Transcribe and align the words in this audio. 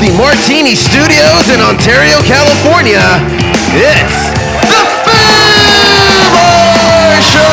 the 0.00 0.08
Martini 0.16 0.72
Studios 0.72 1.52
in 1.52 1.60
Ontario, 1.60 2.16
California, 2.24 3.04
it's 3.76 4.32
the 4.64 4.80
Foobar 5.04 6.32
Show! 7.20 7.52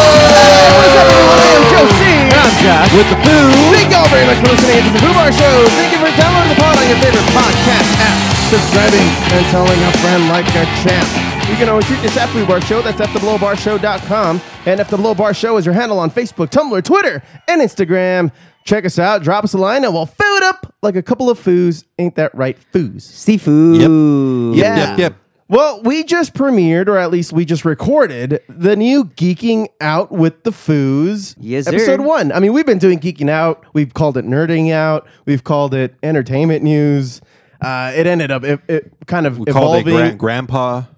What's 0.79 0.95
up, 0.95 1.11
everyone? 1.11 1.43
I'm 1.43 1.67
Joe 1.67 1.91
C. 1.91 2.07
I'm 2.07 2.55
Josh 2.63 2.87
with 2.95 3.09
the 3.11 3.19
Boo. 3.19 3.51
Thank 3.75 3.91
y'all 3.91 4.07
very 4.07 4.23
much 4.23 4.39
for 4.39 4.47
listening 4.55 4.79
to 4.79 4.91
the 4.95 4.99
Foo 5.03 5.11
Bar 5.11 5.35
Show. 5.35 5.67
Thank 5.75 5.91
you 5.91 5.99
for 5.99 6.07
downloading 6.15 6.55
the 6.55 6.59
pod 6.63 6.79
on 6.79 6.87
your 6.87 6.95
favorite 7.03 7.27
podcast 7.35 7.91
app, 7.99 8.15
subscribing, 8.47 9.07
and 9.35 9.43
telling 9.51 9.79
a 9.83 9.91
friend 9.99 10.31
like 10.31 10.47
a 10.55 10.63
champ. 10.79 11.26
You 11.47 11.55
can 11.55 11.69
always 11.69 11.87
tweet 11.87 12.01
this 12.01 12.17
at 12.17 12.27
Foo 12.29 12.45
Bar 12.45 12.59
Show. 12.61 12.81
That's 12.81 12.99
FTheBlowBarShow.com. 12.99 14.41
And 14.65 14.79
F 14.81 14.89
The 14.89 14.97
Blow 14.97 15.15
Bar 15.15 15.33
Show 15.33 15.55
is 15.57 15.65
your 15.65 15.73
handle 15.73 15.97
on 15.97 16.11
Facebook, 16.11 16.49
Tumblr, 16.49 16.83
Twitter, 16.83 17.23
and 17.47 17.61
Instagram. 17.61 18.31
Check 18.65 18.83
us 18.85 18.99
out. 18.99 19.23
Drop 19.23 19.45
us 19.45 19.53
a 19.53 19.57
line, 19.57 19.85
and 19.85 19.93
we'll 19.93 20.05
food 20.05 20.43
up 20.43 20.75
like 20.81 20.97
a 20.97 21.01
couple 21.01 21.29
of 21.29 21.39
foos. 21.39 21.85
Ain't 21.99 22.15
that 22.15 22.35
right, 22.35 22.57
foos? 22.73 23.01
Seafood. 23.03 23.79
Yep. 23.79 24.61
Yeah. 24.65 24.89
yep, 24.89 24.99
yep. 24.99 25.15
Well, 25.47 25.81
we 25.83 26.03
just 26.03 26.33
premiered, 26.33 26.87
or 26.89 26.97
at 26.97 27.09
least 27.11 27.31
we 27.31 27.45
just 27.45 27.63
recorded, 27.63 28.41
the 28.49 28.75
new 28.75 29.05
Geeking 29.05 29.67
Out 29.79 30.11
with 30.11 30.43
the 30.43 30.51
Foos 30.51 31.33
Yes, 31.39 31.63
sir. 31.65 31.71
episode 31.75 32.01
one. 32.01 32.33
I 32.33 32.41
mean, 32.41 32.51
we've 32.51 32.65
been 32.65 32.79
doing 32.79 32.99
Geeking 32.99 33.29
Out. 33.29 33.65
We've 33.73 33.93
called 33.93 34.17
it 34.17 34.25
Nerding 34.25 34.73
Out. 34.73 35.07
We've 35.25 35.45
called 35.45 35.73
it 35.73 35.95
Entertainment 36.03 36.63
News. 36.63 37.21
Uh, 37.61 37.91
it 37.95 38.05
ended 38.05 38.29
up 38.29 38.43
it, 38.43 38.59
it 38.67 38.91
kind 39.07 39.25
of 39.25 39.39
We 39.39 39.45
called 39.45 39.77
it 39.77 39.87
evolving. 39.87 40.17
gran- 40.17 40.17
grandpa. 40.17 40.83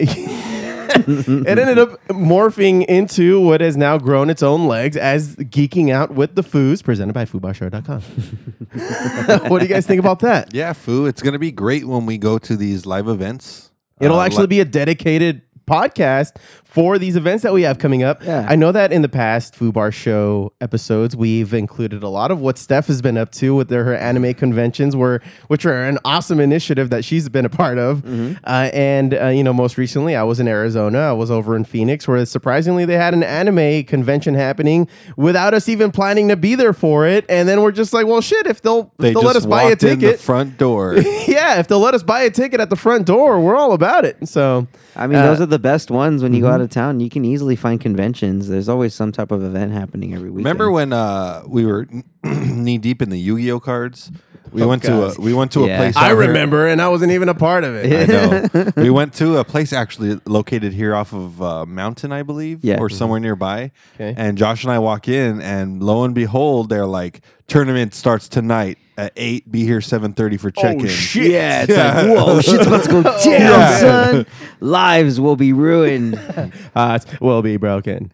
it 1.46 1.58
ended 1.58 1.78
up 1.78 2.00
morphing 2.08 2.84
into 2.86 3.40
what 3.40 3.60
has 3.60 3.76
now 3.76 3.98
grown 3.98 4.30
its 4.30 4.42
own 4.42 4.66
legs 4.66 4.96
as 4.96 5.36
Geeking 5.36 5.90
Out 5.90 6.12
with 6.14 6.34
the 6.34 6.42
Foos, 6.42 6.82
presented 6.82 7.12
by 7.12 7.24
FooBarShow.com. 7.24 8.00
what 9.50 9.58
do 9.60 9.64
you 9.66 9.72
guys 9.72 9.86
think 9.86 10.00
about 10.00 10.20
that? 10.20 10.54
Yeah, 10.54 10.72
foo. 10.72 11.06
It's 11.06 11.22
gonna 11.22 11.38
be 11.38 11.52
great 11.52 11.86
when 11.86 12.06
we 12.06 12.18
go 12.18 12.38
to 12.38 12.56
these 12.56 12.86
live 12.86 13.08
events. 13.08 13.70
It'll 14.00 14.18
Uh, 14.20 14.24
actually 14.26 14.46
be 14.46 14.60
a 14.60 14.64
dedicated 14.64 15.42
podcast 15.66 16.32
for 16.70 16.98
these 16.98 17.16
events 17.16 17.42
that 17.42 17.52
we 17.52 17.62
have 17.62 17.78
coming 17.78 18.02
up. 18.04 18.22
Yeah. 18.24 18.46
I 18.48 18.54
know 18.54 18.70
that 18.70 18.92
in 18.92 19.02
the 19.02 19.08
past 19.08 19.54
Foobar 19.54 19.92
Show 19.92 20.52
episodes, 20.60 21.16
we've 21.16 21.52
included 21.52 22.02
a 22.04 22.08
lot 22.08 22.30
of 22.30 22.40
what 22.40 22.58
Steph 22.58 22.86
has 22.86 23.02
been 23.02 23.18
up 23.18 23.32
to 23.32 23.54
with 23.56 23.68
their, 23.68 23.82
her 23.84 23.94
anime 23.96 24.34
conventions, 24.34 24.94
were 24.94 25.20
which 25.48 25.66
are 25.66 25.82
an 25.82 25.98
awesome 26.04 26.38
initiative 26.38 26.90
that 26.90 27.04
she's 27.04 27.28
been 27.28 27.44
a 27.44 27.48
part 27.48 27.78
of. 27.78 27.98
Mm-hmm. 28.02 28.34
Uh, 28.44 28.70
and 28.72 29.14
uh, 29.14 29.26
you 29.26 29.42
know, 29.42 29.52
most 29.52 29.78
recently, 29.78 30.14
I 30.14 30.22
was 30.22 30.38
in 30.38 30.46
Arizona. 30.46 30.98
I 30.98 31.12
was 31.12 31.30
over 31.30 31.56
in 31.56 31.64
Phoenix, 31.64 32.06
where 32.06 32.24
surprisingly 32.24 32.84
they 32.84 32.94
had 32.96 33.14
an 33.14 33.22
anime 33.24 33.82
convention 33.84 34.34
happening 34.34 34.88
without 35.16 35.54
us 35.54 35.68
even 35.68 35.90
planning 35.90 36.28
to 36.28 36.36
be 36.36 36.54
there 36.54 36.72
for 36.72 37.06
it. 37.06 37.24
And 37.28 37.48
then 37.48 37.62
we're 37.62 37.72
just 37.72 37.92
like, 37.92 38.06
well, 38.06 38.20
shit, 38.20 38.46
if 38.46 38.62
they'll, 38.62 38.92
if 38.92 38.96
they 38.98 39.12
they'll 39.12 39.22
let 39.22 39.34
us 39.36 39.44
buy 39.44 39.62
a 39.62 39.68
walked 39.70 39.82
in 39.82 39.98
the 39.98 40.06
ticket. 40.06 40.20
front 40.20 40.56
door. 40.56 40.94
yeah, 41.26 41.58
if 41.58 41.66
they'll 41.66 41.80
let 41.80 41.94
us 41.94 42.02
buy 42.04 42.22
a 42.22 42.30
ticket 42.30 42.60
at 42.60 42.70
the 42.70 42.76
front 42.76 43.06
door, 43.06 43.40
we're 43.40 43.56
all 43.56 43.72
about 43.72 44.04
it. 44.04 44.28
So 44.28 44.68
I 44.94 45.06
mean, 45.06 45.18
Uh, 45.18 45.26
those 45.26 45.40
are 45.40 45.46
the 45.46 45.58
best 45.58 45.90
ones 45.90 46.22
when 46.22 46.32
you 46.32 46.42
go 46.42 46.48
out 46.48 46.59
of 46.60 46.70
town. 46.70 47.00
You 47.00 47.10
can 47.10 47.24
easily 47.24 47.56
find 47.56 47.80
conventions. 47.80 48.48
There's 48.48 48.68
always 48.68 48.94
some 48.94 49.12
type 49.12 49.30
of 49.30 49.42
event 49.42 49.72
happening 49.72 50.14
every 50.14 50.30
week. 50.30 50.38
Remember 50.44 50.70
when 50.70 50.92
uh, 50.92 51.42
we 51.46 51.64
were 51.66 51.86
knee 52.24 52.78
deep 52.78 53.02
in 53.02 53.10
the 53.10 53.18
Yu-Gi-Oh 53.18 53.60
cards? 53.60 54.10
We 54.52 54.62
Oh, 54.62 54.68
went 54.68 54.82
God. 54.82 55.14
to 55.14 55.20
a 55.20 55.24
we 55.24 55.32
went 55.32 55.52
to 55.52 55.60
Yeah. 55.60 55.74
a 55.74 55.76
place. 55.78 55.96
I 55.96 56.06
out 56.06 56.08
here- 56.08 56.16
remember, 56.16 56.66
and 56.66 56.82
I 56.82 56.88
wasn't 56.88 57.12
even 57.12 57.28
a 57.28 57.34
part 57.34 57.62
of 57.62 57.74
it. 57.76 58.10
I 58.10 58.12
know. 58.12 58.72
we 58.82 58.90
went 58.90 59.14
to 59.14 59.36
a 59.38 59.44
place 59.44 59.72
actually 59.72 60.18
located 60.26 60.72
here 60.72 60.92
off 60.92 61.12
of 61.12 61.40
uh, 61.40 61.66
Mountain, 61.66 62.10
I 62.10 62.24
believe, 62.24 62.64
Yeah. 62.64 62.78
or 62.80 62.88
somewhere 62.90 63.20
nearby. 63.20 63.70
Okay. 63.94 64.12
And 64.16 64.36
Josh 64.36 64.64
and 64.64 64.72
I 64.72 64.80
walk 64.80 65.06
in, 65.06 65.40
and 65.40 65.80
lo 65.82 66.02
and 66.02 66.16
behold, 66.16 66.68
they're 66.68 66.84
like, 66.86 67.20
"Tournament 67.46 67.94
starts 67.94 68.28
tonight 68.28 68.78
at 69.06 69.12
eight. 69.16 69.50
Be 69.50 69.64
here 69.64 69.80
seven 69.80 70.12
thirty 70.12 70.36
for 70.36 70.50
check-in." 70.50 70.86
Oh 70.86 70.88
shit! 70.88 71.30
Yeah, 71.30 71.64
it's 71.68 71.76
like, 71.76 72.06
whoa, 72.26 72.40
shit's 72.40 72.66
about 72.66 72.84
to 72.84 72.90
go 72.90 73.02
down, 73.02 73.20
Yeah. 73.24 73.78
son. 73.78 74.26
Lives 74.60 75.20
will 75.20 75.36
be 75.36 75.52
ruined. 75.52 76.20
Uh, 76.74 76.98
will 77.20 77.42
be 77.42 77.56
broken. 77.56 78.12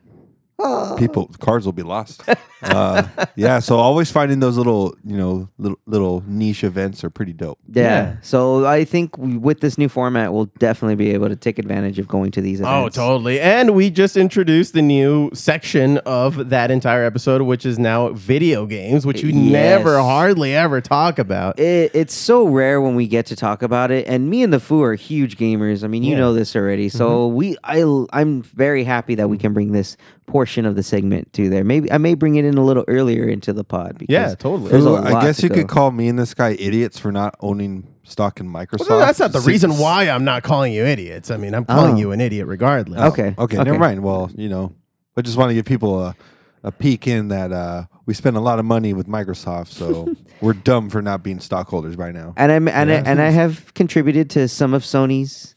People 0.96 1.30
cards 1.40 1.66
will 1.66 1.72
be 1.72 1.82
lost 1.82 2.22
uh, 2.62 3.06
yeah 3.36 3.58
so 3.58 3.76
always 3.76 4.10
finding 4.10 4.40
those 4.40 4.56
little 4.56 4.96
you 5.04 5.14
know 5.16 5.48
little, 5.58 5.78
little 5.86 6.24
niche 6.26 6.64
events 6.64 7.04
are 7.04 7.10
pretty 7.10 7.32
dope 7.34 7.58
Yeah. 7.68 7.82
Yeah. 7.82 8.16
So 8.22 8.64
I 8.66 8.84
think 8.84 9.16
we, 9.18 9.36
with 9.36 9.60
this 9.60 9.76
new 9.78 9.88
format, 9.88 10.32
we'll 10.32 10.46
definitely 10.58 10.94
be 10.96 11.10
able 11.12 11.28
to 11.28 11.36
take 11.36 11.58
advantage 11.58 11.98
of 11.98 12.08
going 12.08 12.30
to 12.32 12.40
these 12.40 12.60
Oh, 12.62 12.80
events. 12.80 12.96
totally. 12.96 13.38
And 13.40 13.74
we 13.74 13.90
just 13.90 14.16
introduced 14.16 14.72
the 14.72 14.82
new 14.82 15.30
section 15.34 15.98
of 15.98 16.48
that 16.50 16.70
entire 16.70 17.04
episode, 17.04 17.42
which 17.42 17.66
is 17.66 17.78
now 17.78 18.08
video 18.10 18.64
games, 18.66 19.04
which 19.06 19.22
you 19.22 19.28
Yes. 19.28 19.52
never 19.52 19.98
hardly 20.00 20.54
ever 20.54 20.80
talk 20.80 21.18
about. 21.18 21.58
It, 21.60 21.90
it's 21.94 22.14
so 22.14 22.46
rare 22.48 22.80
when 22.80 22.94
we 22.96 23.06
get 23.06 23.26
to 23.26 23.36
talk 23.36 23.62
about 23.62 23.90
it, 23.90 24.06
and 24.08 24.28
me 24.30 24.42
and 24.42 24.52
the 24.52 24.60
Foo 24.60 24.82
are 24.82 24.94
huge 24.94 25.36
gamers. 25.36 25.84
I 25.84 25.88
mean, 25.88 26.02
you 26.02 26.12
Yeah. 26.12 26.18
know 26.20 26.32
this 26.34 26.56
already. 26.56 26.88
So 26.88 27.26
we, 27.28 27.56
I, 27.62 27.82
I'm 28.12 28.42
very 28.42 28.84
happy 28.84 29.14
that 29.16 29.28
we 29.28 29.36
can 29.38 29.52
bring 29.52 29.72
this 29.72 29.96
portion 30.26 30.66
of 30.66 30.74
the 30.76 30.82
segment 30.82 31.32
to 31.34 31.48
there. 31.48 31.64
Maybe 31.64 31.90
I 31.90 31.98
may 31.98 32.14
bring 32.14 32.34
it 32.36 32.44
in 32.44 32.58
a 32.58 32.64
little 32.64 32.84
earlier 32.88 33.24
into 33.28 33.52
the 33.52 33.64
pod. 33.64 33.98
Because 33.98 34.12
Yeah, 34.12 34.34
totally. 34.34 34.72
Ooh, 34.74 34.96
i 34.96 35.22
guess 35.22 35.38
to 35.38 35.44
you 35.44 35.50
could 35.50 35.68
call 35.68 35.90
me 35.92 36.08
and 36.08 36.18
this 36.18 36.34
guy 36.34 36.50
idiots 36.58 36.98
for 36.98 37.12
not 37.12 37.34
owning 37.40 37.86
stock 38.02 38.38
in 38.40 38.48
microsoft 38.48 38.88
Well, 38.88 38.98
that's 39.00 39.18
not 39.18 39.32
the 39.32 39.38
Six- 39.40 39.46
reason 39.46 39.78
why 39.78 40.08
I'm 40.08 40.24
not 40.24 40.42
calling 40.42 40.72
you 40.72 40.84
idiots. 40.84 41.30
I 41.30 41.36
mean, 41.36 41.54
I'm 41.54 41.64
calling 41.64 41.94
Oh. 41.94 41.98
you 41.98 42.12
an 42.12 42.20
idiot 42.20 42.46
regardless. 42.46 43.00
Okay. 43.12 43.34
okay, 43.38 43.56
never 43.56 43.78
mind 43.78 44.02
well 44.02 44.30
you 44.36 44.48
know 44.48 44.72
i 45.16 45.22
just 45.22 45.36
want 45.36 45.50
to 45.50 45.54
give 45.54 45.64
people 45.64 46.00
a, 46.04 46.14
a 46.62 46.70
peek 46.70 47.06
in 47.08 47.28
that 47.28 47.50
uh, 47.52 47.84
we 48.04 48.14
spend 48.14 48.36
a 48.36 48.40
lot 48.40 48.58
of 48.60 48.64
money 48.64 48.92
with 48.92 49.08
microsoft 49.08 49.68
so 49.68 50.14
we're 50.40 50.52
dumb 50.52 50.88
for 50.90 51.02
not 51.02 51.22
being 51.24 51.40
stockholders 51.40 51.96
by 51.96 52.12
now 52.12 52.32
and 52.36 52.52
I'm 52.52 52.68
and 52.68 52.92
I, 52.92 52.94
and 52.96 53.20
I 53.20 53.30
have 53.30 53.72
contributed 53.74 54.30
to 54.30 54.46
some 54.46 54.72
of 54.74 54.82
Sony's. 54.82 55.55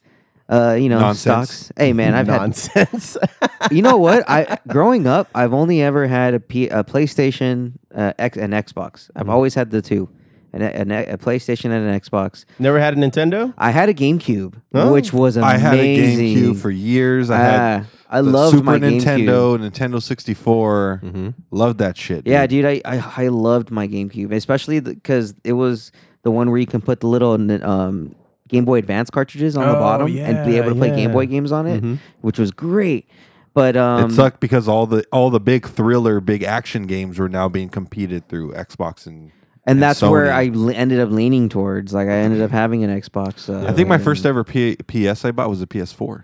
Uh, 0.49 0.73
you 0.73 0.89
know, 0.89 0.99
Nonsense. 0.99 1.51
stocks. 1.51 1.71
Hey, 1.77 1.93
man, 1.93 2.15
I've 2.15 2.27
had 2.27 2.37
Nonsense. 2.41 3.17
you 3.71 3.83
know 3.83 3.97
what? 3.97 4.27
I 4.27 4.57
growing 4.67 5.05
up, 5.05 5.29
I've 5.35 5.53
only 5.53 5.79
ever 5.83 6.07
had 6.07 6.33
a, 6.33 6.39
P, 6.39 6.67
a 6.69 6.83
PlayStation, 6.83 7.73
uh, 7.93 8.13
X, 8.17 8.35
and 8.35 8.51
Xbox. 8.53 9.11
I've 9.15 9.29
always 9.29 9.53
had 9.53 9.69
the 9.69 9.81
two, 9.83 10.09
an, 10.51 10.63
an, 10.63 10.91
a 10.91 11.17
PlayStation 11.19 11.65
and 11.65 11.87
an 11.87 11.99
Xbox. 11.99 12.45
Never 12.57 12.79
had 12.79 12.95
a 12.95 12.97
Nintendo? 12.97 13.53
I 13.59 13.69
had 13.69 13.89
a 13.89 13.93
GameCube, 13.93 14.55
Oh. 14.73 14.91
which 14.91 15.13
was 15.13 15.37
amazing. 15.37 15.55
i 15.55 15.57
had 15.59 15.79
a 15.79 15.97
gamecube 15.97 16.57
for 16.59 16.71
years 16.71 17.29
i 17.29 17.37
had 17.37 17.59
Ah, 17.81 17.85
I 18.09 18.21
the 18.21 18.29
loved 18.31 18.55
super 18.57 18.65
my 18.65 18.79
nintendo 18.79 19.57
nintendo 19.57 20.01
64 20.01 21.01
Mm-hmm. 21.03 21.29
loved 21.51 21.77
that 21.79 21.95
shit 21.97 22.25
Yeah, 22.25 22.47
dude. 22.47 22.63
dude, 22.65 22.81
I, 22.85 22.97
I 22.97 23.25
I 23.25 23.27
loved 23.27 23.69
my 23.71 23.87
GameCube, 23.87 24.31
especially 24.31 24.79
because 24.79 25.35
it 25.43 25.53
was 25.53 25.91
the 26.23 26.31
one 26.31 26.49
where 26.49 26.59
you 26.59 26.65
can 26.67 26.81
put 26.81 26.99
the 27.01 27.07
little 27.07 27.33
um, 27.63 28.15
Game 28.49 28.65
Boy 28.65 28.79
Advance 28.79 29.09
cartridges 29.09 29.55
on 29.55 29.63
the 29.65 29.77
Oh, 29.77 29.79
bottom 29.79 30.07
and 30.07 30.45
be 30.45 30.53
yeah, 30.53 30.59
able 30.59 30.69
to 30.69 30.75
play 30.75 30.89
Game 30.89 30.97
yeah. 30.99 31.05
Mm-hmm. 31.05 31.13
Boy 31.13 31.25
games 31.27 31.51
on 31.51 31.65
it, 31.67 31.99
which 32.21 32.37
was 32.37 32.51
great. 32.51 33.07
But 33.53 33.75
um, 33.77 34.11
it 34.11 34.13
sucked 34.13 34.39
because 34.41 34.67
all 34.67 34.85
the 34.85 35.03
all 35.11 35.29
the 35.29 35.39
big 35.39 35.65
thriller, 35.67 36.19
big 36.19 36.43
action 36.43 36.85
games 36.87 37.17
were 37.17 37.29
now 37.29 37.49
being 37.49 37.69
competed 37.69 38.27
through 38.29 38.51
Xbox 38.53 39.07
and. 39.07 39.31
and 39.65 39.81
that's 39.81 40.01
where 40.01 40.31
I 40.31 40.49
le- 40.53 40.73
ended 40.73 40.99
up 40.99 41.09
leaning 41.09 41.49
towards. 41.49 41.93
Like 41.93 42.07
I 42.07 42.11
ended 42.17 42.41
up 42.41 42.51
having 42.51 42.83
an 42.83 43.01
Xbox. 43.01 43.49
Uh, 43.53 43.67
I 43.67 43.73
think 43.73 43.87
my 43.89 43.97
first 43.97 44.25
ever 44.25 44.43
P- 44.43 44.75
PS 44.87 45.25
I 45.25 45.31
bought 45.31 45.49
was 45.49 45.61
a 45.61 45.67
PS4, 45.67 46.23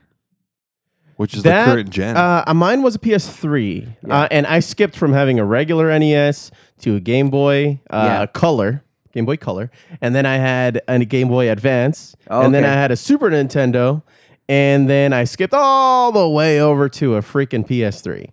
which 1.18 1.34
is 1.34 1.44
That, 1.44 1.66
the 1.66 1.72
current 1.72 1.90
gen. 1.90 2.16
Uh, 2.16 2.44
mine 2.56 2.81
was 2.84 2.96
a 2.96 3.00
PS3, 3.00 3.96
uh, 4.09 4.28
and 4.31 4.46
I 4.47 4.59
skipped 4.59 4.96
from 4.96 5.12
having 5.13 5.40
a 5.40 5.46
regular 5.46 5.97
NES 5.97 6.52
to 6.81 6.96
a 6.96 7.00
Game 7.00 7.30
Boy 7.30 7.81
uh, 7.90 8.06
Yeah. 8.22 8.25
Color, 8.28 8.84
Game 9.15 9.25
Boy 9.25 9.37
Color, 9.37 9.71
and 10.01 10.13
then 10.13 10.25
I 10.27 10.35
had 10.35 10.81
a 10.87 11.03
Game 11.05 11.29
Boy 11.29 11.49
Advance, 11.49 12.15
Oh, 12.29 12.41
and 12.41 12.53
then 12.53 12.63
I 12.65 12.73
had 12.73 12.91
a 12.91 12.95
Super 12.97 13.29
Nintendo, 13.31 14.03
and 14.47 14.87
then 14.87 15.13
I 15.13 15.23
skipped 15.23 15.53
all 15.55 16.11
the 16.11 16.29
way 16.29 16.59
over 16.61 16.87
to 16.89 17.15
a 17.15 17.21
freaking 17.21 17.65
PS3. 17.67 18.27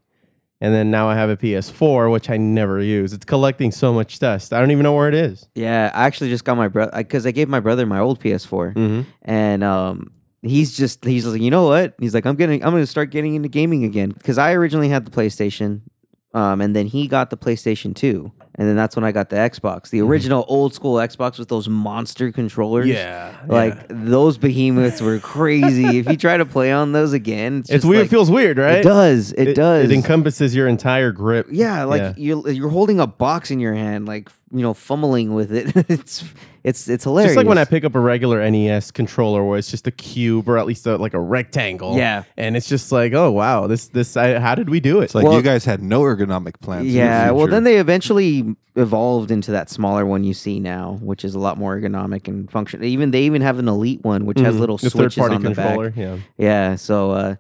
And 0.60 0.72
then 0.72 0.92
now 0.92 1.08
I 1.08 1.16
have 1.16 1.28
a 1.28 1.36
PS4, 1.36 2.12
which 2.12 2.30
I 2.30 2.36
never 2.36 2.80
use. 2.80 3.12
It's 3.12 3.24
collecting 3.24 3.72
so 3.72 3.92
much 3.92 4.20
dust. 4.20 4.52
I 4.52 4.60
don't 4.60 4.70
even 4.70 4.84
know 4.84 4.94
where 4.94 5.08
it 5.08 5.14
is. 5.14 5.48
Yeah, 5.56 5.90
I 5.92 6.04
actually 6.06 6.30
just 6.30 6.44
got 6.44 6.56
my 6.56 6.68
brother 6.68 6.92
because 6.96 7.26
I 7.26 7.32
gave 7.32 7.48
my 7.48 7.58
brother 7.58 7.84
my 7.86 7.98
old 7.98 8.20
PS4, 8.20 8.74
Mm-hmm. 8.74 9.00
and 9.22 9.64
um, 9.64 10.12
he's 10.42 10.76
just 10.76 11.04
he's 11.04 11.26
like, 11.26 11.40
you 11.40 11.50
know 11.50 11.66
what? 11.66 11.94
He's 11.98 12.14
like, 12.14 12.26
I'm 12.26 12.36
getting, 12.36 12.64
I'm 12.64 12.70
gonna 12.72 12.86
start 12.86 13.10
getting 13.10 13.34
into 13.34 13.48
gaming 13.48 13.82
again 13.84 14.10
because 14.10 14.38
I 14.38 14.52
originally 14.52 14.88
had 14.88 15.04
the 15.04 15.10
PlayStation, 15.10 15.80
um, 16.34 16.60
and 16.60 16.74
then 16.74 16.86
he 16.86 17.08
got 17.08 17.30
the 17.30 17.36
PlayStation 17.36 17.94
Two, 17.94 18.32
and 18.54 18.66
then 18.68 18.76
that's 18.76 18.96
when 18.96 19.04
I 19.04 19.12
got 19.12 19.28
the 19.30 19.36
Xbox, 19.36 19.90
the 19.90 20.00
original 20.00 20.44
old 20.48 20.74
school 20.74 20.94
Xbox 20.96 21.38
with 21.38 21.48
those 21.48 21.68
monster 21.68 22.32
controllers. 22.32 22.86
Yeah, 22.86 23.34
Like 23.46 23.74
yeah. 23.74 23.82
those 23.90 24.38
behemoths 24.38 25.00
were 25.02 25.18
crazy. 25.18 25.98
if 25.98 26.08
you 26.08 26.16
try 26.16 26.36
to 26.36 26.46
play 26.46 26.72
on 26.72 26.92
those 26.92 27.12
again, 27.12 27.58
it's, 27.60 27.70
it's 27.70 27.76
just 27.78 27.84
weird. 27.86 28.00
like- 28.00 28.06
it 28.06 28.10
feels 28.10 28.30
weird, 28.30 28.58
right? 28.58 28.78
It 28.78 28.82
does. 28.84 29.32
It, 29.32 29.54
does. 29.54 29.90
It 29.90 29.94
encompasses 29.94 30.54
your 30.54 30.68
entire 30.68 31.12
grip. 31.12 31.48
Yeah, 31.50 31.84
like 31.84 32.00
Yeah. 32.00 32.14
you're 32.16 32.48
you're 32.50 32.68
holding 32.70 32.98
a 33.00 33.06
box 33.06 33.50
in 33.50 33.60
your 33.60 33.74
hand, 33.74 34.06
like 34.06 34.30
you 34.52 34.60
know, 34.62 34.74
fumbling 34.74 35.34
with 35.34 35.52
it. 35.52 35.72
it's 35.90 36.24
it's 36.64 36.88
it's 36.88 37.04
hilarious. 37.04 37.30
Just 37.30 37.36
like 37.38 37.46
when 37.46 37.58
I 37.58 37.64
pick 37.64 37.84
up 37.84 37.94
a 37.94 38.00
regular 38.00 38.48
NES 38.48 38.90
controller, 38.92 39.44
where 39.44 39.58
it's 39.58 39.70
just 39.70 39.86
a 39.86 39.90
cube 39.90 40.48
or 40.48 40.58
at 40.58 40.66
least 40.66 40.86
a, 40.86 40.96
like 40.96 41.12
a 41.14 41.18
rectangle. 41.20 41.96
Yeah. 41.96 42.22
and 42.36 42.56
it's 42.56 42.68
just 42.68 42.92
like, 42.92 43.12
oh 43.12 43.30
wow, 43.32 43.66
this 43.66 43.88
this 43.88 44.16
I, 44.16 44.38
how 44.38 44.54
did 44.54 44.70
we 44.70 44.78
do 44.80 45.00
it? 45.00 45.04
it's 45.04 45.14
like 45.14 45.24
well- 45.24 45.34
you 45.34 45.42
guys 45.42 45.64
had 45.64 45.82
no 45.82 46.02
ergonomic 46.02 46.60
plans. 46.60 46.86
in 46.86 46.92
the 46.92 46.98
Yeah, 46.98 47.30
well, 47.32 47.46
then 47.48 47.64
they 47.64 47.78
eventually 47.78 48.54
evolved 48.76 49.30
into 49.30 49.50
that 49.50 49.68
smaller 49.70 50.06
one 50.06 50.24
you 50.24 50.32
see 50.34 50.58
now, 50.60 50.98
which 51.02 51.24
is 51.24 51.34
a 51.34 51.38
lot 51.38 51.58
more 51.58 51.78
ergonomic 51.78 52.28
and 52.28 52.50
functional. 52.50 52.86
Even 52.86 53.10
they 53.10 53.22
even 53.22 53.42
have 53.42 53.58
an 53.58 53.68
elite 53.68 54.02
one 54.02 54.24
which 54.24 54.38
has 54.40 54.58
little 54.58 54.76
the 54.78 54.88
switches 54.88 55.14
third 55.14 55.20
party 55.20 55.34
on 55.34 55.42
the 55.42 55.54
controller. 55.54 55.90
back. 55.90 55.98
Yeah. 55.98 56.16
Yeah, 56.38 56.74
so 56.76 57.10
uh 57.10 57.34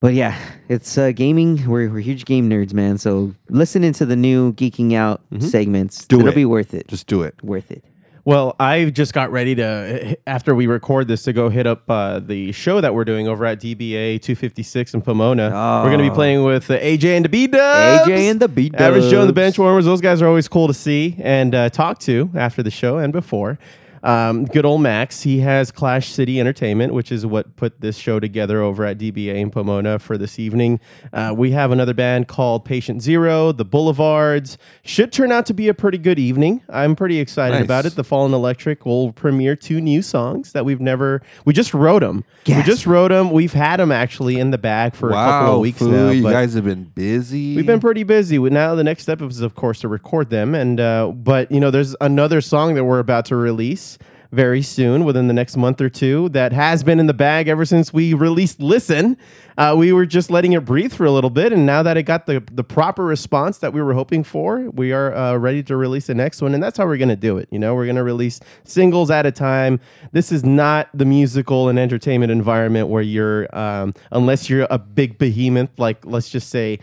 but 0.00 0.14
yeah, 0.14 0.38
it's 0.68 0.96
uh 0.96 1.10
gaming. 1.10 1.66
We're 1.68 1.90
we're 1.90 1.98
huge 1.98 2.24
game 2.24 2.48
nerds, 2.48 2.72
man. 2.72 2.98
So 2.98 3.34
listen 3.50 3.82
into 3.82 4.06
the 4.06 4.14
new 4.14 4.52
geeking 4.52 4.94
out 4.94 5.22
segments. 5.40 6.04
Do 6.06 6.20
It'll 6.20 6.28
it. 6.28 6.34
be 6.36 6.44
worth 6.44 6.72
it. 6.72 6.86
Just 6.86 7.08
do 7.08 7.22
it. 7.24 7.34
worth 7.42 7.70
it. 7.72 7.82
Well, 8.28 8.56
I 8.60 8.90
just 8.90 9.14
got 9.14 9.32
ready 9.32 9.54
to 9.54 10.14
after 10.26 10.54
we 10.54 10.66
record 10.66 11.08
this 11.08 11.22
to 11.22 11.32
go 11.32 11.48
hit 11.48 11.66
up 11.66 11.88
uh, 11.88 12.18
the 12.18 12.52
show 12.52 12.78
that 12.82 12.92
we're 12.92 13.06
doing 13.06 13.26
over 13.26 13.46
at 13.46 13.58
DBA 13.58 14.20
256 14.20 14.92
in 14.92 15.00
Pomona. 15.00 15.48
We're 15.48 15.84
going 15.88 15.96
to 15.96 16.04
be 16.04 16.10
Oh. 16.10 16.14
playing 16.14 16.44
with 16.44 16.70
uh, 16.70 16.78
AJ 16.78 17.04
and 17.16 17.24
the 17.24 17.30
B 17.30 17.46
Dubs. 17.46 18.06
AJ 18.06 18.30
and 18.30 18.38
the 18.38 18.48
B 18.48 18.68
Dubs. 18.68 18.82
Average 18.82 19.10
Joe 19.10 19.22
and 19.22 19.34
the 19.34 19.40
Benchwarmers. 19.40 19.84
Those 19.84 20.02
guys 20.02 20.20
are 20.20 20.26
always 20.26 20.46
cool 20.46 20.66
to 20.66 20.74
see 20.74 21.16
and 21.20 21.54
uh, 21.54 21.70
talk 21.70 22.00
to 22.00 22.28
after 22.34 22.62
the 22.62 22.70
show 22.70 22.98
and 22.98 23.14
before. 23.14 23.58
Um, 24.02 24.44
good 24.44 24.64
old 24.64 24.80
Max. 24.80 25.22
He 25.22 25.40
has 25.40 25.70
Clash 25.70 26.10
City 26.10 26.40
Entertainment, 26.40 26.94
which 26.94 27.10
is 27.12 27.26
what 27.26 27.56
put 27.56 27.80
this 27.80 27.96
show 27.96 28.20
together 28.20 28.60
over 28.62 28.84
at 28.84 28.98
DBA 28.98 29.34
in 29.36 29.50
Pomona 29.50 29.98
for 29.98 30.16
this 30.18 30.38
evening. 30.38 30.80
Uh, 31.12 31.34
we 31.36 31.50
have 31.52 31.70
another 31.72 31.94
band 31.94 32.28
called 32.28 32.64
Patient 32.64 33.02
Zero, 33.02 33.52
The 33.52 33.64
Boulevards. 33.64 34.58
Should 34.84 35.12
turn 35.12 35.32
out 35.32 35.46
to 35.46 35.54
be 35.54 35.68
a 35.68 35.74
pretty 35.74 35.98
good 35.98 36.18
evening. 36.18 36.62
I'm 36.68 36.94
pretty 36.96 37.18
excited 37.18 37.54
Nice. 37.56 37.64
about 37.64 37.86
it. 37.86 37.94
The 37.96 38.04
Fallen 38.04 38.32
Electric 38.34 38.84
will 38.86 39.12
premiere 39.12 39.56
two 39.56 39.80
new 39.80 40.02
songs 40.02 40.52
that 40.52 40.64
we've 40.64 40.80
never. 40.80 41.22
We 41.44 41.52
just 41.52 41.74
wrote 41.74 42.00
them. 42.00 42.24
We 42.46 42.62
just 42.62 42.86
wrote 42.86 43.08
them. 43.08 43.30
We've 43.30 43.52
had 43.52 43.78
them 43.80 43.92
actually 43.92 44.38
in 44.38 44.50
the 44.50 44.58
bag 44.58 44.94
for 44.94 45.10
a 45.10 45.14
couple 45.14 45.54
of 45.56 45.60
weeks 45.60 45.80
now. 45.80 46.10
you 46.10 46.22
guys 46.22 46.54
have 46.54 46.64
been 46.64 46.84
busy. 46.84 47.56
We've 47.56 47.66
been 47.66 47.80
pretty 47.80 48.04
busy. 48.04 48.38
Now 48.38 48.74
the 48.74 48.84
next 48.84 49.02
step 49.02 49.20
is 49.22 49.40
of 49.40 49.54
course 49.54 49.80
to 49.80 49.88
record 49.88 50.30
them, 50.30 50.54
and 50.54 50.80
uh, 50.80 51.08
but 51.08 51.50
you 51.52 51.60
know 51.60 51.70
there's 51.70 51.94
another 52.00 52.40
song 52.40 52.74
that 52.74 52.84
we're 52.84 52.98
about 53.00 53.24
to 53.26 53.36
release 53.36 53.97
very 54.30 54.60
soon, 54.62 55.04
within 55.04 55.26
the 55.26 55.32
next 55.32 55.56
month 55.56 55.80
or 55.80 55.88
two, 55.88 56.28
that 56.30 56.52
has 56.52 56.82
been 56.82 57.00
in 57.00 57.06
the 57.06 57.14
bag 57.14 57.48
ever 57.48 57.64
since 57.64 57.92
we 57.92 58.14
released 58.14 58.60
"Listen." 58.60 59.16
Uh, 59.56 59.74
we 59.76 59.92
were 59.92 60.06
just 60.06 60.30
letting 60.30 60.52
it 60.52 60.64
breathe 60.64 60.92
for 60.92 61.04
a 61.04 61.10
little 61.10 61.30
bit, 61.30 61.52
and 61.52 61.66
now 61.66 61.82
that 61.82 61.96
it 61.96 62.02
got 62.04 62.26
the 62.26 62.42
the 62.52 62.62
proper 62.62 63.04
response 63.04 63.58
that 63.58 63.72
we 63.72 63.82
were 63.82 63.94
hoping 63.94 64.22
for, 64.22 64.68
we 64.70 64.92
are 64.92 65.14
uh, 65.14 65.36
ready 65.36 65.62
to 65.62 65.76
release 65.76 66.06
the 66.06 66.14
next 66.14 66.42
one, 66.42 66.54
and 66.54 66.62
that's 66.62 66.76
how 66.78 66.86
we're 66.86 66.98
gonna 66.98 67.16
do 67.16 67.38
it. 67.38 67.48
You 67.50 67.58
know, 67.58 67.74
we're 67.74 67.86
gonna 67.86 68.04
release 68.04 68.38
singles 68.64 69.10
at 69.10 69.26
a 69.26 69.32
time. 69.32 69.80
This 70.12 70.30
is 70.30 70.44
not 70.44 70.88
the 70.94 71.04
musical 71.04 71.68
and 71.68 71.78
entertainment 71.78 72.30
environment 72.30 72.88
where 72.88 73.02
you're, 73.02 73.48
um, 73.56 73.94
unless 74.12 74.48
you're 74.50 74.66
a 74.70 74.78
big 74.78 75.18
behemoth 75.18 75.70
like 75.78 76.04
let's 76.04 76.28
just 76.28 76.50
say. 76.50 76.78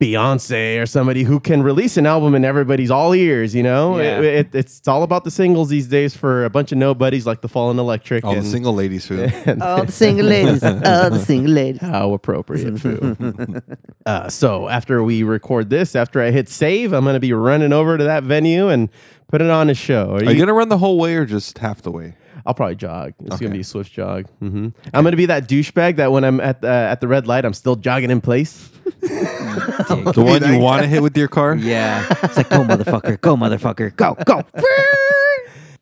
Beyonce 0.00 0.80
or 0.82 0.86
somebody 0.86 1.22
who 1.22 1.38
can 1.40 1.62
release 1.62 1.96
an 1.96 2.04
album 2.06 2.34
and 2.34 2.44
everybody's 2.44 2.90
all 2.90 3.14
ears, 3.14 3.54
you 3.54 3.62
know? 3.62 3.98
Yeah. 3.98 4.18
It- 4.18 4.24
it- 4.24 4.54
it's, 4.54 4.78
it's 4.78 4.88
all 4.88 5.02
about 5.02 5.24
the 5.24 5.30
singles 5.30 5.68
these 5.68 5.86
days 5.88 6.16
for 6.16 6.44
a 6.44 6.50
bunch 6.50 6.72
of 6.72 6.78
nobodies 6.78 7.26
like 7.26 7.40
the 7.40 7.48
Fallen 7.48 7.78
Electric. 7.78 8.24
all 8.24 8.34
the 8.34 8.42
single 8.42 8.74
ladies 8.74 9.06
Foo. 9.06 9.22
All 9.60 9.84
the 9.84 9.92
single 9.92 10.26
ladies. 10.26 10.62
All 10.62 11.10
the 11.10 11.18
single 11.24 11.52
ladies. 11.52 11.80
How 11.94 12.12
appropriate, 12.12 12.78
Foo. 12.80 13.16
uh, 14.06 14.28
so 14.28 14.68
after 14.68 15.02
we 15.02 15.22
record 15.22 15.70
this, 15.70 15.94
after 15.96 16.20
I 16.20 16.30
hit 16.30 16.48
save, 16.48 16.92
I'm 16.92 17.04
going 17.04 17.14
to 17.14 17.20
be 17.20 17.32
running 17.32 17.72
over 17.72 17.96
to 17.96 18.04
that 18.04 18.24
venue 18.24 18.68
and 18.68 18.88
put 19.28 19.40
it 19.40 19.50
on 19.50 19.70
a 19.70 19.74
show. 19.74 20.10
Are 20.12 20.16
Are 20.16 20.32
you 20.32 20.38
gonna 20.38 20.52
run 20.54 20.68
the 20.68 20.78
whole 20.78 20.98
way 20.98 21.14
or 21.16 21.24
just 21.24 21.58
half 21.58 21.82
the 21.82 21.90
way? 21.90 22.14
I'll 22.46 22.52
probably 22.54 22.76
jog. 22.76 23.14
It's 23.20 23.34
Okay. 23.36 23.46
gonna 23.46 23.54
be 23.54 23.60
a 23.62 23.64
swift 23.64 23.90
jog. 23.92 24.26
hmm 24.38 24.68
I'm 24.92 25.02
gonna 25.04 25.16
be 25.16 25.26
that 25.26 25.48
douchebag 25.48 25.96
that 25.96 26.12
when 26.12 26.24
I'm 26.24 26.40
at 26.40 26.60
the, 26.60 26.68
at 26.68 27.00
the 27.00 27.08
red 27.08 27.26
light, 27.26 27.44
I'm 27.44 27.54
still 27.54 27.74
jogging 27.76 28.10
in 28.10 28.20
place. 28.20 28.70
The 30.14 30.22
one 30.22 30.44
you 30.52 30.58
want 30.58 30.82
to 30.82 30.88
hit 30.88 31.02
with 31.02 31.16
your 31.16 31.28
car? 31.28 31.54
Yeah. 31.64 32.06
It's 32.22 32.36
like, 32.36 32.48
go, 32.50 32.58
motherfucker. 32.64 33.20
Go, 33.20 33.36
motherfucker. 33.36 33.94
Go, 33.96 34.16
go. 34.24 34.42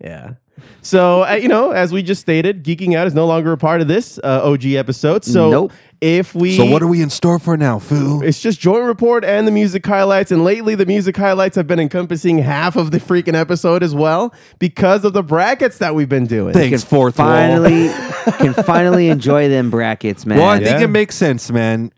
Yeah. 0.01 0.35
So 0.83 1.25
uh, 1.25 1.35
you 1.35 1.49
know, 1.49 1.71
as 1.71 1.93
we 1.93 2.03
just 2.03 2.21
stated, 2.21 2.65
geeking 2.65 2.97
out 2.97 3.07
is 3.07 3.15
no 3.15 3.27
longer 3.27 3.53
a 3.53 3.57
part 3.57 3.81
of 3.81 3.89
this 3.89 4.19
uh, 4.19 4.41
OG 4.51 4.67
episode. 4.67 5.25
So 5.25 5.51
Nope. 5.51 5.73
if 6.01 6.35
we 6.35 6.57
So 6.57 6.65
what 6.65 6.83
are 6.83 6.89
we 6.89 7.01
in 7.03 7.09
store 7.11 7.39
for 7.39 7.57
now, 7.57 7.79
Foo? 7.79 8.21
It's 8.23 8.41
just 8.41 8.59
joint 8.61 8.85
report 8.85 9.25
and 9.25 9.47
the 9.47 9.53
music 9.53 9.87
highlights. 9.87 10.33
And 10.33 10.43
lately, 10.45 10.75
the 10.75 10.87
music 10.87 11.17
highlights 11.17 11.55
have 11.55 11.69
been 11.69 11.79
encompassing 11.79 12.39
half 12.39 12.75
of 12.75 12.91
the 12.91 12.99
freaking 12.99 13.35
episode 13.35 13.83
as 13.85 13.95
well 13.95 14.35
because 14.59 15.05
of 15.05 15.13
the 15.13 15.23
brackets 15.23 15.79
that 15.79 15.95
we've 15.95 16.09
been 16.09 16.27
doing. 16.27 16.53
Thanks, 16.53 16.83
fourth 16.83 17.19
wall. 17.19 17.29
finally 17.29 17.89
can 18.39 18.55
finally 18.65 19.09
enjoy 19.09 19.49
them 19.49 19.71
brackets, 19.71 20.27
man. 20.27 20.39
Well, 20.39 20.49
I 20.49 20.59
think 20.59 20.81
it 20.81 20.89
makes 20.89 21.15
sense, 21.15 21.51
man. 21.51 21.93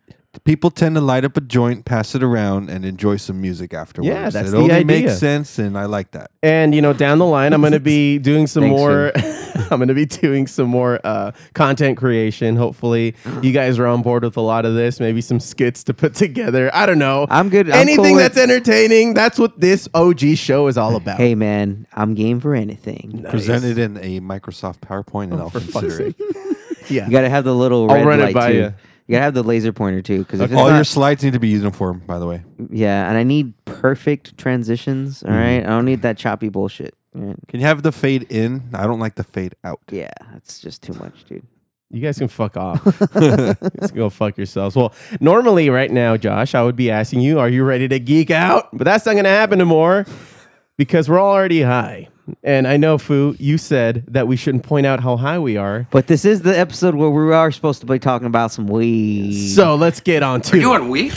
People 0.45 0.71
tend 0.71 0.97
to 0.97 1.01
light 1.01 1.25
up 1.25 1.37
a 1.37 1.41
joint, 1.41 1.85
pass 1.85 2.15
it 2.15 2.23
around, 2.23 2.69
and 2.69 2.85
enjoy 2.85 3.17
some 3.17 3.41
music 3.41 3.73
afterwards. 3.73 4.09
Yeah, 4.09 4.31
that's 4.31 4.49
it 4.49 4.51
the 4.53 4.57
only 4.59 4.73
idea. 4.75 4.85
makes 4.87 5.19
sense, 5.19 5.59
and 5.59 5.79
I 5.79 5.85
like 5.85 6.11
that. 6.11 6.31
And 6.43 6.75
you 6.75 6.83
know, 6.83 6.93
down 6.93 7.19
the 7.19 7.27
line, 7.27 7.53
I'm 7.53 7.61
going 7.61 7.73
to 7.73 7.81
be 7.81 8.19
doing 8.31 8.47
some 8.47 8.65
Thanks, 8.65 8.77
more. 8.79 9.13
I'm 9.71 9.79
going 9.79 9.89
to 9.89 9.95
be 9.95 10.07
doing 10.07 10.47
some 10.47 10.69
more 10.69 11.01
uh, 11.05 11.31
content 11.55 11.97
creation. 11.97 12.57
Hopefully, 12.57 13.15
you 13.43 13.53
guys 13.53 13.79
are 13.79 13.87
on 13.87 14.03
board 14.03 14.25
with 14.25 14.37
a 14.37 14.41
lot 14.41 14.65
of 14.67 14.75
this. 14.75 14.99
Maybe 15.01 15.21
some 15.21 15.39
skits 15.41 15.85
to 15.85 15.95
put 15.95 16.15
together. 16.15 16.71
I 16.75 16.87
don't 16.87 16.99
know. 16.99 17.27
I'm 17.31 17.49
good. 17.49 17.69
I'm 17.71 17.77
Anything 17.77 18.05
cool 18.05 18.15
with- 18.17 18.23
that's 18.35 18.37
entertaining. 18.39 19.15
That's 19.15 19.39
what 19.39 19.61
this 19.61 19.89
OG 19.95 20.37
show 20.37 20.67
is 20.67 20.77
all 20.77 20.97
about. 20.97 21.17
Hey, 21.19 21.35
man, 21.35 21.87
I'm 21.93 22.15
game 22.15 22.41
for 22.41 22.55
anything. 22.55 23.21
Nice. 23.23 23.31
Presented 23.31 23.79
in 23.79 23.97
a 23.99 24.21
Microsoft 24.21 24.81
PowerPoint, 24.81 25.33
and 25.33 25.35
I'll 25.41 25.51
for 25.51 25.61
fuck's 25.61 25.97
consider 25.97 26.07
it. 26.09 26.17
yeah. 26.91 27.05
You 27.07 27.11
gotta 27.13 27.29
have 27.31 27.45
the 27.45 27.55
little 27.55 27.89
I'll 27.91 27.97
red 27.99 28.07
run 28.07 28.21
it 28.21 28.25
light 28.25 28.35
by 28.35 28.53
too. 28.53 28.59
ya. 28.59 28.71
You 29.07 29.13
gotta 29.13 29.25
have 29.25 29.35
the 29.35 29.43
laser 29.43 29.73
pointer 29.73 30.01
too, 30.01 30.21
because 30.21 30.41
if 30.41 30.53
All 30.53 30.71
not, 30.71 30.77
your 30.77 30.85
slides 30.85 31.23
need 31.23 31.35
to 31.35 31.39
be 31.39 31.49
uniform, 31.49 32.03
by 32.07 32.19
the 32.19 32.27
way. 32.27 32.43
yeah, 32.71 33.09
and 33.09 33.19
I 33.19 33.23
need 33.23 33.53
perfect 33.67 34.39
transitions. 34.39 35.23
All 35.23 35.31
right, 35.31 35.61
mm-hmm. 35.61 35.67
I 35.67 35.71
don't 35.71 35.85
need 35.85 36.03
that 36.03 36.17
choppy 36.17 36.49
bullshit. 36.49 36.95
All 37.15 37.23
right. 37.23 37.37
Can 37.49 37.61
you 37.61 37.67
have 37.67 37.83
the 37.83 37.93
fade 37.93 38.27
in? 38.31 38.71
I 38.73 38.87
don't 38.87 39.01
like 39.01 39.15
the 39.17 39.25
fade 39.25 39.57
out. 39.63 39.81
Yeah, 39.91 40.11
that's 40.33 40.61
just 40.61 40.83
too 40.83 40.95
much, 40.95 41.25
dude. 41.25 41.47
You 41.91 42.01
guys 42.01 42.19
can 42.19 42.29
fuck 42.29 42.57
off. 42.57 42.83
Just 43.81 43.95
go 43.95 44.11
fuck 44.11 44.37
yourselves. 44.37 44.75
Well, 44.75 44.93
normally 45.21 45.71
right 45.71 45.91
now, 45.91 46.17
Josh, 46.17 46.57
I 46.57 46.63
would 46.65 46.75
be 46.75 46.91
asking 46.91 47.21
you, 47.21 47.39
are 47.39 47.49
you 47.49 47.63
ready 47.63 47.87
to 47.87 48.01
geek 48.01 48.33
out? 48.33 48.69
But 48.73 48.85
that's 48.85 49.07
not 49.07 49.13
going 49.13 49.25
to 49.25 49.31
happen 49.31 49.61
anymore 49.61 50.05
because 50.77 51.09
we're 51.09 51.21
already 51.21 51.63
high. 51.63 52.09
And 52.43 52.67
I 52.67 52.77
know, 52.77 52.99
Fu, 52.99 53.37
you 53.39 53.59
said 53.59 54.05
that 54.09 54.27
we 54.27 54.37
shouldn't 54.37 54.65
point 54.65 54.87
out 54.87 55.01
how 55.01 55.17
high 55.17 55.39
we 55.39 55.57
are. 55.57 55.87
But 55.91 56.07
this 56.07 56.25
is 56.25 56.43
the 56.43 56.59
episode 56.59 56.95
where 56.95 57.11
we 57.11 57.33
are 57.33 57.51
supposed 57.51 57.81
to 57.81 57.87
be 57.87 57.99
talking 57.99 58.27
about 58.27 58.51
some 58.53 58.67
weed. 58.67 59.55
So 59.55 59.75
let's 59.75 60.01
get 60.01 60.23
on 60.23 60.41
to 60.43 60.57
it. 60.57 60.61
You 60.61 60.69
it. 60.69 60.79
want 60.79 60.91
weed? 60.91 61.13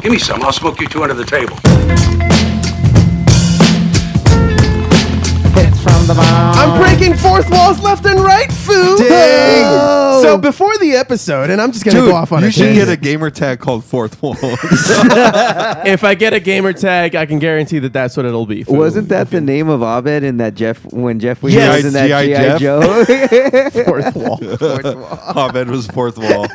Give 0.00 0.12
me 0.12 0.18
some. 0.18 0.42
I'll 0.42 0.52
smoke 0.52 0.80
you 0.80 0.86
two 0.86 1.02
under 1.02 1.14
the 1.14 1.24
table. 1.24 1.56
hits 5.58 5.82
from 5.82 6.06
the 6.06 6.14
bomb. 6.14 6.54
I'm 6.56 6.80
breaking 6.80 7.14
fourth 7.16 7.50
walls 7.50 7.80
left 7.80 8.06
and 8.06 8.20
right, 8.20 8.50
Fu. 8.52 8.96
Dang. 8.98 9.87
So 10.28 10.38
before 10.38 10.76
the 10.78 10.92
episode, 10.92 11.50
and 11.50 11.60
I'm 11.60 11.72
just 11.72 11.84
going 11.84 11.94
to 11.96 12.00
Dude, 12.02 12.10
go 12.10 12.16
off 12.16 12.32
on 12.32 12.42
you 12.42 12.48
a 12.48 12.50
should 12.50 12.74
get 12.74 12.82
a 12.82 12.96
tangent. 12.96 13.02
gamer 13.02 13.30
tag 13.30 13.58
called 13.60 13.84
Fourth 13.84 14.20
Wall. 14.22 14.36
If 15.86 16.04
I 16.04 16.14
get 16.14 16.32
a 16.34 16.40
gamer 16.40 16.72
tag, 16.72 17.14
I 17.14 17.26
can 17.26 17.38
guarantee 17.38 17.78
that 17.80 17.92
that's 17.92 18.16
what 18.16 18.26
it'll 18.26 18.46
be. 18.46 18.64
Fu. 18.64 18.74
Wasn't 18.74 19.08
that 19.08 19.30
the 19.30 19.40
name 19.40 19.68
of 19.68 19.80
Abed 19.82 20.22
in 20.22 20.36
that 20.38 20.54
Jeff 20.54 20.84
when 20.92 21.18
Jeff 21.20 21.42
Weaver 21.42 21.58
Yes. 21.58 21.76
was 21.76 21.84
in 21.86 21.92
that 21.94 22.06
G.I. 22.08 22.26
GI 22.26 22.32
Jeff. 22.34 22.60
Joe? 22.60 23.84
fourth 23.84 24.16
wall? 24.16 24.38
Abed 25.48 25.68
was 25.70 25.86
Fourth 25.86 26.18
Wall. 26.18 26.46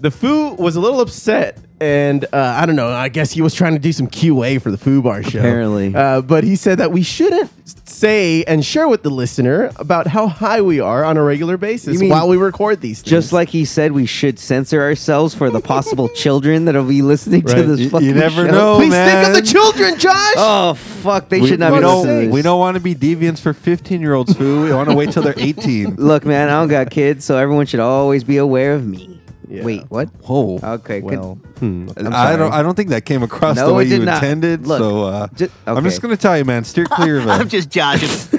The 0.00 0.10
Foo 0.10 0.54
was 0.54 0.76
a 0.76 0.80
little 0.80 1.00
upset, 1.00 1.58
and 1.80 2.24
uh, 2.24 2.28
I 2.58 2.66
don't 2.66 2.76
know. 2.76 2.88
I 2.88 3.08
guess 3.08 3.32
he 3.32 3.42
was 3.42 3.54
trying 3.54 3.74
to 3.74 3.78
do 3.78 3.92
some 3.92 4.06
QA 4.06 4.60
for 4.60 4.70
the 4.70 4.78
Foo 4.78 5.02
Bar 5.02 5.22
show. 5.22 5.38
Apparently. 5.38 5.94
uh, 5.94 6.22
but 6.22 6.44
he 6.44 6.56
said 6.56 6.78
that 6.78 6.90
we 6.92 7.02
shouldn't 7.02 7.50
say 7.88 8.42
and 8.44 8.64
share 8.64 8.88
with 8.88 9.02
the 9.02 9.10
listener 9.10 9.70
about 9.76 10.06
how 10.06 10.26
high 10.26 10.60
we 10.60 10.80
are 10.80 11.04
on 11.04 11.16
a 11.16 11.22
regular 11.22 11.56
basis 11.56 11.94
You 11.94 12.00
mean 12.00 12.08
while 12.10 12.28
we 12.28 12.36
record 12.36 12.80
these 12.80 13.00
things. 13.02 13.10
Just 13.10 13.32
like 13.32 13.48
he 13.50 13.64
said, 13.64 13.92
we 13.92 14.06
should 14.06 14.38
censor 14.38 14.80
ourselves 14.80 15.34
for 15.34 15.50
the 15.50 15.60
possible 15.60 16.08
children 16.16 16.64
that'll 16.64 16.84
be 16.84 17.02
listening 17.02 17.42
to 17.42 17.52
Right. 17.54 17.66
this. 17.66 17.78
You- 17.78 17.84
you 17.84 17.90
fucking 17.90 18.14
never 18.14 18.46
show. 18.46 18.50
know. 18.52 18.76
please 18.76 18.90
man. 18.90 19.24
think 19.24 19.28
of 19.36 19.44
the 19.44 19.50
children, 19.50 19.98
Josh. 19.98 20.34
Oh 20.36 20.74
fuck! 20.74 21.28
They 21.28 21.40
we, 21.40 21.48
should 21.48 21.60
not 21.60 21.72
we 21.72 21.78
be 21.78 21.82
don't, 21.82 21.96
listening. 22.02 22.20
to 22.20 22.26
this. 22.26 22.34
we 22.34 22.42
don't 22.42 22.58
want 22.58 22.74
to 22.76 22.80
be 22.80 22.94
deviants 22.94 23.40
for 23.40 23.52
15 23.52 24.00
year 24.00 24.14
olds 24.14 24.36
who 24.36 24.62
we 24.62 24.72
want 24.72 24.88
to 24.90 24.94
wait 24.96 25.12
till 25.12 25.22
they're 25.22 25.34
18. 25.38 25.94
Look, 25.96 26.24
man, 26.24 26.48
I 26.48 26.52
don't 26.60 26.68
got 26.68 26.90
kids, 26.90 27.24
so 27.24 27.36
everyone 27.36 27.66
should 27.66 27.80
always 27.80 28.24
be 28.24 28.36
aware 28.38 28.74
of 28.74 28.86
me. 28.86 29.19
Yeah. 29.50 29.64
Wait, 29.64 29.82
what? 29.88 30.08
Whoa. 30.24 30.60
Okay, 30.62 31.00
good. 31.00 31.18
well, 31.18 31.34
hmm. 31.58 31.88
I'm 31.96 32.14
I 32.14 32.36
don't. 32.36 32.52
I 32.52 32.62
don't 32.62 32.74
think 32.76 32.90
that 32.90 33.04
came 33.04 33.22
across 33.24 33.56
No, 33.56 33.66
the 33.68 33.74
way 33.74 33.84
you 33.84 34.04
not. 34.04 34.22
intended. 34.22 34.66
Look, 34.66 34.78
so 34.78 35.04
uh, 35.04 35.26
ju- 35.34 35.50
I'm 35.66 35.82
just 35.84 36.00
gonna 36.00 36.16
tell 36.16 36.38
you, 36.38 36.44
man. 36.44 36.62
Steer 36.64 36.84
clear 36.90 37.18
of 37.18 37.24
it. 37.26 37.30
I'm 37.30 37.48
just 37.48 37.68
joshing. 37.68 38.08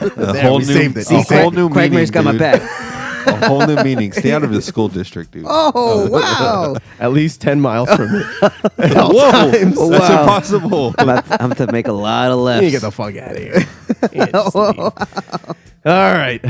a 0.00 0.10
There, 0.32 0.42
whole 0.42 0.58
we 0.58 0.64
new, 0.66 0.72
saved 0.72 0.96
it. 0.98 1.10
a 1.10 1.22
See, 1.24 1.34
whole 1.34 1.50
new 1.50 1.62
meaning. 1.68 1.72
Quagmire's 1.72 2.10
got 2.10 2.24
my 2.24 2.32
dude. 2.32 2.40
back. 2.40 2.60
A 3.26 3.48
whole 3.48 3.66
new 3.66 3.76
meaning. 3.82 4.12
Stay 4.12 4.32
out 4.34 4.44
of 4.44 4.52
the 4.52 4.60
school 4.60 4.88
district, 4.88 5.30
dude. 5.30 5.46
Oh 5.48 6.10
wow! 6.10 6.76
at 7.00 7.10
least 7.14 7.40
ten 7.40 7.58
miles 7.58 7.88
from 7.88 8.14
it. 8.16 8.26
Whoa, 8.76 9.50
that's 9.50 9.76
Wow. 9.78 10.20
impossible. 10.20 10.94
I'm, 10.98 11.08
about 11.08 11.26
to, 11.28 11.42
I'm 11.42 11.54
to 11.54 11.72
make 11.72 11.88
a 11.88 11.92
lot 11.92 12.30
of 12.30 12.36
You 12.36 12.42
lefts. 12.42 12.60
need 12.60 12.66
to 12.66 12.72
get 12.72 12.82
the 12.82 12.90
fuck 12.90 13.16
out 13.16 13.30
of 13.32 13.38
here. 13.38 13.66
Yeah. 14.12 14.30
All 15.86 16.14
right. 16.14 16.40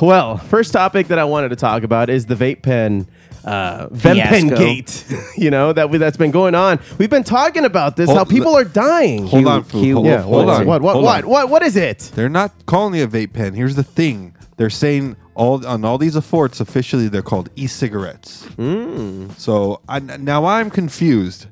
Well, 0.00 0.38
first 0.38 0.72
topic 0.72 1.06
that 1.08 1.18
I 1.20 1.24
wanted 1.24 1.50
to 1.50 1.56
talk 1.56 1.84
about 1.84 2.10
is 2.10 2.26
the 2.26 2.34
vape 2.34 2.62
pen. 2.62 3.06
Uh, 3.44 3.88
Venpen 3.88 4.48
Fiasco. 4.48 4.56
Gate, 4.56 5.06
you 5.36 5.50
know 5.50 5.72
that 5.72 5.90
we, 5.90 5.98
that's 5.98 6.16
been 6.16 6.30
going 6.30 6.54
on. 6.54 6.80
We've 6.98 7.10
been 7.10 7.24
talking 7.24 7.64
about 7.64 7.96
this. 7.96 8.06
Hold- 8.06 8.18
how 8.18 8.24
people 8.24 8.56
are 8.56 8.64
dying. 8.64 9.26
Hold 9.26 9.44
Q- 9.44 9.48
on, 9.48 9.64
Fu. 9.64 9.80
Q- 9.82 9.94
hold, 9.94 10.06
yeah. 10.06 10.22
hold 10.22 10.46
what, 10.46 10.60
on. 10.60 10.66
What? 10.66 10.82
What? 10.82 10.92
hold 10.94 11.04
What? 11.04 11.24
on. 11.24 11.30
What? 11.30 11.48
What 11.50 11.62
is 11.62 11.76
it? 11.76 12.10
They're 12.14 12.28
not 12.28 12.66
calling 12.66 12.98
it 12.98 13.02
a 13.02 13.08
vape 13.08 13.32
pen. 13.32 13.54
Here's 13.54 13.74
the 13.76 13.82
thing: 13.84 14.34
they're 14.56 14.70
saying 14.70 15.16
all 15.34 15.66
on 15.66 15.84
all 15.84 15.98
these 15.98 16.18
forts 16.24 16.60
officially 16.60 17.08
they're 17.08 17.22
called 17.22 17.50
e-cigarettes. 17.56 18.44
Hmm. 18.56 19.30
So 19.36 19.80
I, 19.88 19.98
now 19.98 20.44
I'm 20.46 20.70
confused. 20.70 21.46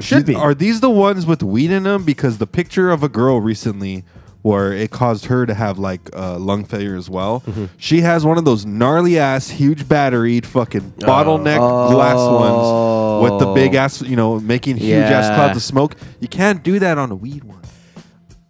Should 0.00 0.26
be. 0.26 0.34
Are 0.34 0.54
these 0.54 0.80
the 0.80 0.90
ones 0.90 1.24
with 1.24 1.42
weed 1.42 1.70
in 1.70 1.84
them? 1.84 2.04
Because 2.04 2.38
the 2.38 2.46
picture 2.48 2.90
of 2.90 3.02
a 3.04 3.08
girl 3.08 3.40
recently 3.40 4.04
where 4.44 4.74
it 4.74 4.90
caused 4.90 5.24
her 5.24 5.46
to 5.46 5.54
have 5.54 5.78
like 5.78 6.00
uh, 6.14 6.38
lung 6.38 6.66
failure 6.66 6.96
as 6.96 7.08
well. 7.08 7.40
Mm-hmm. 7.46 7.64
She 7.78 8.02
has 8.02 8.26
one 8.26 8.36
of 8.36 8.44
those 8.44 8.66
gnarly 8.66 9.18
ass, 9.18 9.48
huge 9.48 9.84
batteried, 9.84 10.44
fucking 10.44 10.82
bottleneck 10.98 11.56
glass 11.90 12.18
ones 12.18 13.22
with 13.22 13.40
the 13.40 13.54
big 13.54 13.74
ass, 13.74 14.02
you 14.02 14.16
know, 14.16 14.38
making 14.38 14.76
huge 14.76 15.06
ass 15.06 15.34
clouds 15.34 15.56
of 15.56 15.62
smoke. 15.62 15.96
You 16.20 16.28
can't 16.28 16.62
do 16.62 16.78
that 16.78 16.98
on 16.98 17.10
a 17.10 17.14
weed 17.14 17.42
one. 17.42 17.62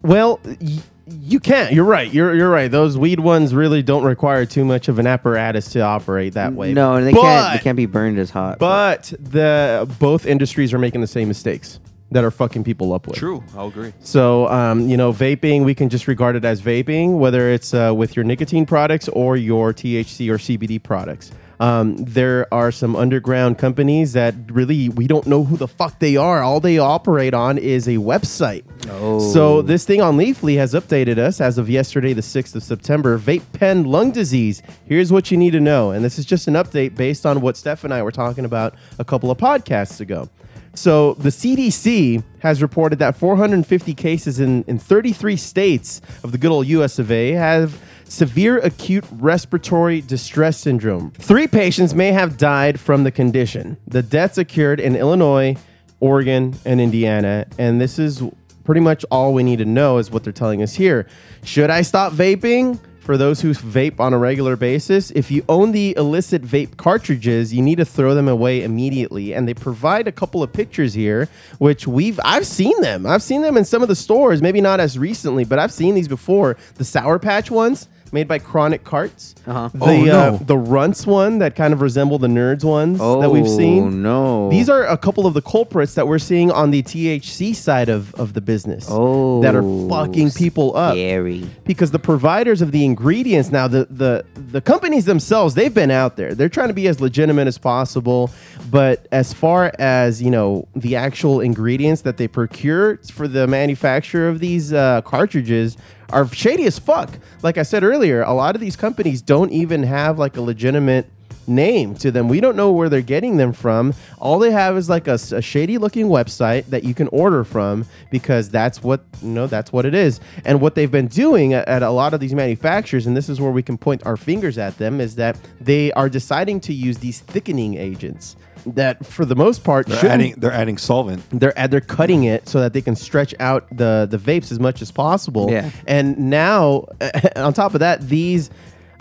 Well, 0.03 0.41
y- 0.45 0.81
you 1.07 1.39
can't. 1.39 1.73
You're 1.73 1.85
right. 1.85 2.13
You're 2.13 2.35
you're 2.35 2.51
right. 2.51 2.69
Those 2.69 2.99
weed 2.99 3.21
ones 3.21 3.55
really 3.55 3.83
don't 3.83 4.03
require 4.03 4.47
too 4.47 4.65
much 4.65 4.89
of 4.89 4.99
an 4.99 5.07
apparatus 5.07 5.71
to 5.75 5.81
operate 5.81 6.33
that 6.33 6.55
way. 6.55 6.73
No, 6.75 6.95
and 6.95 7.07
they 7.07 7.13
but, 7.13 7.23
can't. 7.23 7.57
They 7.57 7.63
can't 7.63 7.77
be 7.77 7.87
burned 7.87 8.19
as 8.19 8.31
hot. 8.31 8.59
But 8.59 9.13
the 9.21 9.89
both 10.01 10.27
industries 10.27 10.75
are 10.75 10.79
making 10.79 11.03
the 11.03 11.07
same 11.07 11.29
mistakes 11.29 11.79
that 12.15 12.23
are 12.23 12.31
fucking 12.31 12.63
people 12.63 12.93
up 12.93 13.09
with. 13.09 13.17
True, 13.17 13.43
I'll 13.57 13.67
agree. 13.67 13.93
So, 13.99 14.49
um, 14.49 14.89
you 14.89 14.97
know, 14.97 15.13
vaping, 15.13 15.65
we 15.65 15.75
can 15.75 15.89
just 15.89 16.07
regard 16.07 16.37
it 16.37 16.45
as 16.45 16.63
vaping, 16.63 17.19
whether 17.19 17.51
it's 17.51 17.75
uh, 17.75 17.93
with 17.95 18.15
your 18.15 18.25
nicotine 18.25 18.67
products 18.67 19.09
or 19.09 19.37
your 19.37 19.75
THC 19.75 20.31
or 20.31 20.39
CBD 20.39 20.81
products. 20.81 21.33
Um, 21.59 21.97
there 21.97 22.53
are 22.53 22.71
some 22.71 22.95
underground 22.95 23.59
companies 23.59 24.13
that 24.13 24.35
really 24.49 24.89
we 24.89 25.07
don't 25.07 25.27
know 25.27 25.45
who 25.45 25.57
the 25.57 25.67
fuck 25.69 25.99
they 25.99 26.17
are. 26.17 26.43
All 26.43 26.61
they 26.61 26.79
operate 26.79 27.35
on 27.35 27.59
is 27.59 27.89
a 27.89 27.97
website. 27.97 28.65
Oh. 28.89 29.19
So 29.33 29.63
this 29.63 29.85
thing 29.85 30.01
on 30.01 30.17
Leafly 30.17 30.57
has 30.57 30.75
updated 30.75 31.19
us 31.19 31.41
as 31.41 31.59
of 31.59 31.69
yesterday, 31.69 32.13
the 32.13 32.23
6th 32.23 32.55
of 32.55 32.63
September. 32.63 33.19
Vape 33.19 33.43
pen 33.53 33.85
lung 33.85 34.13
disease. 34.13 34.63
Here's 34.87 35.13
what 35.13 35.31
you 35.31 35.37
need 35.37 35.53
to 35.53 35.61
know. 35.61 35.91
And 35.91 36.05
this 36.05 36.19
is 36.19 36.25
just 36.25 36.47
an 36.47 36.55
update 36.55 36.97
based 36.97 37.27
on 37.27 37.41
what 37.41 37.57
Steph 37.57 37.83
and 37.83 37.93
I 37.93 38.03
were 38.03 38.13
talking 38.13 38.45
about 38.45 38.75
a 38.99 39.05
couple 39.05 39.31
of 39.31 39.39
podcasts 39.39 40.01
ago. 40.01 40.29
So 40.75 41.15
the 41.15 41.31
CDC 41.31 42.23
has 42.41 42.61
reported 42.61 42.99
that 42.99 43.17
450 43.17 43.95
cases 43.95 44.41
in, 44.41 44.65
in 44.65 44.79
33 44.79 45.37
states 45.37 46.01
of 46.23 46.33
the 46.33 46.39
good 46.39 46.51
old 46.51 46.67
US 46.67 46.99
of 46.99 47.11
A 47.11 47.33
have 47.33 47.81
severe 48.05 48.59
acute 48.59 49.05
respiratory 49.13 50.01
distress 50.01 50.59
syndrome. 50.59 51.11
Three 51.13 51.47
patients 51.47 51.95
may 51.95 52.13
have 52.13 52.37
died 52.37 52.79
from 52.79 53.05
the 53.05 53.11
condition. 53.11 53.77
The 53.87 54.03
deaths 54.03 54.39
occurred 54.39 54.81
in 54.81 54.97
Illinois, 54.97 55.57
Oregon, 56.01 56.55
and 56.65 56.81
Indiana. 56.81 57.47
And 57.59 57.81
this 57.81 57.99
is 57.99 58.23
pretty 58.65 58.81
much 58.81 59.05
all 59.11 59.33
we 59.33 59.43
need 59.43 59.59
to 59.59 59.65
know 59.65 59.99
is 59.99 60.11
what 60.11 60.25
they're 60.25 60.33
telling 60.33 60.63
us 60.63 60.75
here. 60.75 61.07
Should 61.45 61.71
I 61.71 61.83
stop 61.83 62.13
vaping? 62.13 62.79
For 63.05 63.19
those 63.19 63.43
who 63.43 63.51
vape 63.51 64.01
on 64.01 64.15
a 64.15 64.19
regular 64.19 64.57
basis, 64.57 65.11
if 65.11 65.31
you 65.31 65.45
own 65.47 65.73
the 65.73 65.95
illicit 65.95 66.41
vape 66.41 66.79
cartridges, 66.79 67.53
you 67.53 67.61
need 67.61 67.77
to 67.77 67.85
throw 67.85 68.15
them 68.15 68.29
away 68.29 68.63
immediately. 68.63 69.35
And 69.35 69.47
they 69.47 69.53
provide 69.53 70.09
a 70.09 70.13
couple 70.13 70.43
of 70.43 70.55
pictures 70.55 70.95
here, 70.95 71.29
which 71.59 71.87
we've 71.87 72.19
I've 72.25 72.47
seen 72.47 72.81
them. 72.81 73.05
I've 73.05 73.23
seen 73.23 73.43
them 73.43 73.59
in 73.59 73.67
some 73.67 73.83
of 73.83 73.89
the 73.89 73.95
stores, 73.95 74.41
maybe 74.41 74.63
not 74.63 74.81
as 74.81 74.99
recently, 74.99 75.45
but 75.45 75.59
I've 75.59 75.71
seen 75.71 75.95
these 75.95 76.09
before. 76.09 76.57
The 76.77 76.85
Sour 76.85 77.19
Patch 77.19 77.51
ones 77.51 77.89
made 78.15 78.27
by 78.29 78.39
Chronic 78.39 78.85
Carts. 78.85 79.35
Uh-huh. 79.47 79.69
The 79.75 79.85
Oh, 79.85 80.05
no. 80.05 80.19
uh, 80.19 80.39
the 80.39 80.57
Runts 80.57 81.07
one 81.07 81.41
that 81.41 81.55
kind 81.57 81.75
of 81.75 81.83
resemble 81.83 82.19
the 82.19 82.29
Nerds 82.29 82.65
ones 82.65 82.99
that 82.99 83.31
we've 83.31 83.47
seen. 83.49 83.85
Oh, 83.85 83.91
seen. 83.91 84.03
no. 84.03 84.51
These 84.51 84.71
are 84.71 84.85
a 84.87 84.97
couple 84.97 85.27
of 85.27 85.35
the 85.35 85.43
culprits 85.43 85.95
that 85.95 86.07
we're 86.09 86.19
seeing 86.21 86.51
on 86.51 86.71
the 86.71 86.83
THC 86.83 87.55
side 87.55 87.89
of, 87.91 88.15
of 88.15 88.33
the 88.33 88.41
business. 88.41 88.87
Oh, 88.89 89.43
that 89.43 89.55
are 89.55 89.63
fucking 89.91 90.31
people 90.31 90.77
up 90.77 90.95
Scary. 90.95 91.45
because 91.67 91.91
the 91.91 91.99
providers 91.99 92.63
of 92.63 92.71
the 92.73 92.85
ingredients 92.85 93.51
now 93.51 93.67
the 93.67 93.87
the 93.91 94.25
the 94.37 94.61
companies 94.61 95.05
themselves 95.07 95.55
they've 95.55 95.75
been 95.75 95.91
out 95.91 96.17
there 96.17 96.35
they're 96.35 96.49
trying 96.49 96.69
to 96.69 96.75
be 96.75 96.87
as 96.87 97.01
legitimate 97.01 97.49
as 97.49 97.59
possible 97.59 98.31
but 98.71 99.07
as 99.11 99.33
far 99.33 99.73
as 99.79 100.23
you 100.23 100.31
know 100.31 100.69
the 100.77 100.95
actual 100.95 101.41
ingredients 101.41 102.03
that 102.03 102.17
they 102.17 102.29
procure 102.29 102.97
for 103.13 103.27
the 103.27 103.47
manufacture 103.49 104.29
of 104.29 104.39
these 104.39 104.73
uh, 104.73 105.01
cartridges 105.03 105.77
are 106.15 106.27
shady 106.29 106.65
as 106.65 106.79
fuck 106.79 107.11
like 107.43 107.59
i 107.59 107.63
said 107.63 107.85
earlier 107.85 108.23
a 108.23 108.33
lot 108.33 108.55
of 108.55 108.61
these 108.61 108.77
companies 108.77 109.21
don't 109.21 109.53
even 109.53 109.83
have 109.83 110.19
like 110.19 110.37
a 110.37 110.41
legitimate 110.41 111.07
name 111.47 111.95
to 111.97 112.11
them. 112.11 112.29
We 112.29 112.41
don't 112.41 112.57
know 112.57 112.73
where 112.73 112.89
they're 112.89 113.03
getting 113.03 113.37
them 113.37 113.53
from. 113.53 113.95
All 114.19 114.39
they 114.39 114.51
have 114.51 114.77
is 114.77 114.89
like 114.89 115.09
a 115.09 115.19
shady 115.43 115.79
looking 115.79 116.07
website 116.07 116.67
that 116.67 116.85
you 116.85 116.95
can 116.95 117.09
order 117.09 117.45
from 117.45 117.87
because 118.11 118.49
that's 118.51 118.83
what 118.83 119.05
you 119.23 119.29
know 119.29 119.47
that's 119.47 119.73
what 119.73 119.85
it 119.85 119.95
is. 119.95 120.21
And 120.45 120.61
what 120.61 120.75
they've 120.75 120.91
been 120.91 121.09
doing 121.09 121.55
at, 121.55 121.67
at 121.69 121.83
a 121.83 121.91
lot 121.91 122.15
of 122.15 122.21
these 122.21 122.35
manufacturers, 122.35 123.07
and 123.07 123.17
this 123.17 123.29
is 123.29 123.41
where 123.41 123.51
we 123.51 123.63
can 123.63 123.79
point 123.79 124.05
our 124.07 124.17
fingers 124.17 124.59
at 124.59 124.79
them, 124.79 125.01
is 125.01 125.17
that 125.17 125.39
they 125.61 125.93
are 125.93 126.09
deciding 126.09 126.61
to 126.61 126.75
use 126.75 126.99
these 126.99 127.21
thickening 127.21 127.75
agents 127.75 128.37
that, 128.67 129.05
for 129.07 129.25
the 129.25 129.37
most 129.37 129.65
part, 129.65 129.87
They're 129.87 129.97
shouldn't- 129.99 130.13
adding 130.15 130.35
they're 130.39 130.53
adding 130.53 130.79
solvent. 130.79 131.23
they're 131.31 131.53
uh, 131.59 131.67
they're 131.67 131.81
cutting 131.81 132.25
it 132.25 132.49
so 132.49 132.61
that 132.61 132.73
they 132.73 132.81
can 132.83 132.97
stretch 132.97 133.35
out 133.41 133.67
the 133.77 134.07
the 134.11 134.19
vapes 134.19 134.51
as 134.53 134.59
much 134.61 134.83
as 134.83 134.91
possible. 134.91 135.51
Yeah. 135.51 135.71
And 135.87 136.19
now, 136.19 136.87
on 137.37 137.53
top 137.53 137.75
of 137.75 137.81
that, 137.81 138.01
these 138.09 138.51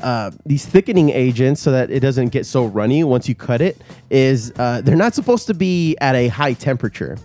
uh, 0.01 0.32
these 0.46 0.65
thickening 0.65 1.10
agents, 1.12 1.62
so 1.62 1.72
that 1.72 1.89
it 1.89 2.01
doesn't 2.01 2.29
get 2.29 2.46
so 2.46 2.65
runny 2.65 3.03
once 3.05 3.29
you 3.29 3.36
cut 3.36 3.62
it, 3.62 3.77
is 4.10 4.51
uh, 4.58 4.82
they're 4.82 4.96
not 4.98 5.13
supposed 5.15 5.48
to 5.48 5.53
be 5.53 5.96
at 6.01 6.15
a 6.15 6.27
high 6.27 6.53
temperature. 6.53 7.17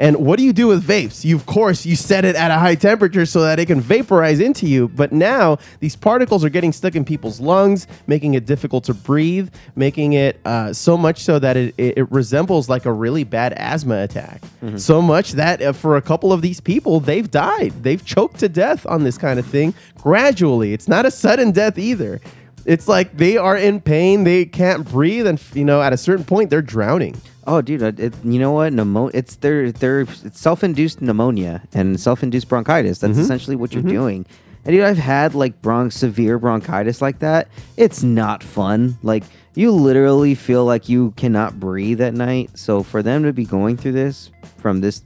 And 0.00 0.16
what 0.16 0.38
do 0.38 0.44
you 0.44 0.54
do 0.54 0.66
with 0.66 0.82
vapes? 0.82 1.24
You 1.26 1.36
of 1.36 1.44
course 1.44 1.84
you 1.84 1.94
set 1.94 2.24
it 2.24 2.34
at 2.34 2.50
a 2.50 2.54
high 2.54 2.74
temperature 2.74 3.26
so 3.26 3.42
that 3.42 3.58
it 3.58 3.66
can 3.66 3.82
vaporize 3.82 4.40
into 4.40 4.66
you. 4.66 4.88
But 4.88 5.12
now 5.12 5.58
these 5.80 5.94
particles 5.94 6.42
are 6.42 6.48
getting 6.48 6.72
stuck 6.72 6.96
in 6.96 7.04
people's 7.04 7.38
lungs, 7.38 7.86
making 8.06 8.32
it 8.32 8.46
difficult 8.46 8.84
to 8.84 8.94
breathe, 8.94 9.52
making 9.76 10.14
it 10.14 10.40
uh, 10.46 10.72
so 10.72 10.96
much 10.96 11.22
so 11.22 11.38
that 11.38 11.56
it, 11.58 11.74
it, 11.76 11.98
it 11.98 12.10
resembles 12.10 12.68
like 12.70 12.86
a 12.86 12.92
really 12.92 13.24
bad 13.24 13.52
asthma 13.52 14.02
attack. 14.02 14.40
So 14.78 15.02
much 15.02 15.32
that 15.32 15.60
uh, 15.60 15.72
for 15.72 15.96
a 15.98 16.02
couple 16.02 16.32
of 16.32 16.40
these 16.40 16.60
people, 16.60 17.00
they've 17.00 17.30
died. 17.30 17.72
They've 17.82 18.04
choked 18.04 18.40
to 18.40 18.48
death 18.48 18.86
on 18.86 19.04
this 19.04 19.18
kind 19.18 19.38
of 19.38 19.46
thing 19.46 19.74
gradually. 19.96 20.72
It's 20.72 20.88
not 20.88 21.04
a 21.04 21.10
sudden 21.10 21.50
death 21.52 21.78
either. 21.78 22.20
It's 22.66 22.86
like 22.88 23.16
they 23.16 23.36
are 23.36 23.56
in 23.56 23.80
pain, 23.80 24.24
they 24.24 24.44
can't 24.44 24.88
breathe, 24.88 25.26
and 25.26 25.40
you 25.54 25.64
know 25.64 25.80
at 25.82 25.92
a 25.92 25.96
certain 25.96 26.24
point 26.24 26.50
they're 26.50 26.62
drowning. 26.62 27.16
Oh, 27.46 27.62
dude, 27.62 27.82
it, 27.82 27.98
it- 27.98 28.14
you 28.24 28.38
know 28.38 28.52
what? 28.52 28.72
Pneumo- 28.72 29.10
it's 29.14 29.36
their 29.36 29.72
their 29.72 30.00
it's 30.02 30.38
self-induced 30.40 31.00
pneumonia 31.02 31.62
and 31.72 31.98
self-induced 31.98 32.48
bronchitis. 32.48 32.98
That's 32.98 33.12
Mm-hmm. 33.14 33.20
essentially 33.22 33.56
what 33.56 33.72
you're 33.72 33.82
doing. 33.82 34.26
And 34.64 34.74
dude, 34.74 34.84
I've 34.84 34.98
had 34.98 35.34
like 35.34 35.62
bronch 35.62 35.92
severe 35.94 36.38
bronchitis 36.38 37.00
like 37.00 37.20
that. 37.20 37.48
It's 37.78 38.02
not 38.02 38.42
fun. 38.42 38.98
Like 39.02 39.24
you 39.54 39.70
literally 39.72 40.34
feel 40.34 40.64
like 40.66 40.88
you 40.88 41.12
cannot 41.12 41.58
breathe 41.58 42.00
at 42.02 42.12
night. 42.14 42.50
So 42.58 42.82
for 42.82 43.02
them 43.02 43.22
to 43.24 43.32
be 43.32 43.46
going 43.46 43.78
through 43.78 43.92
this 43.92 44.30
from 44.58 44.82
this 44.82 45.02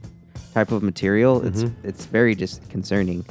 type 0.53 0.71
of 0.73 0.83
material, 0.83 1.43
it's 1.45 1.63
Mm-hmm. 1.63 1.87
it's 1.87 2.05
very 2.05 2.35
just 2.35 2.69
concerning. 2.69 3.25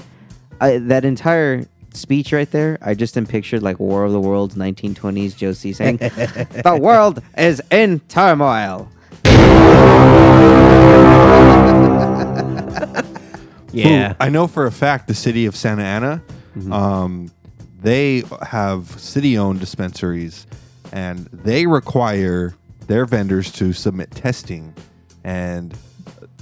I, 0.60 0.78
that 0.78 1.04
entire 1.04 1.66
speech 1.94 2.32
right 2.32 2.50
there, 2.50 2.78
I 2.82 2.94
just 2.94 3.16
am 3.16 3.26
pictured 3.26 3.62
like 3.62 3.78
War 3.80 4.04
of 4.04 4.12
the 4.12 4.20
Worlds, 4.20 4.54
1920s 4.56 5.36
Josie 5.36 5.72
saying, 5.72 5.98
"The 5.98 6.78
world 6.80 7.22
is 7.38 7.62
in 7.70 8.00
turmoil." 8.08 8.88
Yeah. 13.72 14.14
I 14.20 14.28
know 14.28 14.46
for 14.46 14.66
a 14.66 14.72
fact 14.72 15.08
the 15.08 15.14
city 15.14 15.46
of 15.46 15.56
Santa 15.56 15.82
Ana, 15.82 16.22
Mm-hmm. 16.56 16.72
um, 16.72 17.30
they 17.82 18.22
have 18.42 18.88
city-owned 19.00 19.58
dispensaries, 19.58 20.46
and 20.92 21.26
they 21.32 21.66
require 21.66 22.54
their 22.86 23.06
vendors 23.06 23.50
to 23.54 23.72
submit 23.72 24.12
testing. 24.12 24.72
And 25.24 25.76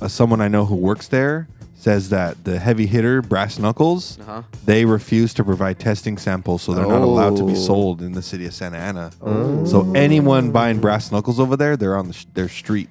uh, 0.03 0.09
someone 0.09 0.43
I 0.43 0.49
know 0.49 0.67
who 0.67 0.75
works 0.77 1.09
there 1.09 1.49
says 1.83 2.11
that 2.11 2.45
the 2.45 2.61
heavy 2.61 2.87
hitter 2.87 3.21
brass 3.21 3.59
knuckles, 3.59 4.17
Uh-huh. 4.21 4.43
they 4.65 4.85
refuse 4.85 5.35
to 5.35 5.43
provide 5.43 5.81
testing 5.81 6.17
samples, 6.17 6.63
so 6.63 6.75
they're 6.75 6.87
not 6.87 7.03
allowed 7.03 7.37
to 7.39 7.43
be 7.45 7.55
Oh. 7.55 7.57
sold 7.57 8.01
in 8.03 8.13
the 8.13 8.23
city 8.23 8.47
of 8.47 8.55
Santa 8.55 8.77
Ana. 8.79 9.11
So 9.67 9.91
anyone 9.93 10.53
buying 10.53 10.79
brass 10.79 11.11
knuckles 11.11 11.41
over 11.41 11.57
there, 11.57 11.77
they're 11.77 11.97
on 11.97 12.07
the 12.07 12.13
sh- 12.15 12.27
their 12.35 12.49
street. 12.49 12.89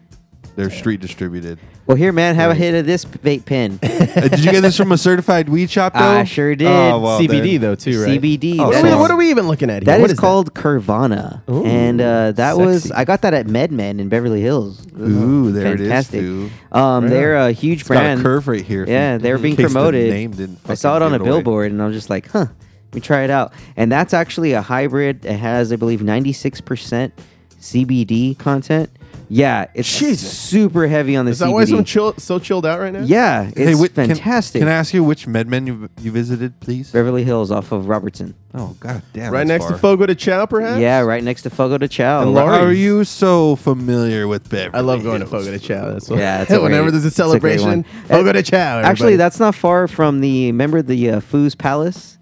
They're 0.55 0.69
street 0.69 0.99
distributed. 0.99 1.59
Well, 1.87 1.97
here, 1.97 2.11
man, 2.11 2.35
have 2.35 2.51
a 2.51 2.55
hit 2.55 2.75
of 2.75 2.85
this 2.85 3.05
vape 3.05 3.45
pen. 3.45 3.79
Uh, 3.81 4.27
did 4.27 4.39
you 4.43 4.51
get 4.51 4.61
this 4.61 4.77
from 4.77 4.91
a 4.91 4.97
certified 4.97 5.49
weed 5.49 5.69
shop 5.69 5.93
though? 5.93 5.99
I 5.99 6.23
sure 6.25 6.53
did. 6.55 6.67
Oh, 6.67 6.99
well, 6.99 7.19
CBD 7.19 7.53
then. 7.53 7.61
though 7.61 7.75
too, 7.75 8.03
right? 8.03 8.21
CBD. 8.21 8.59
Oh, 8.59 8.67
What, 8.67 8.75
are 8.75 8.83
we, 8.83 8.95
what 8.95 9.11
are 9.11 9.17
we 9.17 9.29
even 9.29 9.47
looking 9.47 9.69
at 9.69 9.81
here? 9.83 9.85
that 9.95 10.01
What 10.01 10.11
is 10.11 10.19
called 10.19 10.53
Kurvana, 10.53 11.41
Ooh, 11.49 11.65
and 11.65 11.99
uh, 12.01 12.33
that 12.33 12.57
was 12.57 12.83
sexy. 12.83 12.95
I 12.95 13.05
got 13.05 13.21
that 13.23 13.33
at 13.33 13.47
MedMen 13.47 13.99
in 13.99 14.09
Beverly 14.09 14.41
Hills. 14.41 14.85
It 14.85 14.93
was 14.97 15.09
Ooh, 15.11 15.51
there 15.51 15.77
fantastic. 15.77 16.19
it 16.21 16.25
is, 16.25 16.51
Stu. 16.51 16.77
Um, 16.77 17.09
they're 17.09 17.35
a 17.37 17.51
huge 17.51 17.81
It's 17.81 17.89
got 17.89 17.95
brand. 17.95 18.19
a 18.19 18.23
curve 18.23 18.47
right 18.47 18.61
here. 18.65 18.85
Yeah, 18.87 19.17
they 19.17 19.29
were 19.31 19.37
in 19.37 19.41
being 19.41 19.55
case 19.55 19.67
the 19.67 19.73
promoted. 19.73 20.09
name 20.11 20.31
didn't 20.31 20.59
I 20.67 20.75
saw 20.75 20.97
it 20.97 20.99
fucking 20.99 21.05
on 21.07 21.13
a 21.13 21.17
give 21.19 21.27
away. 21.27 21.37
billboard, 21.41 21.71
and 21.71 21.81
I 21.81 21.85
was 21.87 21.95
just 21.95 22.09
like, 22.09 22.27
"Huh, 22.29 22.39
let 22.49 22.95
me 22.95 23.01
try 23.01 23.23
it 23.23 23.29
out." 23.29 23.53
And 23.75 23.91
that's 23.91 24.13
actually 24.13 24.51
a 24.53 24.61
hybrid. 24.61 25.25
It 25.25 25.37
has, 25.37 25.71
I 25.73 25.77
believe, 25.77 26.03
ninety 26.03 26.33
six 26.33 26.61
percent 26.61 27.13
CBD 27.59 28.37
content. 28.37 28.89
Yeah, 29.33 29.67
it's 29.73 29.97
Jesus. 29.97 30.37
super 30.37 30.87
heavy 30.87 31.15
on 31.15 31.23
the 31.23 31.31
Is 31.31 31.39
that 31.39 31.45
CBD. 31.47 31.71
why 31.71 31.77
I'm 31.79 31.83
chill, 31.85 32.13
so 32.17 32.37
chilled 32.37 32.65
out 32.65 32.81
right 32.81 32.91
now? 32.91 32.99
yeah, 33.03 33.47
it's 33.47 33.57
Hey, 33.57 33.75
wait, 33.75 33.95
can- 33.95 34.07
fantastic. 34.09 34.59
Can, 34.59 34.67
I 34.67 34.73
ask 34.73 34.93
you 34.93 35.05
which 35.05 35.25
MedMen 35.25 35.67
you, 35.67 35.89
you 36.01 36.11
visited, 36.11 36.59
please? 36.59 36.91
Beverly 36.91 37.23
Hills 37.23 37.49
off 37.49 37.71
of 37.71 37.87
Robertson. 37.87 38.33
Oh, 38.53 38.75
god 38.81 39.01
damn. 39.13 39.31
Right 39.31 39.47
next 39.47 39.63
far. 39.63 39.71
to 39.73 39.77
Fogo 39.77 40.05
de 40.05 40.15
Chao, 40.15 40.45
perhaps? 40.45 40.81
Yeah, 40.81 40.99
right 40.99 41.23
next 41.23 41.43
to 41.43 41.49
Fogo 41.49 41.77
de 41.77 41.87
Chao. 41.87 42.23
And 42.23 42.35
Right- 42.35 42.43
Laura- 42.45 42.65
Are 42.65 42.73
you 42.73 43.05
so 43.05 43.55
familiar 43.55 44.27
with 44.27 44.49
Beverly 44.49 44.71
I 44.77 44.81
love 44.81 45.01
going 45.03 45.21
to 45.21 45.25
Hills? 45.27 45.45
Fogo 45.45 45.57
de 45.57 45.59
Chao. 45.65 45.91
That's 45.93 46.09
what, 46.09 46.19
Yeah, 46.19 46.41
it's 46.41 46.51
a 46.51 46.59
whenever 46.61 46.89
great- 46.89 46.91
there's 47.01 47.05
a 47.05 47.07
it's 47.07 47.17
a 47.19 47.39
great 47.39 47.59
celebration, 47.59 47.67
one. 47.69 48.05
Fogo 48.09 48.33
de 48.33 48.43
Chao. 48.43 48.81
Actually, 48.81 49.15
that's 49.15 49.39
not 49.39 49.55
far 49.55 49.87
from 49.87 50.19
the. 50.19 50.47
Remember 50.47 50.81
the 50.81 51.09
uh, 51.09 51.19
Foos 51.21 51.57
Palace 51.57 52.17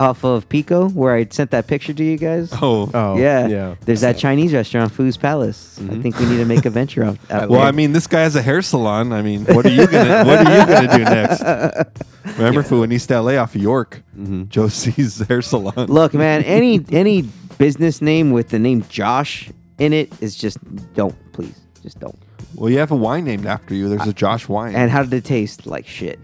off 0.00 0.24
of 0.24 0.48
Pico, 0.48 0.88
where 0.88 1.14
I 1.14 1.26
sent 1.26 1.50
that 1.50 1.66
picture 1.66 1.92
to 1.92 2.02
you 2.02 2.16
guys. 2.16 2.50
Oh. 2.54 2.70
Oh, 2.70 2.90
oh 2.94 3.18
yeah, 3.18 3.46
yeah. 3.46 3.74
There's 3.84 4.00
that 4.00 4.16
Chinese 4.16 4.52
restaurant, 4.52 4.92
Foos 4.92 5.20
Palace. 5.20 5.78
I 5.78 5.82
mm-hmm. 5.82 6.02
think 6.02 6.18
we 6.18 6.26
need 6.26 6.38
to 6.38 6.44
make 6.46 6.64
a 6.64 6.70
venture 6.70 7.04
out. 7.04 7.18
out 7.30 7.50
Well, 7.50 7.60
there. 7.60 7.68
I 7.68 7.72
mean, 7.72 7.92
this 7.92 8.06
guy 8.06 8.22
has 8.22 8.34
a 8.36 8.42
hair 8.42 8.62
salon. 8.62 9.12
I 9.12 9.22
mean, 9.22 9.44
what 9.44 9.66
are 9.66 9.70
you 9.70 9.86
gonna 9.86 10.24
What 10.24 10.46
are 10.46 10.58
you 10.58 10.66
gonna 10.66 10.96
do 10.96 11.04
next? 11.04 11.98
Remember, 12.38 12.62
for 12.62 12.84
in 12.84 12.92
East 12.92 13.10
LA 13.10 13.36
off 13.36 13.54
of 13.54 13.60
York, 13.60 14.02
mm-hmm. 14.16 14.44
Josie's 14.44 15.18
hair 15.28 15.42
salon. 15.42 15.86
look, 15.86 16.14
man, 16.14 16.42
any 16.44 16.84
any 16.90 17.22
business 17.58 18.00
name 18.00 18.30
with 18.30 18.48
the 18.48 18.58
name 18.58 18.84
Josh 18.88 19.50
in 19.78 19.92
it 19.92 20.12
is 20.22 20.34
just 20.34 20.58
don't 20.94 21.14
please, 21.32 21.60
just 21.82 22.00
don't. 22.00 22.18
Well, 22.54 22.70
you 22.70 22.78
have 22.78 22.90
a 22.90 22.96
wine 22.96 23.24
named 23.24 23.46
after 23.46 23.74
you. 23.74 23.88
There's 23.88 24.08
a 24.08 24.12
Josh 24.12 24.48
wine. 24.48 24.74
And 24.74 24.90
how 24.90 25.02
did 25.02 25.12
it 25.12 25.24
taste? 25.24 25.66
Like 25.66 25.86
shit. 25.86 26.18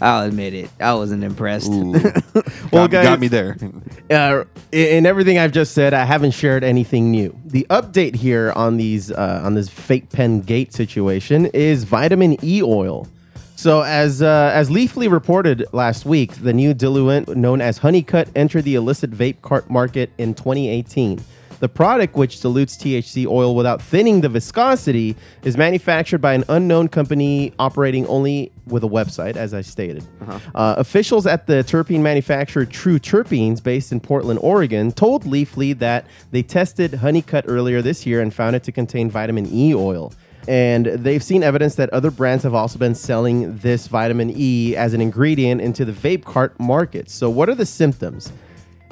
I'll 0.00 0.26
admit 0.26 0.54
it. 0.54 0.70
I 0.80 0.94
wasn't 0.94 1.24
impressed. 1.24 1.70
Well, 1.70 2.86
got, 2.86 2.90
guys- 2.90 3.04
got 3.04 3.20
me 3.20 3.28
there. 3.28 3.56
uh, 4.10 4.44
in 4.72 5.04
everything 5.06 5.38
I've 5.38 5.52
just 5.52 5.72
said, 5.72 5.92
I 5.94 6.04
haven't 6.04 6.30
shared 6.32 6.62
anything 6.64 7.10
new. 7.10 7.36
The 7.44 7.66
update 7.70 8.14
here 8.14 8.52
on 8.56 8.76
these 8.76 9.10
uh, 9.10 9.40
on 9.44 9.54
this 9.54 9.68
fake 9.68 10.10
pen 10.10 10.40
gate 10.40 10.72
situation 10.72 11.46
is 11.46 11.84
vitamin 11.84 12.36
E 12.44 12.62
oil. 12.62 13.08
So 13.56 13.82
as 13.82 14.22
uh, 14.22 14.50
as 14.54 14.70
Leafly 14.70 15.10
reported 15.10 15.66
last 15.72 16.06
week, 16.06 16.32
the 16.36 16.52
new 16.54 16.72
diluent 16.72 17.36
known 17.36 17.60
as 17.60 17.78
Honeycut 17.80 18.28
entered 18.34 18.62
the 18.64 18.74
illicit 18.76 19.10
vape 19.10 19.42
cart 19.42 19.68
market 19.68 20.10
in 20.16 20.32
2018. 20.34 21.20
The 21.60 21.68
product, 21.68 22.16
which 22.16 22.40
dilutes 22.40 22.76
THC 22.76 23.26
oil 23.26 23.54
without 23.54 23.80
thinning 23.80 24.22
the 24.22 24.28
viscosity, 24.28 25.14
is 25.42 25.56
manufactured 25.56 26.18
by 26.18 26.32
an 26.32 26.44
unknown 26.48 26.88
company 26.88 27.52
operating 27.58 28.06
only 28.06 28.50
with 28.66 28.82
a 28.82 28.88
website, 28.88 29.36
as 29.36 29.52
I 29.52 29.60
stated. 29.60 30.02
Uh, 30.54 30.74
officials 30.78 31.26
at 31.26 31.46
the 31.46 31.64
terpene 31.64 32.00
manufacturer 32.00 32.64
True 32.64 32.98
Terpenes, 32.98 33.62
based 33.62 33.92
in 33.92 34.00
Portland, 34.00 34.40
Oregon, 34.42 34.90
told 34.90 35.24
Leafly 35.24 35.78
that 35.78 36.06
they 36.30 36.42
tested 36.42 36.92
Honeycut 36.92 37.44
earlier 37.46 37.82
this 37.82 38.06
year 38.06 38.22
and 38.22 38.32
found 38.32 38.56
it 38.56 38.62
to 38.64 38.72
contain 38.72 39.10
vitamin 39.10 39.46
E 39.52 39.74
oil. 39.74 40.12
And 40.48 40.86
they've 40.86 41.22
seen 41.22 41.42
evidence 41.42 41.74
that 41.74 41.90
other 41.90 42.10
brands 42.10 42.44
have 42.44 42.54
also 42.54 42.78
been 42.78 42.94
selling 42.94 43.58
this 43.58 43.86
vitamin 43.86 44.32
E 44.34 44.74
as 44.74 44.94
an 44.94 45.00
ingredient 45.02 45.60
into 45.60 45.84
the 45.84 45.92
vape 45.92 46.24
cart 46.24 46.58
market. 46.58 47.10
So, 47.10 47.28
what 47.28 47.50
are 47.50 47.54
the 47.54 47.66
symptoms? 47.66 48.32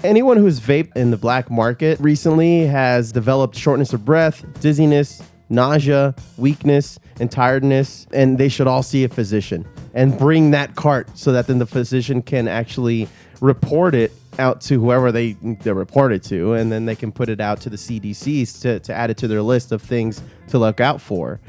Anyone 0.04 0.36
who's 0.36 0.60
vaped 0.60 0.96
in 0.96 1.10
the 1.10 1.16
black 1.16 1.50
market 1.50 1.98
recently 1.98 2.66
has 2.66 3.10
developed 3.10 3.56
shortness 3.56 3.92
of 3.92 4.04
breath, 4.04 4.44
dizziness, 4.60 5.20
nausea, 5.48 6.14
weakness, 6.36 7.00
and 7.18 7.30
tiredness, 7.32 8.06
and 8.12 8.38
they 8.38 8.48
should 8.48 8.68
all 8.68 8.84
see 8.84 9.02
a 9.02 9.08
physician 9.08 9.66
and 9.94 10.16
bring 10.16 10.52
that 10.52 10.76
cart 10.76 11.08
so 11.18 11.32
that 11.32 11.48
then 11.48 11.58
the 11.58 11.66
physician 11.66 12.22
can 12.22 12.46
actually 12.46 13.08
report 13.40 13.94
it 13.96 14.12
out 14.38 14.60
to 14.60 14.78
whoever 14.78 15.10
they 15.10 15.32
they 15.32 15.72
report 15.72 16.12
it 16.12 16.22
to, 16.22 16.52
and 16.52 16.70
then 16.70 16.84
they 16.86 16.94
can 16.94 17.10
put 17.10 17.28
it 17.28 17.40
out 17.40 17.60
to 17.62 17.68
the 17.68 17.76
CDCs 17.76 18.60
to, 18.62 18.78
to 18.78 18.94
add 18.94 19.10
it 19.10 19.16
to 19.16 19.26
their 19.26 19.42
list 19.42 19.72
of 19.72 19.82
things 19.82 20.22
to 20.46 20.58
look 20.60 20.78
out 20.78 21.00
for. 21.00 21.40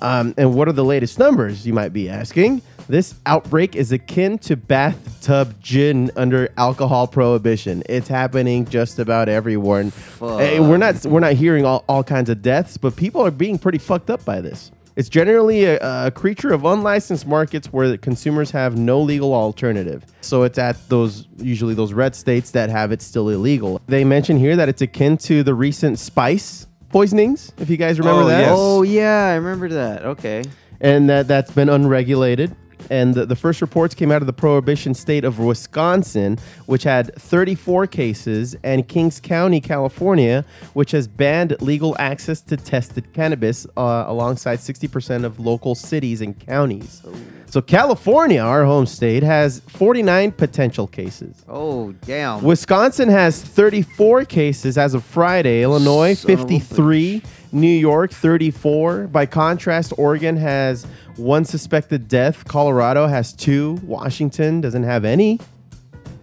Um, 0.00 0.34
and 0.36 0.54
what 0.54 0.68
are 0.68 0.72
the 0.72 0.84
latest 0.84 1.18
numbers, 1.18 1.66
you 1.66 1.72
might 1.72 1.94
be 1.94 2.10
asking? 2.10 2.60
This 2.86 3.14
outbreak 3.24 3.74
is 3.76 3.92
akin 3.92 4.38
to 4.40 4.56
bathtub 4.56 5.54
gin 5.62 6.10
under 6.16 6.50
alcohol 6.58 7.06
prohibition. 7.06 7.82
It's 7.88 8.08
happening 8.08 8.66
just 8.66 8.98
about 8.98 9.28
everywhere. 9.28 9.80
And, 9.80 9.92
eh, 10.20 10.58
we're 10.58 10.76
not 10.76 11.04
we're 11.06 11.20
not 11.20 11.32
hearing 11.32 11.64
all, 11.64 11.84
all 11.88 12.04
kinds 12.04 12.28
of 12.28 12.42
deaths, 12.42 12.76
but 12.76 12.94
people 12.94 13.22
are 13.24 13.30
being 13.30 13.58
pretty 13.58 13.78
fucked 13.78 14.10
up 14.10 14.22
by 14.24 14.40
this. 14.42 14.70
It's 14.96 15.08
generally 15.08 15.64
a, 15.64 15.78
a 16.06 16.10
creature 16.10 16.52
of 16.52 16.64
unlicensed 16.64 17.26
markets 17.26 17.72
where 17.72 17.88
the 17.88 17.98
consumers 17.98 18.50
have 18.52 18.76
no 18.76 19.00
legal 19.00 19.34
alternative. 19.34 20.04
So 20.20 20.42
it's 20.44 20.58
at 20.58 20.76
those 20.88 21.26
usually 21.38 21.74
those 21.74 21.92
red 21.94 22.14
states 22.14 22.50
that 22.52 22.68
have 22.70 22.92
it 22.92 23.00
still 23.02 23.30
illegal. 23.30 23.80
They 23.86 24.04
mention 24.04 24.36
here 24.36 24.56
that 24.56 24.68
it's 24.68 24.82
akin 24.82 25.16
to 25.18 25.42
the 25.42 25.54
recent 25.54 25.98
spice 25.98 26.66
poisonings, 26.90 27.50
if 27.58 27.70
you 27.70 27.76
guys 27.78 27.98
remember 27.98 28.22
Oh, 28.22 28.26
that. 28.26 28.40
yes. 28.40 28.52
Oh 28.56 28.82
yeah, 28.82 29.28
I 29.32 29.34
remember 29.36 29.68
that. 29.70 30.04
Okay. 30.04 30.44
and 30.80 31.08
that 31.08 31.26
that's 31.28 31.50
been 31.50 31.70
unregulated. 31.70 32.54
And 32.90 33.14
the, 33.14 33.26
the 33.26 33.36
first 33.36 33.60
reports 33.60 33.94
came 33.94 34.10
out 34.10 34.22
of 34.22 34.26
the 34.26 34.32
prohibition 34.32 34.94
state 34.94 35.24
of 35.24 35.38
Wisconsin, 35.38 36.38
which 36.66 36.82
had 36.82 37.14
34 37.16 37.86
cases, 37.86 38.56
and 38.62 38.86
Kings 38.86 39.20
County, 39.20 39.60
California, 39.60 40.44
which 40.72 40.90
has 40.92 41.08
banned 41.08 41.60
legal 41.60 41.96
access 41.98 42.40
to 42.42 42.56
tested 42.56 43.12
cannabis 43.12 43.66
uh, 43.76 44.04
alongside 44.06 44.58
60% 44.58 45.24
of 45.24 45.40
local 45.40 45.74
cities 45.74 46.20
and 46.20 46.38
counties. 46.38 47.02
So, 47.46 47.60
California, 47.62 48.40
our 48.40 48.64
home 48.64 48.84
state, 48.86 49.22
has 49.22 49.60
49 49.68 50.32
potential 50.32 50.88
cases. 50.88 51.44
Oh 51.48 51.92
damn. 52.04 52.42
Wisconsin 52.42 53.08
has 53.08 53.40
34 53.40 54.24
cases 54.24 54.76
as 54.76 54.94
of 54.94 55.04
Friday. 55.04 55.62
Illinois, 55.62 56.14
Son 56.14 56.32
of 56.32 56.40
a 56.40 56.58
53. 56.58 57.22
New 57.54 57.66
York, 57.66 58.10
34. 58.10 59.06
By 59.06 59.26
contrast, 59.26 59.92
Oregon 59.96 60.36
has 60.36 60.84
one 61.16 61.44
suspected 61.44 62.08
death. 62.08 62.44
Colorado 62.46 63.06
has 63.06 63.32
two. 63.32 63.78
Washington 63.84 64.60
doesn't 64.60 64.82
have 64.82 65.04
any. 65.04 65.38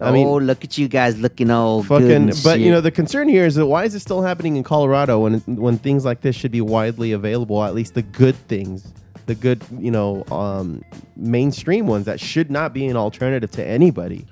I 0.00 0.10
mean, 0.10 0.26
oh, 0.26 0.38
look 0.38 0.64
at 0.64 0.76
you 0.78 0.88
guys 0.88 1.18
looking 1.18 1.50
all 1.50 1.82
good. 1.82 1.88
fucking. 1.88 2.32
But 2.42 2.60
you 2.60 2.70
know, 2.70 2.80
the 2.80 2.90
concern 2.90 3.28
here 3.28 3.46
is 3.46 3.54
that 3.54 3.66
why 3.66 3.84
is 3.84 3.94
it 3.94 4.00
still 4.00 4.22
happening 4.22 4.56
in 4.56 4.64
Colorado 4.64 5.20
when 5.20 5.40
when 5.40 5.78
things 5.78 6.04
like 6.04 6.20
this 6.20 6.34
should 6.34 6.50
be 6.50 6.60
widely 6.60 7.12
available? 7.12 7.62
At 7.62 7.74
least 7.74 7.94
the 7.94 8.02
good 8.02 8.34
things, 8.48 8.92
the 9.26 9.34
good, 9.34 9.62
you 9.78 9.92
know, 9.92 10.24
um, 10.30 10.82
mainstream 11.16 11.86
ones 11.86 12.06
that 12.06 12.18
should 12.18 12.50
not 12.50 12.74
be 12.74 12.86
an 12.86 12.96
alternative 12.96 13.52
to 13.52 13.64
anybody. 13.64 14.26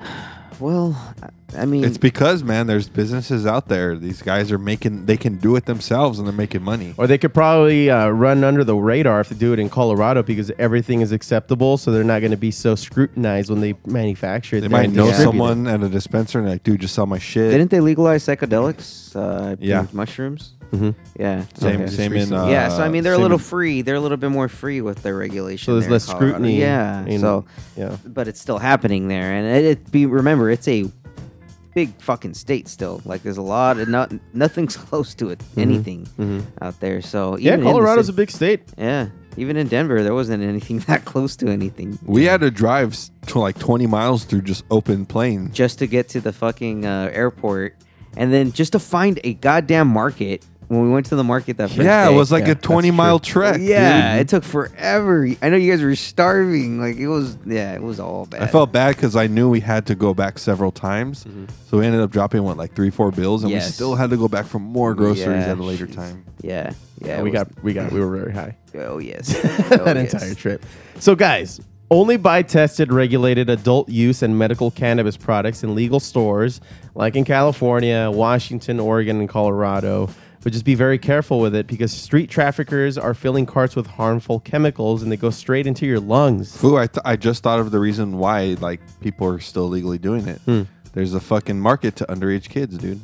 well, 0.58 1.14
I- 1.56 1.62
I 1.62 1.66
mean, 1.66 1.84
It's 1.84 1.98
because 1.98 2.42
man, 2.44 2.66
there's 2.66 2.88
businesses 2.88 3.46
out 3.46 3.68
there. 3.68 3.96
These 3.96 4.22
guys 4.22 4.50
are 4.52 4.58
making. 4.58 5.06
They 5.06 5.16
can 5.16 5.36
do 5.36 5.56
it 5.56 5.66
themselves, 5.66 6.18
and 6.18 6.26
they're 6.26 6.34
making 6.34 6.62
money. 6.62 6.94
Or 6.96 7.06
they 7.06 7.18
could 7.18 7.34
probably 7.34 7.90
uh, 7.90 8.08
run 8.08 8.44
under 8.44 8.64
the 8.64 8.74
radar 8.76 9.20
if 9.20 9.28
they 9.28 9.36
do 9.36 9.52
it 9.52 9.58
in 9.58 9.68
Colorado 9.68 10.22
because 10.22 10.50
everything 10.58 11.00
is 11.00 11.12
acceptable, 11.12 11.76
so 11.78 11.90
they're 11.92 12.04
not 12.04 12.20
going 12.20 12.30
to 12.32 12.36
be 12.36 12.50
so 12.50 12.74
scrutinized 12.74 13.50
when 13.50 13.60
they 13.60 13.74
manufacture 13.86 14.56
it. 14.56 14.60
They 14.62 14.68
might 14.68 14.90
know 14.90 15.06
distribute 15.06 15.28
it. 15.28 15.32
someone 15.32 15.66
at 15.66 15.82
a 15.82 15.88
dispenser 15.88 16.38
and 16.40 16.48
like, 16.48 16.62
dude, 16.62 16.80
just 16.80 16.94
sell 16.94 17.06
my 17.06 17.18
shit. 17.18 17.50
didn't 17.52 17.70
they 17.70 17.80
legalize 17.80 18.24
psychedelics? 18.26 19.14
Uh, 19.14 19.56
Yeah. 19.58 19.86
mushrooms. 19.92 20.52
Mhm. 20.72 20.94
Yeah. 21.18 21.42
Same, 21.54 21.80
okay. 21.82 21.90
same 21.90 22.12
in. 22.12 22.32
Uh, 22.32 22.46
yeah, 22.46 22.68
so 22.68 22.82
I 22.84 22.88
mean, 22.88 23.02
they're 23.02 23.14
a 23.14 23.18
little 23.18 23.38
free. 23.38 23.82
They're 23.82 23.96
a 23.96 24.00
little 24.00 24.16
bit 24.16 24.30
more 24.30 24.48
free 24.48 24.80
with 24.80 25.02
their 25.02 25.16
regulation. 25.16 25.66
So 25.66 25.72
there's 25.72 25.86
there 25.86 25.92
less 25.92 26.06
Colorado. 26.06 26.28
scrutiny. 26.34 26.60
Yeah. 26.60 27.04
in- 27.06 27.20
so, 27.20 27.44
yeah. 27.76 27.96
but 28.06 28.28
it's 28.28 28.40
still 28.40 28.58
happening 28.58 29.08
there, 29.08 29.32
and 29.32 29.46
it, 29.48 29.64
it 29.64 29.90
be 29.90 30.06
remember 30.06 30.48
it's 30.48 30.68
a 30.68 30.84
big 31.80 32.02
fucking 32.02 32.34
state 32.34 32.68
still. 32.68 33.00
Like 33.04 33.22
there's 33.22 33.38
a 33.38 33.42
lot 33.42 33.78
of 33.78 33.88
not 33.88 34.12
nothing's 34.34 34.76
close 34.88 35.14
to 35.14 35.30
it. 35.30 35.42
Anything 35.56 36.06
mhm. 36.18 36.44
out 36.60 36.78
there. 36.80 37.00
So 37.00 37.36
Yeah, 37.38 37.52
even 37.54 37.60
in 37.60 37.64
the 37.64 37.70
Colorado's 37.70 38.08
a 38.08 38.12
big 38.12 38.30
state. 38.30 38.62
yeah. 38.76 39.08
Even 39.36 39.56
in 39.56 39.68
Denver, 39.68 40.02
there 40.02 40.12
wasn't 40.12 40.42
anything 40.42 40.78
that 40.88 41.04
close 41.04 41.36
to 41.36 41.48
anything. 41.48 41.98
We 42.04 42.24
had 42.24 42.40
to 42.40 42.50
drive 42.50 42.96
to 43.28 43.38
like 43.38 43.58
20 43.58 43.86
miles 43.86 44.24
through 44.24 44.42
just 44.42 44.64
open 44.70 45.06
plain. 45.06 45.52
just 45.52 45.78
to 45.78 45.86
get 45.86 46.08
to 46.10 46.20
the 46.20 46.32
fucking 46.32 46.84
uh, 46.84 47.10
airport, 47.12 47.76
and 48.16 48.32
then 48.32 48.52
just 48.52 48.72
to 48.72 48.78
find 48.78 49.20
a 49.24 49.34
goddamn 49.34 49.88
market. 49.88 50.44
When 50.70 50.82
we 50.82 50.88
went 50.90 51.06
to 51.06 51.16
the 51.16 51.24
market 51.24 51.56
that 51.56 51.70
first 51.70 51.80
Yeah, 51.80 52.06
day. 52.06 52.14
it 52.14 52.16
was 52.16 52.30
like 52.30 52.44
Yeah, 52.46 52.52
a 52.52 52.54
twenty 52.54 52.92
mile 52.92 53.18
true. 53.18 53.42
trek. 53.42 53.60
yeah, 53.60 54.12
dude. 54.12 54.20
it 54.20 54.28
took 54.28 54.44
forever. 54.44 55.26
I 55.42 55.48
know 55.48 55.56
you 55.56 55.68
guys 55.72 55.82
were 55.82 55.96
starving. 55.96 56.78
Like 56.80 56.94
it 56.96 57.08
was, 57.08 57.36
yeah, 57.44 57.74
it 57.74 57.82
was 57.82 57.98
all 57.98 58.26
bad. 58.26 58.42
I 58.42 58.46
felt 58.46 58.70
bad 58.70 58.94
because 58.94 59.16
I 59.16 59.26
knew 59.26 59.50
we 59.50 59.58
had 59.58 59.84
to 59.86 59.96
go 59.96 60.14
back 60.14 60.38
several 60.38 60.70
times, 60.70 61.24
mm-hmm. 61.24 61.46
so 61.68 61.78
we 61.78 61.86
ended 61.86 62.00
up 62.00 62.12
dropping 62.12 62.44
what 62.44 62.56
like 62.56 62.76
three, 62.76 62.90
four 62.90 63.10
bills, 63.10 63.42
and 63.42 63.50
Yes. 63.50 63.66
we 63.66 63.72
still 63.72 63.96
had 63.96 64.10
to 64.10 64.16
go 64.16 64.28
back 64.28 64.46
for 64.46 64.60
more 64.60 64.94
groceries 64.94 65.44
Yeah, 65.44 65.50
at 65.52 65.58
a 65.58 65.62
later 65.64 65.88
jeez. 65.88 65.96
time. 65.96 66.24
yeah, 66.40 66.72
yeah. 67.04 67.20
we 67.20 67.30
was- 67.30 67.38
got, 67.48 67.64
we 67.64 67.72
got, 67.72 67.90
we 67.90 67.98
were 67.98 68.16
very 68.16 68.32
high. 68.32 68.56
Oh 68.76 68.98
yes, 68.98 69.34
oh, 69.44 69.48
that 69.76 69.96
Oh, 69.96 70.00
yes. 70.00 70.14
entire 70.14 70.34
trip. 70.34 70.64
So, 71.00 71.16
guys, 71.16 71.60
only 71.90 72.16
buy 72.16 72.42
tested, 72.42 72.92
regulated 72.92 73.50
adult 73.50 73.88
use 73.88 74.22
and 74.22 74.38
medical 74.38 74.70
cannabis 74.70 75.16
products 75.16 75.64
in 75.64 75.74
legal 75.74 75.98
stores 75.98 76.60
like 76.94 77.16
in 77.16 77.24
California, 77.24 78.08
Washington, 78.14 78.78
Oregon, 78.78 79.18
and 79.18 79.28
Colorado. 79.28 80.08
But 80.42 80.52
just 80.52 80.64
be 80.64 80.74
very 80.74 80.98
careful 80.98 81.38
with 81.38 81.54
it 81.54 81.66
because 81.66 81.92
street 81.92 82.30
traffickers 82.30 82.96
are 82.96 83.12
filling 83.12 83.44
carts 83.44 83.76
with 83.76 83.86
harmful 83.86 84.40
chemicals 84.40 85.02
and 85.02 85.12
they 85.12 85.16
go 85.18 85.28
straight 85.30 85.66
into 85.66 85.84
your 85.84 86.00
lungs. 86.00 86.56
Foo, 86.56 86.78
I, 86.78 86.86
th- 86.86 87.02
I 87.04 87.16
just 87.16 87.42
thought 87.42 87.60
of 87.60 87.70
the 87.70 87.78
reason 87.78 88.16
why 88.16 88.56
like 88.60 88.80
people 89.00 89.26
are 89.26 89.38
still 89.40 89.68
legally 89.68 89.98
doing 89.98 90.26
it. 90.26 90.40
Hmm. 90.46 90.62
There's 90.94 91.12
a 91.14 91.20
fucking 91.20 91.60
market 91.60 91.96
to 91.96 92.06
underage 92.06 92.48
kids, 92.48 92.78
dude. 92.78 93.00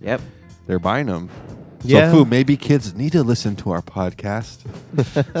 Yep. 0.00 0.22
they're 0.66 0.78
buying 0.78 1.06
them. 1.06 1.28
Yeah. 1.82 2.10
So, 2.10 2.24
Fu, 2.24 2.30
maybe 2.30 2.56
kids 2.56 2.94
need 2.94 3.12
to 3.12 3.22
listen 3.22 3.56
to 3.56 3.70
our 3.70 3.80
podcast 3.82 4.58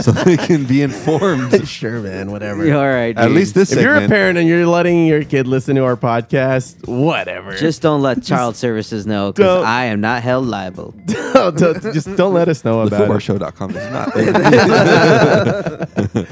so 0.02 0.10
they 0.24 0.36
can 0.36 0.64
be 0.64 0.80
informed. 0.82 1.66
sure, 1.68 2.00
man. 2.00 2.30
Whatever. 2.30 2.64
Yeah, 2.66 2.76
all 2.78 2.88
right. 2.88 3.16
At 3.16 3.26
dude. 3.26 3.36
least 3.36 3.54
this 3.54 3.72
If 3.72 3.80
you're 3.82 3.92
a 3.92 4.00
segment. 4.00 4.10
parent 4.12 4.38
and 4.38 4.48
you're 4.48 4.66
letting 4.66 5.06
your 5.06 5.22
kid 5.24 5.46
listen 5.46 5.76
to 5.76 5.84
our 5.84 5.96
podcast, 5.96 6.88
whatever. 6.88 7.56
Just 7.56 7.82
don't 7.82 8.00
let 8.02 8.22
child 8.30 8.56
services 8.56 9.06
know 9.06 9.32
because 9.32 9.58
don't. 9.58 9.66
I 9.66 9.84
am 9.86 10.00
not 10.00 10.22
held 10.22 10.46
liable. 10.46 10.94
don't, 11.06 11.58
don't- 11.58 11.82
just 11.92 12.16
don't 12.16 12.32
let 12.34 12.48
us 12.48 12.64
know 12.64 12.80
about 12.80 13.02
it. 13.02 13.08
TheFoobarshow.com 13.08 13.70
is 13.76 13.90
not. 16.16 16.28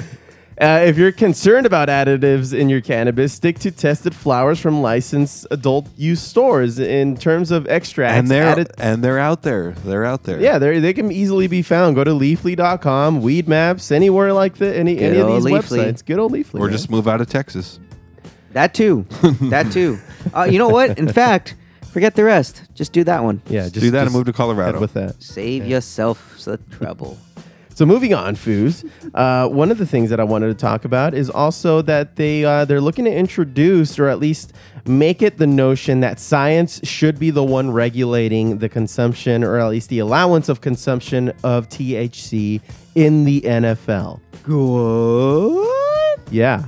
Uh, 0.61 0.83
if 0.85 0.99
you're 0.99 1.13
concerned 1.13 1.67
about 1.67 1.89
additives 1.89 2.53
in 2.53 2.69
your 2.69 2.81
cannabis, 2.81 3.33
stick 3.33 3.59
to 3.61 3.71
tested 3.71 4.13
flowers 4.13 4.59
from 4.59 4.83
licensed 4.83 5.47
adult 5.53 5.89
use 5.97 6.21
stores 6.21 6.81
in 6.81 7.17
terms 7.17 7.53
of 7.53 7.69
extracts. 7.69 8.19
and 8.19 8.29
they're 8.29 8.43
added- 8.45 8.71
and 8.79 9.05
they're 9.05 9.21
out 9.21 9.43
there. 9.43 9.73
They're 9.85 10.05
out 10.05 10.25
there. 10.25 10.41
yeah, 10.41 10.59
they 10.59 10.81
they 10.81 10.93
can 10.93 11.13
easily 11.13 11.47
be 11.47 11.63
found. 11.63 11.95
Go 11.95 12.03
to 12.03 12.11
leafly.com, 12.11 13.23
Weedmaps, 13.23 13.93
anywhere 13.93 14.33
like 14.33 14.57
the 14.57 14.77
any 14.77 14.97
Good 14.97 15.05
any 15.13 15.19
of 15.21 15.29
these 15.29 15.45
Leafly. 15.45 15.85
websites. 15.93 16.05
Good 16.05 16.19
old 16.19 16.33
Leafly. 16.33 16.57
Or 16.61 16.65
man. 16.67 16.73
just 16.73 16.91
move 16.91 17.07
out 17.07 17.21
of 17.21 17.29
Texas. 17.29 17.79
That 18.53 18.75
too. 18.75 19.07
that 19.43 19.71
too. 19.71 19.99
Uh, 20.35 20.49
you 20.51 20.59
know 20.59 20.69
what? 20.71 20.99
In 20.99 21.07
fact, 21.07 21.55
forget 21.93 22.17
the 22.17 22.25
rest. 22.25 22.63
Just 22.75 22.93
do 22.93 23.05
that 23.05 23.23
one. 23.23 23.43
yeah, 23.49 23.63
just 23.69 23.75
do 23.75 23.91
that 23.93 24.05
just 24.05 24.07
and 24.07 24.15
move 24.17 24.25
to 24.25 24.33
head 24.33 24.37
Colorado. 24.37 24.81
with 24.81 24.95
that. 24.95 25.23
Save 25.23 25.67
yourself 25.67 26.43
the 26.45 26.57
trouble. 26.57 27.17
So 27.79 27.87
moving 27.87 28.13
on, 28.13 28.35
Foos. 28.35 28.85
Uh, 29.15 29.47
one 29.49 29.71
of 29.71 29.79
the 29.79 29.87
things 29.87 30.11
that 30.11 30.19
I 30.19 30.25
wanted 30.25 30.49
to 30.49 30.55
talk 30.55 30.85
about 30.85 31.15
is 31.15 31.31
also 31.31 31.81
that 31.83 32.17
they 32.17 32.45
uh, 32.45 32.65
they're 32.65 32.81
looking 32.81 33.05
to 33.05 33.15
introduce 33.15 34.01
or 34.01 34.09
at 34.09 34.19
least 34.19 34.53
make 34.85 35.23
it 35.23 35.39
the 35.39 35.47
notion 35.47 36.01
that 36.01 36.19
science 36.19 36.81
should 36.83 37.21
be 37.21 37.31
the 37.31 37.45
one 37.45 37.71
regulating 37.71 38.59
the 38.59 38.69
consumption 38.69 39.45
or 39.45 39.59
at 39.59 39.69
least 39.69 39.91
the 39.91 40.01
allowance 40.01 40.49
of 40.49 40.61
consumption 40.61 41.29
of 41.45 41.69
THC 41.69 42.61
in 42.97 43.25
the 43.25 43.43
NFL. 43.43 44.19
Good. 44.43 46.21
Yeah. 46.33 46.65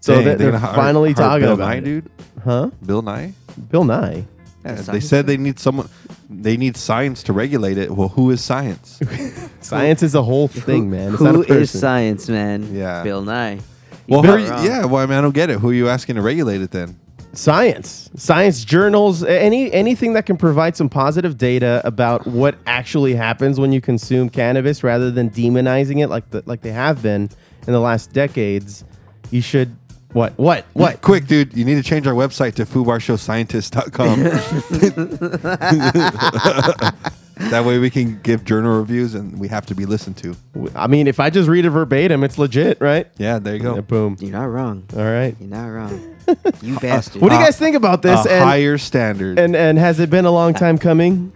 So 0.00 0.16
Dang, 0.16 0.24
they're 0.36 0.50
gonna 0.50 0.58
hire- 0.58 0.74
finally 0.74 1.12
hire 1.14 1.24
talking 1.26 1.40
Bill 1.46 1.54
about 1.54 1.68
Nye, 1.70 1.76
it. 1.76 1.84
dude. 1.86 2.10
huh? 2.44 2.70
Bill 2.84 3.00
Nye. 3.00 3.32
Bill 3.70 3.84
Nye. 3.84 4.26
Yeah, 4.64 4.72
they 4.74 5.00
said 5.00 5.26
they 5.26 5.36
need 5.36 5.58
someone. 5.58 5.88
They 6.30 6.56
need 6.56 6.76
science 6.76 7.22
to 7.24 7.32
regulate 7.32 7.76
it. 7.76 7.90
Well, 7.90 8.08
who 8.08 8.30
is 8.30 8.40
science? 8.42 8.98
Science 9.60 10.02
is 10.02 10.14
a 10.14 10.22
whole 10.22 10.48
thing, 10.48 10.90
man. 10.90 11.12
It's 11.14 11.22
not 11.22 11.34
a 11.34 11.38
Who 11.38 11.42
is 11.42 11.48
person. 11.48 11.80
science, 11.80 12.28
man? 12.28 12.74
Yeah. 12.74 13.02
Bill 13.02 13.22
Nye. 13.22 13.60
well, 14.08 14.22
who 14.22 14.30
are 14.32 14.38
you- 14.38 14.46
yeah. 14.68 14.84
Well, 14.84 15.02
I 15.02 15.06
mean, 15.06 15.16
I 15.18 15.20
don't 15.22 15.34
get 15.34 15.48
it. 15.50 15.58
Who 15.60 15.70
are 15.70 15.74
you 15.74 15.88
asking 15.88 16.16
to 16.16 16.22
regulate 16.22 16.60
it 16.62 16.70
then? 16.70 16.96
science 17.36 18.10
science 18.14 18.64
journals 18.64 19.24
any 19.24 19.72
anything 19.72 20.12
that 20.12 20.24
can 20.24 20.36
provide 20.36 20.76
some 20.76 20.88
positive 20.88 21.36
data 21.36 21.80
about 21.84 22.24
what 22.28 22.54
actually 22.64 23.12
happens 23.12 23.58
when 23.58 23.72
you 23.72 23.80
consume 23.80 24.28
cannabis 24.28 24.84
rather 24.84 25.10
than 25.10 25.28
demonizing 25.30 26.00
it 26.00 26.06
like 26.06 26.30
the, 26.30 26.44
like 26.46 26.60
they 26.60 26.70
have 26.70 27.02
been 27.02 27.28
in 27.66 27.72
the 27.72 27.80
last 27.80 28.12
decades 28.12 28.84
you 29.32 29.40
should 29.42 29.74
what 30.14 30.38
what 30.38 30.64
what 30.72 31.02
Quick, 31.02 31.26
dude. 31.26 31.54
You 31.54 31.66
need 31.66 31.74
to 31.74 31.82
change 31.82 32.06
our 32.06 32.14
website 32.14 32.54
to 32.54 32.64
foobarshowscientist.com. 32.64 34.20
that 37.50 37.64
way 37.66 37.78
we 37.78 37.90
can 37.90 38.20
give 38.22 38.44
journal 38.44 38.78
reviews 38.78 39.14
and 39.14 39.38
we 39.38 39.48
have 39.48 39.66
to 39.66 39.74
be 39.74 39.84
listened 39.86 40.16
to. 40.16 40.36
i 40.76 40.86
mean 40.86 41.08
if 41.08 41.18
i 41.18 41.30
just 41.30 41.48
read 41.48 41.64
it 41.64 41.70
verbatim 41.70 42.22
it's 42.22 42.38
legit 42.38 42.80
right 42.80 43.08
Yeah, 43.18 43.38
there 43.40 43.56
you 43.56 43.62
go. 43.62 43.74
Yeah, 43.74 43.80
boom 43.80 44.16
You're 44.20 44.30
not 44.32 44.44
wrong. 44.46 44.84
all 44.96 45.02
right 45.04 45.34
You're 45.40 45.48
not 45.50 45.66
wrong. 45.66 46.10
You 46.62 46.78
bastard. 46.78 47.20
what 47.20 47.28
do 47.30 47.34
you 47.34 47.40
Uh, 47.42 47.46
guys 47.46 47.58
think 47.58 47.76
about 47.76 48.00
this 48.02 48.24
a 48.24 48.32
and, 48.32 48.44
higher 48.44 48.78
standard. 48.78 49.38
and 49.38 49.54
and 49.56 49.78
has 49.78 49.98
it 50.00 50.08
been 50.10 50.24
a 50.24 50.30
long 50.30 50.54
time 50.54 50.78
coming 50.78 51.32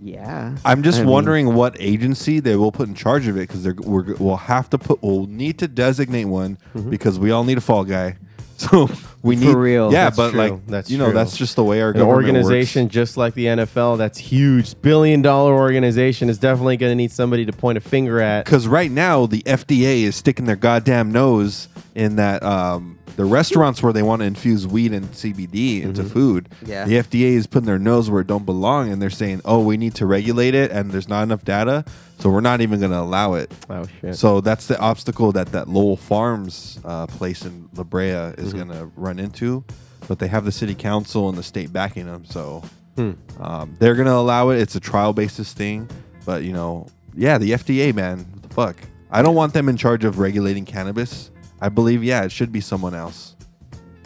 yeah. 0.00 0.56
I'm 0.64 0.82
just 0.82 0.98
I 1.00 1.02
mean, 1.02 1.10
wondering 1.10 1.54
what 1.54 1.76
agency 1.80 2.40
they 2.40 2.56
will 2.56 2.72
put 2.72 2.88
in 2.88 2.94
charge 2.94 3.26
of 3.26 3.36
it 3.36 3.48
because 3.48 3.66
we're 3.84 4.14
we'll 4.16 4.36
have 4.36 4.70
to 4.70 4.78
put 4.78 5.02
we'll 5.02 5.26
need 5.26 5.58
to 5.58 5.68
designate 5.68 6.26
one 6.26 6.58
because 6.88 7.18
we 7.18 7.30
all 7.30 7.44
need 7.44 7.58
a 7.58 7.62
fall 7.62 7.84
guy. 7.84 8.16
So 8.58 8.90
we 9.22 9.36
For 9.36 9.44
need 9.44 9.54
real. 9.54 9.92
Yeah, 9.92 10.06
That's 10.06 10.16
but 10.16 10.30
true. 10.32 10.38
like 10.40 10.66
That's 10.66 10.90
you 10.90 10.98
know 10.98 11.04
true. 11.04 11.14
that's 11.14 11.36
just 11.36 11.54
the 11.54 11.62
way 11.62 11.80
our 11.80 11.90
an 11.90 11.98
government 11.98 12.16
organization 12.26 12.86
works. 12.86 12.92
just 12.94 13.16
like 13.16 13.34
the 13.34 13.44
NFL 13.46 13.98
that's 13.98 14.18
huge 14.18 14.82
billion 14.82 15.22
dollar 15.22 15.54
organization 15.54 16.28
is 16.28 16.38
definitely 16.38 16.76
going 16.76 16.90
to 16.90 16.96
need 16.96 17.12
somebody 17.12 17.44
to 17.46 17.52
point 17.52 17.78
a 17.78 17.80
finger 17.80 18.20
at 18.20 18.44
Because 18.44 18.66
right 18.66 18.90
now 18.90 19.26
the 19.26 19.42
FDA 19.44 20.02
is 20.02 20.16
sticking 20.16 20.46
their 20.46 20.56
goddamn 20.56 21.12
nose 21.12 21.68
in 21.94 22.16
that 22.16 22.42
um, 22.42 22.97
the 23.18 23.24
restaurants 23.24 23.82
where 23.82 23.92
they 23.92 24.02
want 24.02 24.20
to 24.20 24.26
infuse 24.26 24.64
weed 24.66 24.92
and 24.92 25.04
CBD 25.12 25.82
into 25.82 26.02
food. 26.04 26.48
Yeah. 26.64 26.84
The 26.86 26.94
FDA 26.94 27.32
is 27.34 27.46
putting 27.48 27.66
their 27.66 27.78
nose 27.78 28.08
where 28.08 28.20
it 28.20 28.26
don't 28.28 28.46
belong, 28.46 28.90
and 28.90 29.02
they're 29.02 29.10
saying, 29.10 29.42
"Oh, 29.44 29.60
we 29.60 29.76
need 29.76 29.94
to 29.96 30.06
regulate 30.06 30.54
it, 30.54 30.70
and 30.70 30.90
there's 30.92 31.08
not 31.08 31.24
enough 31.24 31.44
data, 31.44 31.84
so 32.20 32.30
we're 32.30 32.40
not 32.40 32.60
even 32.60 32.78
going 32.78 32.92
to 32.92 32.98
allow 33.00 33.34
it." 33.34 33.52
oh 33.68 33.84
shit 34.00 34.14
So 34.16 34.40
that's 34.40 34.66
the 34.68 34.78
obstacle 34.78 35.32
that 35.32 35.52
that 35.52 35.68
Lowell 35.68 35.96
Farms 35.96 36.78
uh, 36.84 37.06
place 37.08 37.44
in 37.44 37.68
La 37.74 37.82
Brea 37.84 38.06
is 38.38 38.54
Mm-hmm. 38.54 38.56
going 38.56 38.68
to 38.78 38.84
run 38.96 39.18
into. 39.18 39.64
But 40.06 40.20
they 40.20 40.28
have 40.28 40.44
the 40.44 40.52
city 40.52 40.74
council 40.76 41.28
and 41.28 41.36
the 41.36 41.42
state 41.42 41.72
backing 41.72 42.06
them, 42.06 42.24
so 42.24 42.62
Hmm. 42.96 43.12
um, 43.40 43.76
they're 43.78 43.94
going 43.94 44.06
to 44.06 44.14
allow 44.14 44.50
it. 44.50 44.58
It's 44.60 44.74
a 44.76 44.80
trial 44.80 45.12
basis 45.12 45.52
thing, 45.52 45.88
but 46.24 46.44
you 46.44 46.52
know, 46.52 46.86
yeah, 47.14 47.36
the 47.38 47.50
FDA, 47.50 47.92
man, 47.94 48.18
what 48.32 48.42
the 48.42 48.54
fuck. 48.54 48.76
I 49.10 49.22
don't 49.22 49.34
want 49.34 49.54
them 49.54 49.68
in 49.68 49.76
charge 49.76 50.04
of 50.04 50.18
regulating 50.18 50.64
cannabis. 50.64 51.30
I 51.60 51.68
believe, 51.68 52.04
yeah, 52.04 52.24
it 52.24 52.32
should 52.32 52.52
be 52.52 52.60
someone 52.60 52.94
else. 52.94 53.34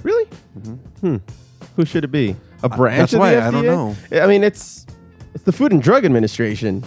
Really? 0.02 0.24
Hmm. 1.00 1.16
Who 1.76 1.84
should 1.84 2.04
it 2.04 2.10
be? 2.12 2.36
A 2.62 2.68
branch 2.68 2.98
that's 2.98 3.12
of 3.14 3.20
why 3.20 3.34
the 3.34 3.40
FDA? 3.40 3.46
I 3.46 3.50
don't 3.50 3.66
know. 3.66 3.96
I 4.22 4.26
mean, 4.26 4.42
it's 4.44 4.86
it's 5.34 5.44
the 5.44 5.52
Food 5.52 5.72
and 5.72 5.82
Drug 5.82 6.04
Administration. 6.04 6.84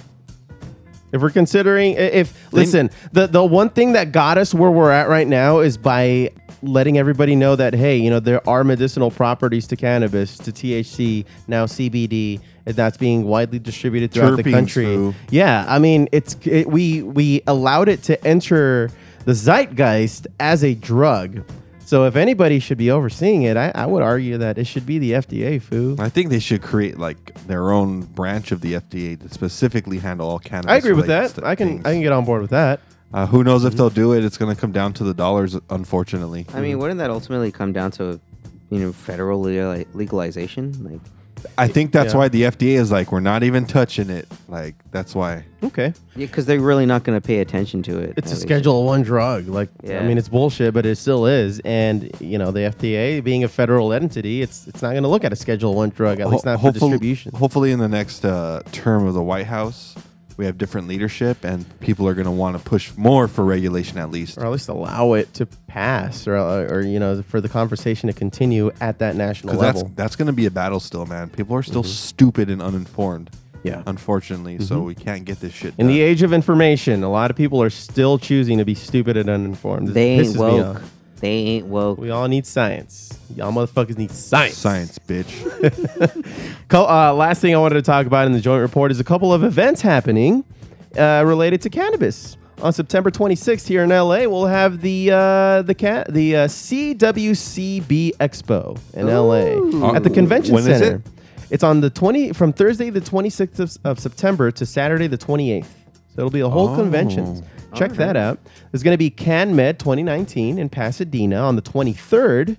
If 1.12 1.22
we're 1.22 1.30
considering, 1.30 1.94
i- 1.96 2.00
if 2.02 2.50
They- 2.52 2.58
listen, 2.60 2.90
the 3.14 3.28
the 3.28 3.44
one 3.44 3.70
thing 3.70 3.94
that 3.94 4.12
got 4.12 4.38
us 4.38 4.54
where 4.54 4.72
we're 4.72 4.92
at 4.92 5.08
right 5.10 5.28
now 5.28 5.60
is 5.60 5.78
by 5.78 6.32
letting 6.62 6.98
everybody 6.98 7.36
know 7.36 7.56
that 7.56 7.74
hey, 7.74 7.98
you 7.98 8.10
know, 8.10 8.20
there 8.20 8.48
are 8.50 8.64
medicinal 8.64 9.12
properties 9.12 9.68
to 9.68 9.76
cannabis, 9.76 10.38
to 10.40 10.52
THC, 10.52 11.26
now 11.48 11.66
CBD, 11.66 12.40
and 12.66 12.76
that's 12.76 12.98
being 12.98 13.24
widely 13.26 13.60
distributed 13.60 14.12
throughout 14.12 14.36
the 14.38 14.44
Terpenes, 14.44 14.52
country. 14.52 14.86
Fu. 14.86 15.14
Yeah, 15.30 15.66
I 15.68 15.80
mean, 15.80 16.08
it's 16.12 16.36
it, 16.44 16.70
we 16.70 17.02
we 17.02 17.42
allowed 17.48 17.88
it 17.90 18.04
to 18.04 18.28
enter 18.28 18.90
the 19.26 19.34
zeitgeist 19.34 20.28
as 20.40 20.64
a 20.64 20.74
drug. 20.74 21.44
So 21.86 22.06
if 22.06 22.16
anybody 22.16 22.60
should 22.60 22.80
be 22.80 22.90
overseeing 22.90 23.44
it, 23.44 23.58
I, 23.58 23.72
I 23.76 23.86
would 23.86 24.02
argue 24.02 24.40
that 24.40 24.58
it 24.58 24.66
should 24.66 24.88
be 24.88 24.98
the 24.98 25.12
FDA. 25.12 25.62
Foo. 25.62 25.96
I 26.00 26.10
think 26.10 26.30
they 26.30 26.40
should 26.40 26.64
create 26.64 26.98
like 26.98 27.34
their 27.46 27.72
own 27.72 28.02
branch 28.02 28.52
of 28.52 28.62
the 28.62 28.74
FDA 28.74 29.20
to 29.22 29.30
specifically 29.30 30.00
handle 30.00 30.28
all 30.28 30.40
cannabis. 30.40 30.72
I 30.72 30.78
agree 30.78 30.94
with 30.94 31.08
that. 31.08 31.32
st- 31.32 31.46
I 31.46 31.54
can 31.56 31.68
things. 31.68 31.86
I 31.86 31.94
can 31.94 32.02
get 32.02 32.12
on 32.12 32.26
board 32.26 32.42
with 32.42 32.50
that. 32.52 32.80
Uh, 33.14 33.28
who 33.28 33.44
knows 33.44 33.64
if 33.66 33.76
they'll 33.76 33.92
do 33.92 34.14
it? 34.14 34.26
It's 34.26 34.38
going 34.38 34.54
to 34.54 34.60
come 34.60 34.72
down 34.72 34.94
to 34.94 35.04
the 35.04 35.14
dollars, 35.14 35.56
unfortunately. 35.70 36.48
I 36.54 36.60
mean, 36.60 36.80
wouldn't 36.80 36.98
that 36.98 37.12
ultimately 37.12 37.52
come 37.52 37.72
down 37.72 37.92
to, 37.92 38.20
you 38.72 38.80
know, 38.80 38.92
federal 38.92 39.42
legali- 39.42 39.86
legalization? 39.94 40.74
Like, 40.84 41.02
I 41.58 41.68
think 41.68 41.92
that's 41.92 42.14
Yeah. 42.14 42.20
why 42.20 42.28
the 42.30 42.44
FDA 42.44 42.76
is 42.80 42.92
like, 42.92 43.12
we're 43.12 43.20
not 43.20 43.44
even 43.44 43.66
touching 43.66 44.10
it. 44.10 44.28
Like, 44.48 44.76
that's 44.92 45.14
why. 45.16 45.46
Okay, 45.64 45.94
yeah, 46.16 46.26
because 46.28 46.46
they're 46.46 46.60
really 46.60 46.86
not 46.86 47.04
going 47.04 47.20
to 47.20 47.26
pay 47.26 47.40
attention 47.40 47.82
to 47.84 47.98
it. 48.00 48.14
it's 48.18 48.28
a 48.28 48.32
at 48.32 48.38
least. 48.38 48.42
Schedule 48.44 48.86
One 48.86 49.02
drug. 49.02 49.48
Like 49.48 49.70
I 49.84 50.02
mean, 50.02 50.18
it's 50.18 50.30
bullshit, 50.30 50.74
but 50.74 50.86
it 50.86 50.98
still 50.98 51.26
is. 51.26 51.60
And 51.66 52.12
you 52.20 52.38
know, 52.38 52.52
the 52.52 52.60
FDA 52.72 53.24
being 53.24 53.44
a 53.44 53.48
federal 53.48 53.92
entity, 53.92 54.42
it's 54.44 54.68
it's 54.68 54.82
not 54.84 54.92
going 54.92 55.04
to 55.04 55.10
look 55.10 55.24
at 55.24 55.34
a 55.34 55.36
Schedule 55.36 55.74
One 55.74 55.90
drug 55.90 56.20
at 56.20 56.30
least 56.30 56.46
not 56.46 56.58
for 56.58 56.68
hopefully, 56.68 56.92
distribution. 56.92 57.32
hopefully, 57.34 57.72
in 57.72 57.80
the 57.80 57.88
next 57.88 58.24
uh, 58.26 58.62
term 58.72 59.08
of 59.08 59.14
the 59.16 59.24
White 59.24 59.48
House, 59.48 59.96
we 60.38 60.46
have 60.46 60.58
different 60.58 60.88
leadership 60.88 61.44
and 61.44 61.66
people 61.80 62.08
are 62.08 62.14
going 62.14 62.26
to 62.26 62.32
want 62.32 62.58
to 62.58 62.64
push 62.64 62.92
more 62.98 63.28
for 63.28 63.44
regulation 63.46 63.98
at 63.98 64.12
least. 64.12 64.38
or 64.38 64.46
at 64.46 64.52
least 64.52 64.68
allow 64.70 65.14
it 65.14 65.34
to 65.36 65.46
pass, 65.68 66.28
or, 66.28 66.36
or 66.38 66.82
you 66.82 67.00
know, 67.00 67.22
for 67.22 67.40
the 67.42 67.50
conversation 67.50 68.08
to 68.08 68.14
continue 68.14 68.72
at 68.82 69.00
that 69.00 69.16
national 69.16 69.54
Because 69.54 69.62
that's 69.62 69.78
level. 69.78 69.92
that's 69.96 70.16
going 70.16 70.28
to 70.28 70.34
be 70.34 70.46
a 70.46 70.52
battle 70.52 70.80
still, 70.80 71.06
man. 71.06 71.30
People 71.30 71.56
are 71.56 71.64
still 71.64 71.84
Mm-hmm. 71.84 71.92
stupid 71.92 72.50
and 72.50 72.62
uninformed, 72.62 73.30
yeah. 73.64 73.84
unfortunately. 73.88 74.60
So 74.60 74.82
we 74.82 74.96
can't 74.96 75.26
get 75.26 75.40
this 75.40 75.54
shit. 75.54 75.74
In 75.78 75.88
the 75.88 76.02
age 76.02 76.22
of 76.24 76.34
information, 76.34 77.04
a 77.04 77.10
lot 77.12 77.30
of 77.32 77.38
people 77.38 77.62
are 77.62 77.70
still 77.70 78.18
choosing 78.18 78.58
to 78.60 78.66
be 78.66 78.76
stupid 78.76 79.18
and 79.18 79.30
uninformed. 79.30 79.88
This 79.90 79.94
They 79.94 80.10
ain't 80.12 80.28
pisses 80.28 80.34
me 80.36 80.62
woke. 80.64 80.82
Off. 81.16 81.22
They 81.22 81.30
ain't 81.30 81.68
woke. 81.68 81.98
We 81.98 82.10
all 82.12 82.28
need 82.28 82.46
science. 82.46 83.18
Y'all 83.36 83.52
motherfuckers 83.52 83.98
need 83.98 84.12
science. 84.12 84.58
Science, 84.58 85.00
bitch. 85.00 85.32
Uh, 86.76 87.14
last 87.14 87.40
thing 87.42 87.56
I 87.56 87.58
wanted 87.58 87.76
to 87.76 87.82
talk 87.82 88.06
about 88.06 88.28
in 88.28 88.34
the 88.34 88.42
joint 88.42 88.62
report 88.62 88.92
is 88.92 89.00
a 89.00 89.04
couple 89.04 89.34
of 89.34 89.46
events 89.46 89.82
happening 89.82 90.44
uh, 90.98 91.24
related 91.26 91.62
to 91.62 91.70
cannabis. 91.70 92.36
On 92.62 92.74
September 92.74 93.10
26th 93.10 93.66
here 93.66 93.84
in 93.84 93.90
LA, 93.92 94.28
we'll 94.28 94.46
have 94.46 94.82
the 94.82 95.10
uh, 95.12 95.62
the 95.62 95.74
ca- 95.74 96.04
the 96.10 96.36
uh, 96.36 96.48
CWCB 96.48 98.18
Expo 98.18 98.78
in 98.94 99.08
LA 99.08 99.94
at 99.96 100.04
the 100.04 100.10
convention 100.10 100.54
When 100.56 100.70
is 100.70 100.80
center. 100.80 100.96
it? 100.98 101.02
It's 101.50 101.64
on 101.64 101.80
the 101.80 101.90
20 101.90 102.34
from 102.34 102.52
Thursday 102.52 102.90
the 102.90 103.00
26th 103.02 103.60
of, 103.60 103.78
of 103.86 104.00
September 104.00 104.52
to 104.52 104.66
Saturday 104.66 105.08
the 105.08 105.18
28th. 105.18 105.64
So 105.64 105.70
it'll 106.18 106.30
be 106.30 106.42
a 106.42 106.50
whole 106.50 106.70
Oh. 106.70 106.76
convention. 106.76 107.46
Check 107.76 107.94
that 107.94 108.16
out. 108.16 108.40
There's 108.72 108.84
going 108.84 108.94
to 108.94 108.98
be 108.98 109.12
CanMed 109.12 109.78
2019 109.80 110.58
in 110.58 110.70
Pasadena 110.70 111.38
on 111.38 111.56
the 111.56 111.62
23rd. 111.62 112.58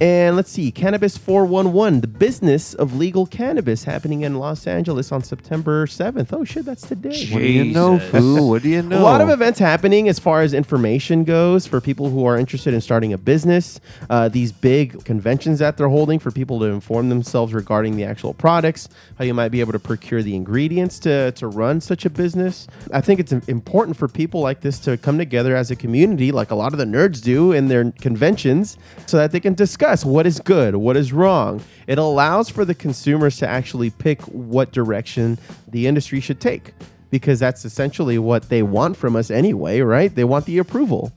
And 0.00 0.34
let's 0.34 0.50
see, 0.50 0.72
Cannabis 0.72 1.16
411, 1.16 2.00
the 2.00 2.06
business 2.08 2.74
of 2.74 2.96
legal 2.96 3.26
cannabis 3.26 3.84
happening 3.84 4.22
in 4.22 4.34
Los 4.34 4.66
Angeles 4.66 5.12
on 5.12 5.22
September 5.22 5.86
7th. 5.86 6.32
Oh, 6.32 6.44
shit, 6.44 6.64
that's 6.64 6.86
today. 6.88 7.28
What 7.30 7.38
do 7.40 7.46
you 7.46 7.64
know, 7.64 7.98
fool? 7.98 8.48
What 8.52 8.62
do 8.62 8.68
you 8.68 8.82
know? 8.82 9.00
A 9.00 9.02
lot 9.02 9.20
of 9.20 9.28
events 9.28 9.58
happening 9.58 10.08
as 10.08 10.18
far 10.18 10.42
as 10.42 10.54
information 10.54 11.24
goes 11.24 11.66
for 11.66 11.80
people 11.80 12.10
who 12.10 12.24
are 12.24 12.36
interested 12.36 12.74
in 12.74 12.80
starting 12.80 13.12
a 13.12 13.18
business. 13.18 13.80
Uh, 14.10 14.28
these 14.28 14.50
big 14.50 15.04
conventions 15.04 15.58
that 15.60 15.76
they're 15.76 15.88
holding 15.88 16.18
for 16.18 16.30
people 16.30 16.58
to 16.60 16.66
inform 16.66 17.08
themselves 17.08 17.54
regarding 17.54 17.96
the 17.96 18.04
actual 18.04 18.34
products, 18.34 18.88
how 19.18 19.24
you 19.24 19.34
might 19.34 19.50
be 19.50 19.60
able 19.60 19.72
to 19.72 19.78
procure 19.78 20.22
the 20.22 20.34
ingredients 20.34 20.98
to, 21.00 21.32
to 21.32 21.46
run 21.46 21.80
such 21.80 22.04
a 22.04 22.10
business. 22.10 22.66
I 22.92 23.00
think 23.00 23.20
it's 23.20 23.32
important 23.32 23.96
for 23.96 24.08
people 24.08 24.40
like 24.40 24.62
this 24.62 24.78
to 24.80 24.96
come 24.96 25.18
together 25.18 25.54
as 25.54 25.70
a 25.70 25.76
community, 25.76 26.32
like 26.32 26.50
a 26.50 26.56
lot 26.56 26.72
of 26.72 26.78
the 26.78 26.84
nerds 26.84 27.22
do 27.22 27.52
in 27.52 27.68
their 27.68 27.92
conventions, 27.92 28.76
so 29.06 29.18
that 29.18 29.30
they 29.32 29.40
can 29.40 29.54
discuss 29.54 29.81
what 30.04 30.26
is 30.26 30.38
good, 30.38 30.76
what 30.76 30.96
is 30.96 31.12
wrong. 31.12 31.60
It 31.88 31.98
allows 31.98 32.48
for 32.48 32.64
the 32.64 32.74
consumers 32.74 33.36
to 33.38 33.48
actually 33.48 33.90
pick 33.90 34.22
what 34.22 34.70
direction 34.70 35.38
the 35.66 35.88
industry 35.88 36.20
should 36.20 36.40
take 36.40 36.72
because 37.10 37.40
that's 37.40 37.64
essentially 37.64 38.16
what 38.16 38.48
they 38.48 38.62
want 38.62 38.96
from 38.96 39.16
us 39.16 39.28
anyway, 39.28 39.80
right? 39.80 40.14
They 40.14 40.22
want 40.22 40.46
the 40.46 40.58
approval. 40.58 41.12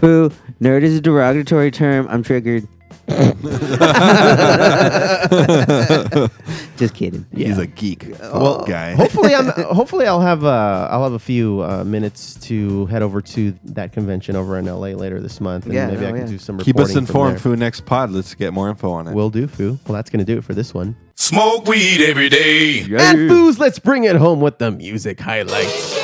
Boo. 0.00 0.30
Nerd 0.60 0.82
is 0.82 0.96
a 0.96 1.00
derogatory 1.00 1.70
term. 1.70 2.08
I'm 2.10 2.24
triggered. 2.24 2.66
Just 6.76 6.94
kidding. 6.94 7.26
He's 7.34 7.58
a 7.58 7.66
geek 7.66 8.06
Well, 8.20 8.64
guy. 8.66 8.92
hopefully, 8.94 9.34
I'm. 9.34 9.46
Hopefully, 9.74 10.06
I'll 10.06 10.20
have. 10.20 10.44
Uh, 10.44 10.88
I'll 10.90 11.02
have 11.02 11.12
a 11.12 11.18
few 11.18 11.62
uh, 11.62 11.84
minutes 11.84 12.34
to 12.46 12.86
head 12.86 13.02
over 13.02 13.20
to 13.22 13.54
that 13.64 13.92
convention 13.92 14.36
over 14.36 14.58
in 14.58 14.66
LA 14.66 14.88
later 14.88 15.20
this 15.20 15.40
month, 15.40 15.64
and 15.66 15.74
Yeah, 15.74 15.86
maybe 15.88 16.06
I 16.06 16.10
oh, 16.10 16.12
can 16.12 16.20
yeah. 16.22 16.26
do 16.26 16.38
some. 16.38 16.58
Keep 16.58 16.76
us 16.78 16.88
reporting 16.88 16.94
from 16.94 17.02
informed, 17.04 17.32
there. 17.34 17.38
fool. 17.40 17.56
Next 17.56 17.86
pod, 17.86 18.10
let's 18.10 18.34
get 18.34 18.52
more 18.52 18.68
info 18.70 18.90
on 18.90 19.08
it. 19.08 19.14
Will 19.14 19.30
do, 19.30 19.46
Foo. 19.46 19.78
Well, 19.86 19.94
that's 19.94 20.10
going 20.10 20.24
to 20.24 20.32
do 20.32 20.38
it 20.38 20.44
for 20.44 20.54
this 20.54 20.72
one. 20.72 20.96
Smoke 21.16 21.66
weed 21.66 22.02
every 22.02 22.28
day. 22.28 22.80
And 22.80 23.30
Foos, 23.30 23.58
let's 23.58 23.78
bring 23.78 24.04
it 24.04 24.16
home 24.16 24.40
with 24.40 24.58
the 24.58 24.70
music 24.70 25.20
highlights. 25.20 25.98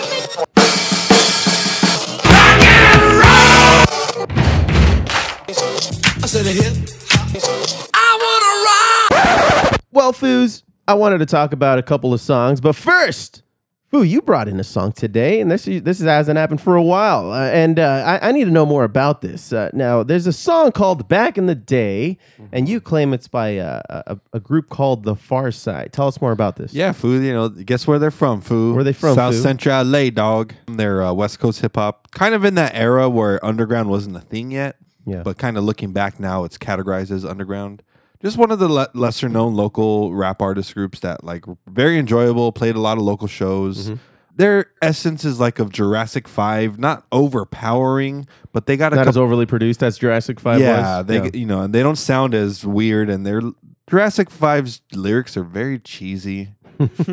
Well, 10.06 10.12
Foos, 10.12 10.62
I 10.86 10.94
wanted 10.94 11.18
to 11.18 11.26
talk 11.26 11.52
about 11.52 11.80
a 11.80 11.82
couple 11.82 12.14
of 12.14 12.20
songs, 12.20 12.60
but 12.60 12.76
first, 12.76 13.42
Foo, 13.90 14.04
you 14.04 14.22
brought 14.22 14.46
in 14.46 14.60
a 14.60 14.62
song 14.62 14.92
today, 14.92 15.40
and 15.40 15.50
this 15.50 15.64
this 15.64 15.98
hasn't 15.98 16.38
happened 16.38 16.60
for 16.60 16.76
a 16.76 16.82
while, 16.82 17.32
uh, 17.32 17.50
and 17.50 17.80
uh, 17.80 18.04
I, 18.06 18.28
I 18.28 18.30
need 18.30 18.44
to 18.44 18.52
know 18.52 18.64
more 18.64 18.84
about 18.84 19.20
this. 19.20 19.52
Uh, 19.52 19.68
now, 19.72 20.04
there's 20.04 20.28
a 20.28 20.32
song 20.32 20.70
called 20.70 21.08
"Back 21.08 21.36
in 21.36 21.46
the 21.46 21.56
Day," 21.56 22.18
and 22.52 22.68
you 22.68 22.80
claim 22.80 23.12
it's 23.12 23.26
by 23.26 23.58
uh, 23.58 23.82
a, 23.88 24.16
a 24.32 24.38
group 24.38 24.68
called 24.68 25.02
The 25.02 25.16
Pharcyde. 25.16 25.90
Tell 25.90 26.06
us 26.06 26.20
more 26.20 26.30
about 26.30 26.54
this. 26.54 26.72
Yeah, 26.72 26.92
fool. 26.92 27.20
You 27.20 27.32
know, 27.32 27.48
guess 27.48 27.84
where 27.88 27.98
they're 27.98 28.12
from, 28.12 28.42
fool? 28.42 28.76
Where 28.76 28.84
they 28.84 28.92
from, 28.92 29.16
South 29.16 29.34
fool? 29.34 29.42
Central 29.42 29.84
LA, 29.84 30.10
dog. 30.10 30.54
They're 30.68 31.02
uh, 31.02 31.14
West 31.14 31.40
Coast 31.40 31.62
hip 31.62 31.74
hop, 31.74 32.12
kind 32.12 32.32
of 32.32 32.44
in 32.44 32.54
that 32.54 32.76
era 32.76 33.10
where 33.10 33.44
underground 33.44 33.90
wasn't 33.90 34.16
a 34.16 34.20
thing 34.20 34.52
yet. 34.52 34.76
Yeah. 35.04 35.24
But 35.24 35.38
kind 35.38 35.58
of 35.58 35.64
looking 35.64 35.92
back 35.92 36.20
now, 36.20 36.44
it's 36.44 36.58
categorized 36.58 37.10
as 37.10 37.24
underground. 37.24 37.82
Just 38.26 38.38
one 38.38 38.50
of 38.50 38.58
the 38.58 38.66
le- 38.68 38.88
lesser 38.92 39.28
known 39.28 39.54
local 39.54 40.12
rap 40.12 40.42
artist 40.42 40.74
groups 40.74 40.98
that 40.98 41.22
like 41.22 41.44
very 41.68 41.96
enjoyable. 41.96 42.50
Played 42.50 42.74
a 42.74 42.80
lot 42.80 42.98
of 42.98 43.04
local 43.04 43.28
shows. 43.28 43.84
Mm-hmm. 43.86 43.94
Their 44.34 44.66
essence 44.82 45.24
is 45.24 45.38
like 45.38 45.60
of 45.60 45.70
Jurassic 45.70 46.26
Five, 46.26 46.76
not 46.76 47.06
overpowering, 47.12 48.26
but 48.52 48.66
they 48.66 48.76
got 48.76 48.92
a 48.92 48.96
Not 48.96 49.04
couple 49.04 49.10
as 49.10 49.16
overly 49.24 49.46
produced 49.46 49.80
as 49.80 49.96
Jurassic 49.96 50.40
Five 50.40 50.60
yeah, 50.60 50.98
was. 50.98 51.06
they 51.06 51.30
you 51.38 51.46
know, 51.46 51.62
and 51.62 51.72
they 51.72 51.84
don't 51.84 51.94
sound 51.94 52.34
as 52.34 52.66
weird, 52.66 53.08
and 53.10 53.24
their 53.24 53.42
Jurassic 53.88 54.28
5's 54.28 54.80
lyrics 54.92 55.36
are 55.36 55.44
very 55.44 55.78
cheesy. 55.78 56.48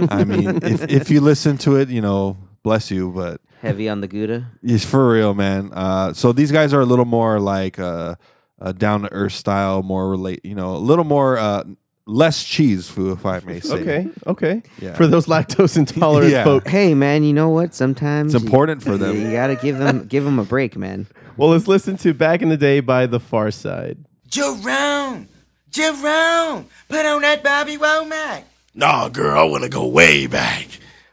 I 0.10 0.24
mean, 0.26 0.64
if 0.64 0.90
if 0.90 1.12
you 1.12 1.22
listen 1.22 1.60
to 1.60 1.76
it, 1.76 1.90
you 1.90 2.02
know, 2.02 2.38
bless 2.64 2.90
you, 2.90 3.12
but 3.12 3.40
Heavy 3.62 3.88
on 3.88 4.02
the 4.02 4.08
Gouda. 4.08 4.48
it's 4.64 4.84
for 4.84 5.12
real, 5.12 5.36
man. 5.36 5.70
Uh, 5.74 6.14
so 6.14 6.34
these 6.34 6.52
guys 6.52 6.74
are 6.74 6.82
a 6.82 6.86
little 6.86 7.06
more 7.06 7.40
like 7.40 7.78
uh, 7.78 8.16
uh, 8.64 8.72
down 8.72 9.02
to 9.04 9.12
earth 9.14 9.34
style, 9.34 9.84
more 9.84 10.10
relate, 10.10 10.44
you 10.44 10.56
know, 10.56 10.76
a 10.76 10.78
little 10.80 11.04
more 11.06 11.38
uh, 11.38 11.64
less 12.08 12.44
cheese 12.44 12.90
food, 12.90 13.12
if 13.20 13.26
I 13.26 13.40
may 13.42 13.60
say. 13.60 13.76
Okay, 13.76 14.08
okay. 14.26 14.64
Yeah. 14.80 14.96
For 14.96 15.06
those 15.06 15.28
lactose 15.28 15.78
intolerant 15.78 16.32
Yeah. 16.32 16.44
folk. 16.46 16.68
Hey 16.68 16.94
man, 16.96 17.24
you 17.24 17.34
know 17.34 17.50
what? 17.50 17.76
Sometimes 17.76 18.34
It's 18.34 18.44
you- 18.44 18.48
important 18.48 18.82
for 18.82 18.98
them. 18.98 19.20
You 19.22 19.32
gotta 19.32 19.56
give 19.56 19.78
them 19.78 20.06
give 20.08 20.24
them 20.24 20.40
a 20.40 20.44
break, 20.44 20.76
man. 20.76 21.06
Well, 21.38 21.50
let's 21.50 21.68
listen 21.68 21.98
to 21.98 22.14
"Back 22.16 22.42
in 22.42 22.50
the 22.50 22.58
Day" 22.58 22.80
by 22.80 23.06
The 23.06 23.20
Pharcyde. 23.20 23.98
Jerome, 24.28 25.28
Jerome, 25.70 26.68
put 26.90 27.06
on 27.06 27.22
that 27.22 27.44
Bobby 27.44 27.78
Womack. 27.78 28.44
Nah, 28.76 29.10
girl, 29.10 29.40
I 29.40 29.44
want 29.44 29.64
to 29.64 29.70
go 29.70 29.88
way 29.88 30.26
back. 30.26 30.68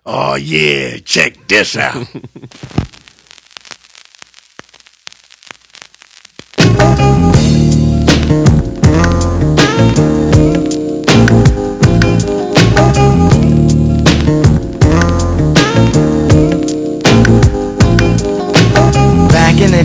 Oh, 0.07 0.35
yeah, 0.37 0.97
check 0.99 1.37
this 1.47 1.77
out. 1.77 2.07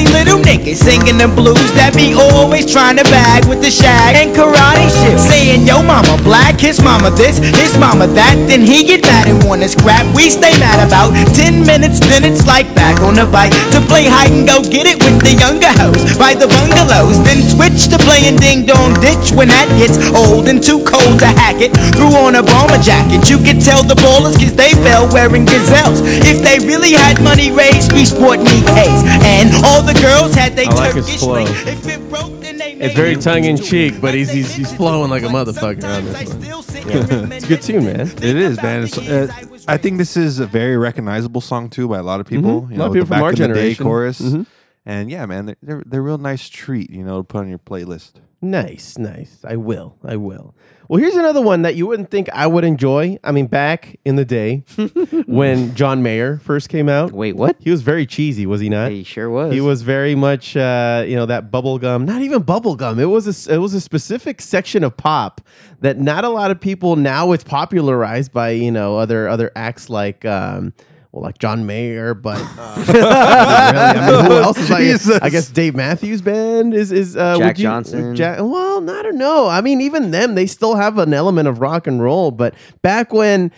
little 0.00 0.40
niggas 0.40 0.80
singing 0.80 1.18
the 1.18 1.28
blues 1.28 1.72
that 1.76 1.92
be 1.92 2.16
always 2.16 2.64
trying 2.64 2.96
to 2.96 3.04
bag 3.12 3.44
with 3.44 3.60
the 3.60 3.70
shag 3.70 4.16
and 4.16 4.32
karate 4.32 4.88
shit. 4.88 5.20
Saying, 5.20 5.66
yo, 5.68 5.82
mama 5.82 6.16
black, 6.24 6.56
his 6.56 6.80
mama 6.80 7.10
this, 7.12 7.36
his 7.60 7.76
mama 7.76 8.06
that. 8.16 8.40
Then 8.48 8.64
he 8.64 8.84
get 8.84 9.02
mad 9.04 9.28
and 9.28 9.42
wanna 9.44 9.68
scrap. 9.68 10.08
We 10.16 10.32
stay 10.32 10.56
mad 10.56 10.80
about 10.80 11.12
10 11.36 11.68
minutes, 11.68 12.00
then 12.00 12.24
it's 12.24 12.46
like 12.48 12.72
back 12.74 13.04
on 13.04 13.20
the 13.20 13.28
bike 13.28 13.52
to 13.76 13.80
play 13.84 14.08
hide 14.08 14.32
and 14.32 14.48
go 14.48 14.64
get 14.64 14.88
it 14.88 14.96
with 15.04 15.20
the 15.20 15.36
younger 15.36 15.72
hoes 15.76 16.16
by 16.16 16.32
the 16.32 16.48
bungalows. 16.48 17.20
Then 17.26 17.44
switch 17.44 17.92
to 17.92 17.98
playing 18.00 18.40
ding 18.40 18.64
dong 18.64 18.96
ditch 19.04 19.36
when 19.36 19.52
that 19.52 19.68
gets 19.76 20.00
old 20.16 20.48
and 20.48 20.62
too 20.62 20.80
cold 20.88 21.20
to 21.20 21.28
hack 21.36 21.60
it. 21.60 21.76
Threw 21.92 22.14
on 22.16 22.40
a 22.40 22.42
bomber 22.42 22.80
jacket. 22.80 23.28
You 23.28 23.36
could 23.36 23.60
tell 23.60 23.84
the 23.84 23.98
ballers 24.00 24.38
cause 24.40 24.54
they 24.56 24.72
fell 24.86 25.10
wearing 25.12 25.44
gazelles. 25.44 26.00
If 26.24 26.40
they 26.40 26.62
really 26.64 26.96
had 26.96 27.20
money 27.20 27.50
raised, 27.50 27.92
we 27.92 28.04
sport 28.06 28.40
Nikes. 28.40 29.02
And 29.26 29.52
all 29.66 29.81
the 29.86 29.94
girls 30.00 30.34
had 30.34 30.54
they 30.56 30.64
I 30.66 30.74
like 30.74 30.94
his 30.94 31.06
Turkish 31.06 31.20
flow. 31.20 31.36
ring. 31.36 31.46
If 31.48 31.86
it 31.86 32.08
broke, 32.08 32.40
then 32.40 32.56
they 32.58 32.72
It's 32.74 32.94
very 32.94 33.12
it. 33.12 33.20
tongue 33.20 33.44
in 33.44 33.56
cheek, 33.56 34.00
but 34.00 34.14
he's 34.14 34.30
he's, 34.30 34.54
he's 34.54 34.72
flowing 34.74 35.10
like 35.10 35.22
a 35.22 35.26
motherfucker 35.26 35.84
on 35.84 36.04
this 36.04 36.34
one. 36.34 37.32
It's 37.32 37.44
a 37.44 37.48
good 37.48 37.62
tune, 37.62 37.84
man. 37.84 38.00
It 38.00 38.22
is, 38.36 38.60
man. 38.62 38.82
It's, 38.84 38.98
uh, 38.98 39.28
I 39.68 39.76
think 39.76 39.98
this 39.98 40.16
is 40.16 40.38
a 40.40 40.46
very 40.46 40.76
recognizable 40.76 41.40
song 41.40 41.70
too 41.70 41.88
by 41.88 41.98
a 41.98 42.02
lot 42.02 42.20
of 42.20 42.26
people. 42.26 42.62
Mhm. 42.62 42.70
You 42.72 42.76
A 42.76 42.78
lot 42.78 42.86
of 42.86 42.94
know, 42.94 43.00
people 43.00 43.00
the 43.00 43.06
from 43.14 43.22
our 43.22 43.30
back 43.32 43.40
in 43.40 43.48
the 43.50 43.54
day 43.54 43.60
generation. 43.74 43.84
chorus. 43.84 44.20
Mhm. 44.20 44.46
And 44.84 45.10
yeah, 45.10 45.26
man, 45.26 45.46
they're, 45.46 45.56
they're 45.62 45.82
they're 45.86 46.00
a 46.00 46.02
real 46.02 46.18
nice 46.18 46.48
treat, 46.48 46.90
you 46.90 47.04
know, 47.04 47.18
to 47.18 47.24
put 47.24 47.38
on 47.38 47.48
your 47.48 47.58
playlist. 47.58 48.12
Nice, 48.44 48.98
nice. 48.98 49.38
I 49.44 49.54
will. 49.54 49.96
I 50.04 50.16
will. 50.16 50.54
Well, 50.88 51.00
here's 51.00 51.14
another 51.14 51.40
one 51.40 51.62
that 51.62 51.76
you 51.76 51.86
wouldn't 51.86 52.10
think 52.10 52.28
I 52.30 52.46
would 52.46 52.64
enjoy. 52.64 53.18
I 53.22 53.30
mean, 53.30 53.46
back 53.46 53.98
in 54.04 54.16
the 54.16 54.24
day 54.24 54.64
when 55.26 55.74
John 55.76 56.02
Mayer 56.02 56.38
first 56.38 56.68
came 56.68 56.88
out, 56.88 57.12
Wait, 57.12 57.36
what? 57.36 57.56
he 57.60 57.70
was 57.70 57.82
very 57.82 58.04
cheesy, 58.04 58.44
was 58.44 58.60
he 58.60 58.68
not? 58.68 58.90
He 58.90 59.04
sure 59.04 59.30
was. 59.30 59.52
He 59.54 59.60
was 59.60 59.82
very 59.82 60.16
much, 60.16 60.56
uh, 60.56 61.04
you 61.06 61.14
know, 61.14 61.24
that 61.26 61.52
bubblegum. 61.52 62.04
Not 62.04 62.20
even 62.22 62.42
bubblegum. 62.42 62.98
It 62.98 63.06
was 63.06 63.46
a, 63.48 63.54
it 63.54 63.58
was 63.58 63.74
a 63.74 63.80
specific 63.80 64.42
section 64.42 64.82
of 64.82 64.96
pop 64.96 65.40
that 65.80 65.98
not 65.98 66.24
a 66.24 66.28
lot 66.28 66.50
of 66.50 66.60
people 66.60 66.96
now. 66.96 67.30
It's 67.30 67.44
popularized 67.44 68.32
by 68.32 68.50
you 68.50 68.72
know 68.72 68.98
other 68.98 69.28
other 69.28 69.52
acts 69.54 69.88
like. 69.88 70.24
Um, 70.24 70.74
well, 71.12 71.22
like 71.22 71.36
John 71.38 71.66
Mayer, 71.66 72.14
but 72.14 72.38
uh, 72.58 72.84
really, 72.88 73.00
I 73.04 74.10
mean, 74.22 74.24
who 74.30 74.32
else 74.42 74.56
is 74.58 74.70
like? 74.70 74.80
Jesus. 74.80 75.18
I 75.20 75.28
guess 75.28 75.48
Dave 75.50 75.74
Matthews 75.74 76.22
Band 76.22 76.72
is 76.74 76.90
is 76.90 77.16
uh, 77.16 77.36
Jack 77.38 77.58
you- 77.58 77.62
Johnson. 77.64 78.16
Jack, 78.16 78.38
well, 78.40 78.88
I 78.90 79.02
don't 79.02 79.18
know. 79.18 79.46
I 79.46 79.60
mean, 79.60 79.80
even 79.82 80.10
them, 80.10 80.34
they 80.34 80.46
still 80.46 80.74
have 80.76 80.96
an 80.98 81.12
element 81.12 81.48
of 81.48 81.60
rock 81.60 81.86
and 81.86 82.02
roll. 82.02 82.30
But 82.30 82.54
back 82.80 83.12
when 83.12 83.52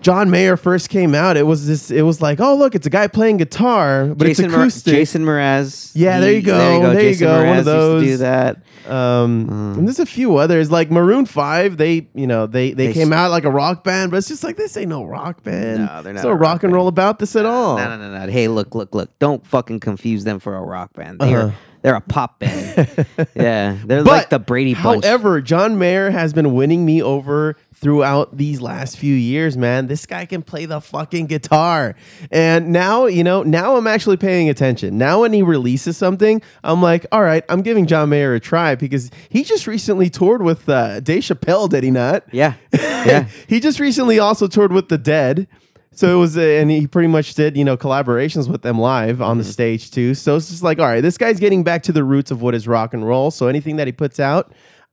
John 0.00 0.30
Mayer 0.30 0.56
first 0.56 0.90
came 0.90 1.14
out, 1.14 1.36
it 1.36 1.42
was 1.44 1.66
this. 1.66 1.90
It 1.90 2.02
was 2.02 2.22
like, 2.22 2.38
oh 2.40 2.54
look, 2.56 2.74
it's 2.76 2.86
a 2.86 2.90
guy 2.90 3.08
playing 3.08 3.38
guitar, 3.38 4.06
but 4.06 4.26
Jason, 4.26 4.44
it's 4.46 4.52
Mar- 4.52 4.60
acoustic. 4.62 4.92
Jason 4.94 5.24
Mraz. 5.24 5.90
Yeah, 5.94 6.20
there 6.20 6.32
you 6.32 6.40
go, 6.42 6.92
there 6.92 7.10
you 7.10 7.16
go, 7.18 7.34
one 7.44 7.44
Mraz 7.46 7.50
of 7.50 7.56
used 7.58 7.66
to 7.66 7.70
those. 7.72 8.02
do 8.04 8.16
that. 8.18 8.56
Um, 8.88 9.74
and 9.76 9.86
there's 9.86 9.98
a 9.98 10.06
few 10.06 10.36
others 10.36 10.70
like 10.70 10.90
Maroon 10.90 11.26
Five. 11.26 11.76
They, 11.76 12.08
you 12.14 12.26
know, 12.26 12.46
they 12.46 12.72
they, 12.72 12.86
They 12.88 12.92
came 12.94 13.12
s- 13.12 13.16
out 13.18 13.30
like 13.30 13.44
a 13.44 13.50
rock 13.50 13.84
band, 13.84 14.10
but 14.12 14.16
it's 14.18 14.28
just 14.28 14.44
like 14.44 14.56
this 14.56 14.76
ain't 14.76 14.88
no 14.88 15.04
rock 15.04 15.42
band. 15.42 15.84
No, 15.84 16.02
they're 16.02 16.12
not 16.12 16.22
There's 16.22 16.24
no 16.24 16.30
rock, 16.30 16.40
rock 16.40 16.62
and 16.64 16.72
roll 16.72 16.88
about 16.88 17.18
this 17.18 17.36
at 17.36 17.44
all. 17.44 17.76
No, 17.76 17.96
no, 17.96 17.98
no, 18.10 18.18
no. 18.26 18.32
Hey, 18.32 18.48
look, 18.48 18.74
look, 18.74 18.94
look. 18.94 19.18
Don't 19.18 19.44
fucking 19.46 19.80
confuse 19.80 20.24
them 20.24 20.38
for 20.38 20.56
a 20.56 20.62
rock 20.62 20.92
band. 20.94 21.18
They're 21.20 21.40
Uh-huh. 21.40 21.56
They're 21.82 21.94
a 21.94 22.00
pop 22.00 22.38
band. 22.38 23.06
yeah, 23.34 23.76
they're 23.84 24.04
But, 24.04 24.06
like 24.06 24.30
the 24.30 24.38
Brady 24.38 24.74
Bunch. 24.74 25.04
However, 25.04 25.40
John 25.40 25.78
Mayer 25.78 26.10
has 26.10 26.32
been 26.32 26.54
winning 26.54 26.84
me 26.84 27.02
over 27.02 27.56
throughout 27.74 28.36
these 28.36 28.60
last 28.60 28.96
few 28.98 29.14
years, 29.14 29.56
man. 29.56 29.86
This 29.86 30.04
guy 30.04 30.26
can 30.26 30.42
play 30.42 30.66
the 30.66 30.80
fucking 30.80 31.26
guitar. 31.26 31.94
And 32.32 32.72
now, 32.72 33.06
you 33.06 33.22
know, 33.22 33.42
now 33.44 33.76
I'm 33.76 33.86
actually 33.86 34.16
paying 34.16 34.48
attention. 34.48 34.98
Now 34.98 35.20
when 35.20 35.32
he 35.32 35.42
releases 35.42 35.96
something, 35.96 36.42
I'm 36.64 36.82
like, 36.82 37.06
all 37.12 37.22
right, 37.22 37.44
I'm 37.48 37.62
giving 37.62 37.86
John 37.86 38.08
Mayer 38.08 38.34
a 38.34 38.40
try 38.40 38.74
because 38.74 39.10
he 39.28 39.44
just 39.44 39.66
recently 39.66 40.10
toured 40.10 40.42
with 40.42 40.68
uh, 40.68 41.00
Dave 41.00 41.22
Chappelle, 41.22 41.68
did 41.68 41.84
he 41.84 41.90
not? 41.90 42.24
yeah, 42.32 42.54
yeah. 42.72 43.28
he 43.46 43.60
just 43.60 43.78
recently 43.78 44.18
also 44.18 44.48
toured 44.48 44.72
with 44.72 44.88
The 44.88 44.98
Dead. 44.98 45.46
So 45.92 46.14
it 46.16 46.18
was, 46.20 46.36
uh, 46.38 46.40
and 46.42 46.70
he 46.70 46.86
pretty 46.86 47.08
much 47.08 47.34
did, 47.34 47.56
you 47.56 47.64
know, 47.64 47.76
collaborations 47.76 48.48
with 48.48 48.62
them 48.62 48.78
live 48.78 49.20
on 49.20 49.38
the 49.38 49.42
Mm-hmm. 49.42 49.50
stage 49.50 49.90
too. 49.90 50.14
So 50.14 50.36
it's 50.36 50.48
just 50.48 50.62
like, 50.62 50.78
all 50.78 50.86
right, 50.86 51.00
this 51.00 51.18
guy's 51.18 51.40
getting 51.40 51.64
back 51.64 51.82
to 51.84 51.92
the 51.92 52.04
roots 52.04 52.30
of 52.30 52.40
what 52.40 52.54
is 52.54 52.68
rock 52.68 52.94
and 52.94 53.06
roll. 53.06 53.30
So 53.30 53.48
anything 53.48 53.76
that 53.76 53.86
he 53.88 53.92
puts 53.92 54.20
out, 54.20 54.52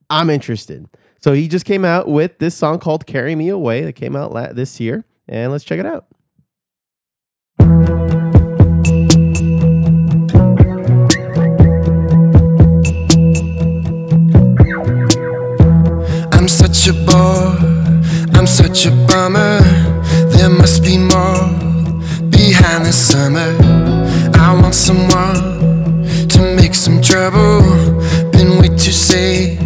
I'm 0.09 0.29
interested. 0.29 0.87
So 1.21 1.33
he 1.33 1.47
just 1.47 1.65
came 1.65 1.85
out 1.85 2.07
with 2.07 2.37
this 2.39 2.55
song 2.55 2.79
called 2.79 3.05
"Carry 3.05 3.35
Me 3.35 3.49
Away" 3.49 3.81
that 3.83 3.93
came 3.93 4.15
out 4.15 4.31
la- 4.31 4.53
this 4.53 4.79
year, 4.79 5.05
and 5.27 5.51
let's 5.51 5.63
check 5.63 5.79
it 5.79 5.85
out. 5.85 6.05
I'm 16.33 16.47
such 16.47 16.87
a 16.87 16.93
bore, 16.93 17.57
I'm 18.37 18.47
such 18.47 18.85
a 18.85 18.91
bummer. 19.07 19.94
There 20.37 20.49
must 20.49 20.83
be 20.83 20.97
more 20.97 21.47
behind 22.29 22.85
the 22.85 22.91
summer. 22.91 23.55
I 24.37 24.53
want 24.61 24.75
someone 24.75 25.63
to 26.29 26.55
make 26.55 26.75
some 26.75 27.01
trouble. 27.01 27.61
Been 28.31 28.59
way 28.59 28.69
too 28.69 28.91
safe 28.91 29.59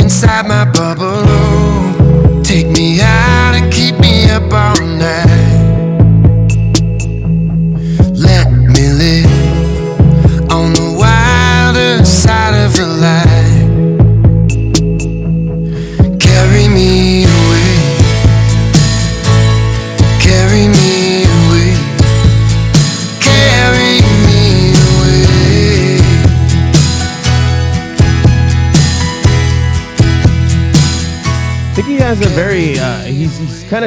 inside 0.00 0.46
my 0.48 0.64
bubble. 0.72 1.22
Oh, 1.36 2.42
take 2.44 2.68
me 2.68 3.00
out 3.00 3.54
and 3.54 3.72
keep 3.72 3.98
me 3.98 4.28
up 4.30 4.52
all 4.52 4.86
night. 4.86 5.29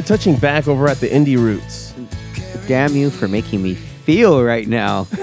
Touching 0.03 0.35
back 0.35 0.67
over 0.67 0.87
at 0.87 0.99
the 0.99 1.07
indie 1.07 1.37
roots. 1.37 1.93
Damn 2.67 2.95
you 2.95 3.09
for 3.09 3.27
making 3.27 3.61
me 3.61 3.75
feel 3.75 4.43
right 4.43 4.67
now. 4.67 5.07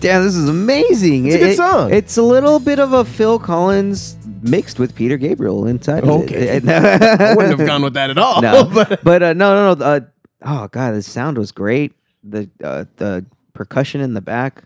Damn, 0.00 0.24
this 0.24 0.34
is 0.34 0.48
amazing. 0.48 1.26
It's 1.26 1.36
a 1.36 1.38
good 1.38 1.56
song. 1.56 1.92
it's 1.92 2.16
a 2.16 2.22
little 2.22 2.58
bit 2.58 2.78
of 2.80 2.92
a 2.92 3.04
Phil 3.04 3.38
Collins 3.38 4.16
mixed 4.42 4.78
with 4.78 4.94
Peter 4.94 5.16
Gabriel 5.16 5.66
inside. 5.66 6.04
of 6.04 6.08
it. 6.08 6.24
Okay. 6.24 6.56
I 6.68 7.34
wouldn't 7.34 7.58
have 7.58 7.66
gone 7.66 7.82
with 7.82 7.94
that 7.94 8.10
at 8.10 8.18
all. 8.18 8.42
no, 8.42 8.64
but 8.74 9.02
but 9.04 9.22
uh, 9.22 9.32
no, 9.32 9.54
no, 9.54 9.74
no. 9.74 9.84
Uh, 9.84 10.00
oh 10.42 10.68
god, 10.68 10.94
the 10.94 11.02
sound 11.02 11.38
was 11.38 11.52
great. 11.52 11.92
The 12.24 12.50
uh, 12.62 12.84
the 12.96 13.24
percussion 13.54 14.00
in 14.00 14.14
the 14.14 14.20
back. 14.20 14.64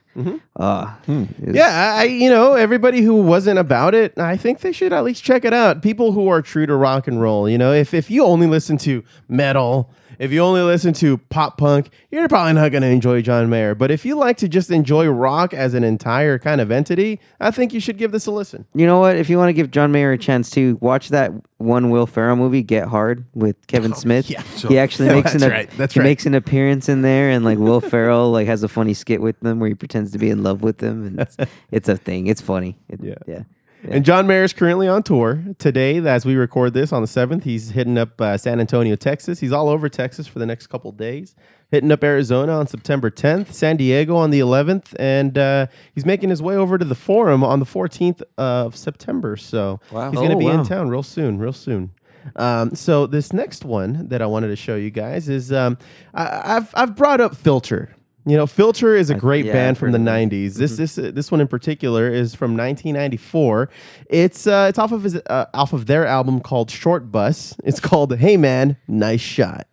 Uh, 0.56 0.90
it 1.06 1.28
was- 1.48 1.54
Yeah, 1.56 1.96
I- 1.98 2.04
you 2.04 2.30
know, 2.30 2.54
everybody 2.54 3.02
who 3.02 3.14
wasn't 3.16 3.58
about 3.58 3.94
it, 3.94 4.18
I 4.18 4.36
think 4.36 4.60
they 4.60 4.72
should 4.72 4.92
at 4.92 5.04
least 5.04 5.22
check 5.22 5.44
it 5.44 5.52
out. 5.52 5.82
People 5.82 6.12
who 6.12 6.28
are 6.28 6.40
true 6.42 6.66
to 6.66 6.74
rock 6.74 7.06
and 7.06 7.20
roll, 7.20 7.48
you 7.48 7.58
know, 7.58 7.72
if 7.72 7.92
if 7.92 8.10
you 8.10 8.24
only 8.24 8.46
listen 8.46 8.76
to 8.78 9.02
metal, 9.28 9.90
if 10.18 10.32
you 10.32 10.40
only 10.40 10.60
listen 10.62 10.92
to 10.94 11.18
pop 11.18 11.58
punk, 11.58 11.90
you're 12.10 12.28
probably 12.28 12.52
not 12.54 12.70
going 12.70 12.82
to 12.82 12.88
enjoy 12.88 13.22
John 13.22 13.48
Mayer. 13.50 13.74
But 13.74 13.90
if 13.90 14.04
you 14.04 14.16
like 14.16 14.36
to 14.38 14.48
just 14.48 14.70
enjoy 14.70 15.06
rock 15.08 15.54
as 15.54 15.74
an 15.74 15.84
entire 15.84 16.38
kind 16.38 16.60
of 16.60 16.70
entity, 16.70 17.20
I 17.40 17.50
think 17.50 17.72
you 17.72 17.80
should 17.80 17.98
give 17.98 18.12
this 18.12 18.26
a 18.26 18.30
listen. 18.30 18.66
You 18.74 18.86
know 18.86 18.98
what? 19.00 19.16
If 19.16 19.28
you 19.30 19.38
want 19.38 19.48
to 19.50 19.52
give 19.52 19.70
John 19.70 19.92
Mayer 19.92 20.12
a 20.12 20.18
chance 20.18 20.50
to 20.50 20.78
watch 20.80 21.10
that 21.10 21.32
one 21.58 21.90
Will 21.90 22.06
Ferrell 22.06 22.36
movie, 22.36 22.62
Get 22.62 22.88
Hard, 22.88 23.24
with 23.34 23.66
Kevin 23.66 23.92
oh, 23.92 23.96
Smith. 23.96 24.26
Oh, 24.28 24.32
yeah, 24.32 24.68
He 24.68 24.78
actually 24.78 25.08
makes 25.14 25.32
That's 25.32 25.44
an 25.44 25.50
right, 25.50 25.70
that's 25.78 25.94
he 25.94 26.00
right. 26.00 26.04
makes 26.06 26.26
an 26.26 26.34
appearance 26.34 26.88
in 26.88 27.02
there, 27.02 27.30
and 27.30 27.44
like 27.44 27.58
Will 27.58 27.80
Ferrell 27.80 28.30
like 28.30 28.46
has 28.46 28.62
a 28.62 28.68
funny 28.68 28.94
skit 28.94 29.20
with 29.22 29.38
them 29.40 29.58
where 29.60 29.68
he 29.68 29.74
pretends 29.74 30.10
to 30.12 30.18
be 30.18 30.28
in 30.30 30.42
love 30.42 30.62
with 30.62 30.78
them, 30.78 31.06
and 31.06 31.20
it's, 31.20 31.36
it's 31.70 31.88
a 31.88 31.96
thing. 31.96 32.26
It's 32.26 32.40
funny. 32.40 32.78
It- 32.88 33.00
Yeah. 33.02 33.14
yeah. 33.26 33.42
And 33.84 34.04
John 34.04 34.26
Mayer 34.26 34.42
is 34.42 34.52
currently 34.52 34.88
on 34.88 35.02
tour. 35.02 35.42
Today, 35.58 35.98
as 35.98 36.24
we 36.26 36.34
record 36.34 36.74
this 36.74 36.92
on 36.92 37.02
the 37.02 37.08
7th, 37.08 37.44
he's 37.44 37.70
hitting 37.70 37.98
up 37.98 38.20
uh, 38.20 38.36
San 38.36 38.58
Antonio, 38.58 38.96
Texas. 38.96 39.38
He's 39.38 39.52
all 39.52 39.68
over 39.68 39.88
Texas 39.88 40.26
for 40.26 40.38
the 40.38 40.46
next 40.46 40.66
couple 40.68 40.90
days. 40.92 41.36
Hitting 41.70 41.92
up 41.92 42.02
Arizona 42.02 42.52
on 42.58 42.66
September 42.66 43.10
10th, 43.10 43.52
San 43.52 43.76
Diego 43.76 44.16
on 44.16 44.30
the 44.30 44.40
11th, 44.40 44.94
and 44.98 45.36
uh, 45.36 45.66
he's 45.94 46.06
making 46.06 46.30
his 46.30 46.40
way 46.42 46.56
over 46.56 46.78
to 46.78 46.84
the 46.84 46.94
Forum 46.94 47.44
on 47.44 47.60
the 47.60 47.66
14th 47.66 48.22
of 48.38 48.76
September. 48.76 49.36
So 49.36 49.80
Wow. 49.92 50.10
he's 50.10 50.18
going 50.18 50.30
to 50.30 50.36
Oh, 50.36 50.38
be 50.40 50.44
wow. 50.46 50.60
in 50.60 50.64
town 50.66 50.88
real 50.88 51.02
soon, 51.02 51.38
real 51.38 51.52
soon. 51.52 51.90
Um, 52.36 52.74
so 52.74 53.06
this 53.06 53.32
next 53.32 53.64
one 53.64 54.08
that 54.08 54.20
I 54.22 54.26
wanted 54.26 54.48
to 54.48 54.56
show 54.56 54.74
you 54.74 54.90
guys 54.90 55.28
is 55.28 55.52
um, 55.52 55.78
I, 56.12 56.56
I've 56.56 56.70
I've 56.74 56.96
brought 56.96 57.20
up 57.20 57.36
Filter. 57.36 57.94
You 58.28 58.36
know, 58.36 58.46
Filter 58.46 58.96
is 58.96 59.08
a 59.08 59.14
great 59.14 59.44
yeah, 59.44 59.52
band 59.52 59.78
from 59.78 59.92
the 59.92 59.98
heard 59.98 60.08
of 60.08 60.30
them. 60.30 60.30
'90s. 60.30 60.54
This 60.54 60.76
this 60.76 60.98
uh, 60.98 61.12
this 61.14 61.30
one 61.30 61.40
in 61.40 61.46
particular 61.46 62.08
is 62.12 62.34
from 62.34 62.56
1994. 62.56 63.70
It's 64.10 64.48
uh, 64.48 64.66
it's 64.68 64.80
off 64.80 64.90
of 64.90 65.04
his, 65.04 65.14
uh, 65.14 65.46
off 65.54 65.72
of 65.72 65.86
their 65.86 66.04
album 66.04 66.40
called 66.40 66.68
Short 66.68 67.12
Bus. 67.12 67.54
It's 67.62 67.78
called 67.78 68.16
Hey 68.16 68.36
Man, 68.36 68.76
Nice 68.88 69.20
Shot. 69.20 69.68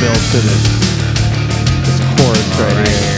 built 0.00 0.14
to 0.14 0.38
this, 0.38 0.62
this 1.84 2.00
chorus 2.14 2.60
right, 2.60 2.72
right 2.72 2.88
here. 2.88 3.17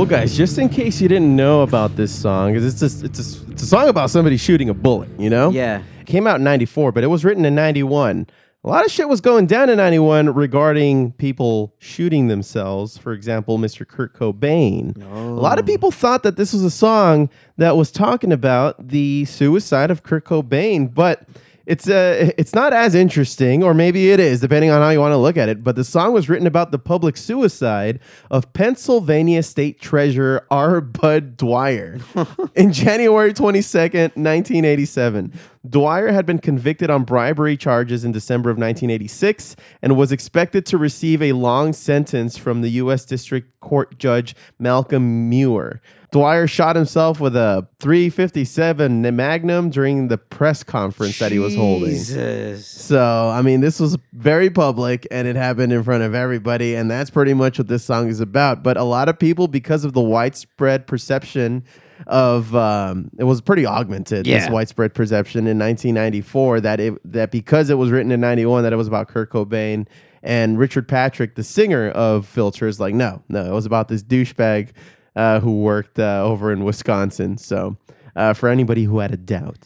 Well, 0.00 0.08
guys, 0.08 0.34
just 0.34 0.56
in 0.56 0.70
case 0.70 0.98
you 0.98 1.08
didn't 1.08 1.36
know 1.36 1.60
about 1.60 1.94
this 1.94 2.10
song, 2.10 2.54
'cause 2.54 2.64
it's 2.64 2.80
a, 2.80 3.04
it's 3.04 3.18
a, 3.18 3.50
it's 3.50 3.62
a 3.62 3.66
song 3.66 3.86
about 3.86 4.08
somebody 4.08 4.38
shooting 4.38 4.70
a 4.70 4.72
bullet, 4.72 5.10
you 5.18 5.28
know? 5.28 5.50
Yeah. 5.50 5.82
It 6.00 6.06
came 6.06 6.26
out 6.26 6.36
in 6.36 6.42
94, 6.42 6.90
but 6.90 7.04
it 7.04 7.08
was 7.08 7.22
written 7.22 7.44
in 7.44 7.54
91. 7.54 8.26
A 8.64 8.68
lot 8.68 8.82
of 8.86 8.90
shit 8.90 9.10
was 9.10 9.20
going 9.20 9.44
down 9.44 9.68
in 9.68 9.76
91 9.76 10.32
regarding 10.32 11.12
people 11.12 11.74
shooting 11.80 12.28
themselves. 12.28 12.96
For 12.96 13.12
example, 13.12 13.58
Mr. 13.58 13.86
Kurt 13.86 14.14
Cobain. 14.14 14.96
A 15.04 15.16
lot 15.38 15.58
of 15.58 15.64
oh. 15.64 15.66
people 15.66 15.90
thought 15.90 16.22
that 16.22 16.38
this 16.38 16.54
was 16.54 16.64
a 16.64 16.70
song 16.70 17.28
that 17.58 17.76
was 17.76 17.90
talking 17.90 18.32
about 18.32 18.88
the 18.88 19.26
suicide 19.26 19.90
of 19.90 20.02
Kurt 20.02 20.24
Cobain, 20.24 20.94
but 20.94 21.28
it's 21.66 21.88
uh, 21.88 22.32
it's 22.38 22.54
not 22.54 22.72
as 22.72 22.94
interesting, 22.94 23.62
or 23.62 23.74
maybe 23.74 24.10
it 24.10 24.20
is, 24.20 24.40
depending 24.40 24.70
on 24.70 24.80
how 24.80 24.90
you 24.90 25.00
want 25.00 25.12
to 25.12 25.18
look 25.18 25.36
at 25.36 25.48
it. 25.48 25.62
But 25.62 25.76
the 25.76 25.84
song 25.84 26.12
was 26.12 26.28
written 26.28 26.46
about 26.46 26.70
the 26.70 26.78
public 26.78 27.16
suicide 27.16 28.00
of 28.30 28.52
Pennsylvania 28.52 29.42
State 29.42 29.80
Treasurer 29.80 30.46
R. 30.50 30.80
Bud 30.80 31.36
Dwyer 31.36 31.98
in 32.54 32.72
January 32.72 33.32
22nd, 33.32 34.16
1987. 34.16 35.32
Dwyer 35.68 36.10
had 36.10 36.24
been 36.24 36.38
convicted 36.38 36.88
on 36.88 37.04
bribery 37.04 37.56
charges 37.56 38.02
in 38.02 38.12
December 38.12 38.48
of 38.48 38.56
1986 38.56 39.56
and 39.82 39.94
was 39.94 40.10
expected 40.10 40.64
to 40.66 40.78
receive 40.78 41.20
a 41.20 41.32
long 41.32 41.74
sentence 41.74 42.38
from 42.38 42.62
the 42.62 42.70
U.S. 42.70 43.04
District 43.04 43.60
Court 43.60 43.98
Judge 43.98 44.34
Malcolm 44.58 45.28
Muir. 45.28 45.82
Dwyer 46.12 46.48
shot 46.48 46.74
himself 46.74 47.20
with 47.20 47.36
a 47.36 47.68
357 47.78 49.14
Magnum 49.14 49.70
during 49.70 50.08
the 50.08 50.18
press 50.18 50.64
conference 50.64 51.20
that 51.20 51.30
he 51.30 51.38
was 51.38 51.54
holding. 51.54 51.90
Jesus. 51.90 52.66
So, 52.66 53.28
I 53.28 53.42
mean, 53.42 53.60
this 53.60 53.78
was 53.78 53.96
very 54.12 54.50
public 54.50 55.06
and 55.12 55.28
it 55.28 55.36
happened 55.36 55.72
in 55.72 55.84
front 55.84 56.02
of 56.02 56.14
everybody. 56.14 56.74
And 56.74 56.90
that's 56.90 57.10
pretty 57.10 57.32
much 57.32 57.58
what 57.58 57.68
this 57.68 57.84
song 57.84 58.08
is 58.08 58.20
about. 58.20 58.64
But 58.64 58.76
a 58.76 58.82
lot 58.82 59.08
of 59.08 59.18
people, 59.20 59.46
because 59.46 59.84
of 59.84 59.92
the 59.92 60.00
widespread 60.00 60.88
perception 60.88 61.62
of, 62.08 62.56
um, 62.56 63.10
it 63.18 63.24
was 63.24 63.40
pretty 63.40 63.64
augmented, 63.64 64.26
this 64.26 64.50
widespread 64.50 64.94
perception 64.94 65.46
in 65.46 65.58
1994 65.60 66.60
that 66.62 66.80
it, 66.80 67.12
that 67.12 67.30
because 67.30 67.70
it 67.70 67.74
was 67.74 67.90
written 67.90 68.10
in 68.10 68.20
91, 68.20 68.64
that 68.64 68.72
it 68.72 68.76
was 68.76 68.88
about 68.88 69.06
Kurt 69.06 69.30
Cobain. 69.30 69.86
And 70.22 70.58
Richard 70.58 70.88
Patrick, 70.88 71.36
the 71.36 71.44
singer 71.44 71.88
of 71.90 72.26
Filter, 72.26 72.66
is 72.66 72.80
like, 72.80 72.94
no, 72.94 73.22
no, 73.28 73.44
it 73.46 73.54
was 73.54 73.64
about 73.64 73.88
this 73.88 74.02
douchebag 74.02 74.70
uh, 75.16 75.40
who 75.40 75.60
worked 75.60 75.98
uh, 75.98 76.22
over 76.24 76.52
in 76.52 76.64
Wisconsin. 76.64 77.38
So, 77.38 77.76
uh, 78.16 78.34
for 78.34 78.48
anybody 78.48 78.84
who 78.84 78.98
had 78.98 79.12
a 79.12 79.16
doubt 79.16 79.58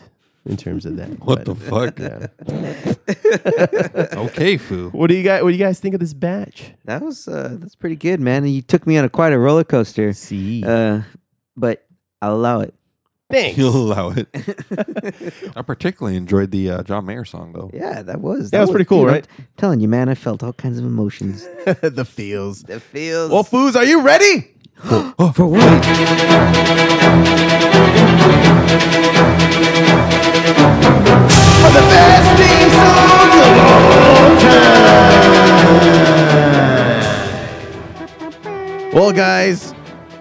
in 0.47 0.57
terms 0.57 0.84
of 0.86 0.97
that, 0.97 1.09
What 1.24 1.45
but- 1.45 1.47
the 1.47 1.55
fuck? 1.55 1.99
yeah. 1.99 2.26
okay, 4.24 4.57
foo. 4.57 4.90
What 4.90 5.09
do 5.09 5.14
you 5.14 5.22
guys 5.22 5.42
What 5.42 5.51
do 5.51 5.57
you 5.57 5.64
guys 5.64 5.80
think 5.80 5.95
of 5.95 6.01
this 6.01 6.14
batch? 6.14 6.72
That 6.84 7.03
was 7.03 7.26
uh, 7.28 7.57
that's 7.59 7.74
pretty 7.74 7.97
good, 7.97 8.20
man. 8.20 8.47
You 8.47 8.62
took 8.62 8.86
me 8.86 8.97
on 8.99 9.05
a 9.05 9.09
quite 9.09 9.32
a 9.32 9.38
roller 9.38 9.64
coaster. 9.64 10.12
See, 10.12 10.62
Uh, 10.64 11.03
but 11.57 11.84
I'll 12.22 12.34
allow 12.36 12.61
it. 12.61 12.74
thanks. 13.30 13.59
You'll 13.59 13.76
allow 13.76 14.11
it. 14.11 14.28
I 15.57 15.62
particularly 15.62 16.16
enjoyed 16.16 16.51
the 16.51 16.70
uh, 16.70 16.82
John 16.82 17.07
Mayer 17.07 17.24
song, 17.24 17.53
though. 17.53 17.70
Yeah, 17.72 18.03
that 18.03 18.20
was. 18.20 18.51
That, 18.51 18.59
it 18.59 18.61
was 18.61 18.70
pretty 18.70 18.84
cool, 18.86 19.01
dude, 19.01 19.09
I'm 19.09 19.14
right? 19.14 19.28
telling 19.57 19.80
you, 19.80 19.88
man, 19.88 20.09
I 20.09 20.14
felt 20.14 20.42
all 20.42 20.53
kinds 20.53 20.78
of 20.78 20.84
emotions. 20.84 21.45
the 21.82 22.05
feels. 22.05 22.62
the 22.62 22.80
feels. 22.80 23.30
Well, 23.30 23.45
foos, 23.45 23.76
are 23.76 23.84
you 23.84 24.03
ready? 24.03 24.51
Oh, 25.16 25.33
for 25.35 25.47
what? 25.47 25.61
Well, 38.93 39.12
guys, 39.12 39.75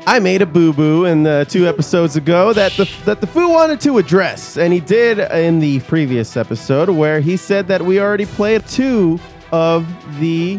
I 0.08 0.20
made 0.20 0.42
a 0.42 0.46
boo 0.48 0.74
boo 0.74 1.06
in 1.06 1.24
the 1.24 1.46
two 1.48 1.68
episodes 1.68 2.16
ago 2.16 2.54
that 2.54 2.72
the 2.74 2.90
that 3.06 3.22
the 3.22 3.28
foo 3.28 3.50
wanted 3.50 3.80
to 3.82 4.00
address, 4.00 4.58
and 4.58 4.74
he 4.74 4.80
did 4.80 5.20
in 5.20 5.60
the 5.60 5.80
previous 5.82 6.36
episode 6.36 6.90
where 6.90 7.20
he 7.20 7.38
said 7.38 7.68
that 7.68 7.82
we 7.84 8.00
already 8.00 8.26
played 8.26 8.66
two 8.68 9.20
of 9.52 9.86
the 10.20 10.58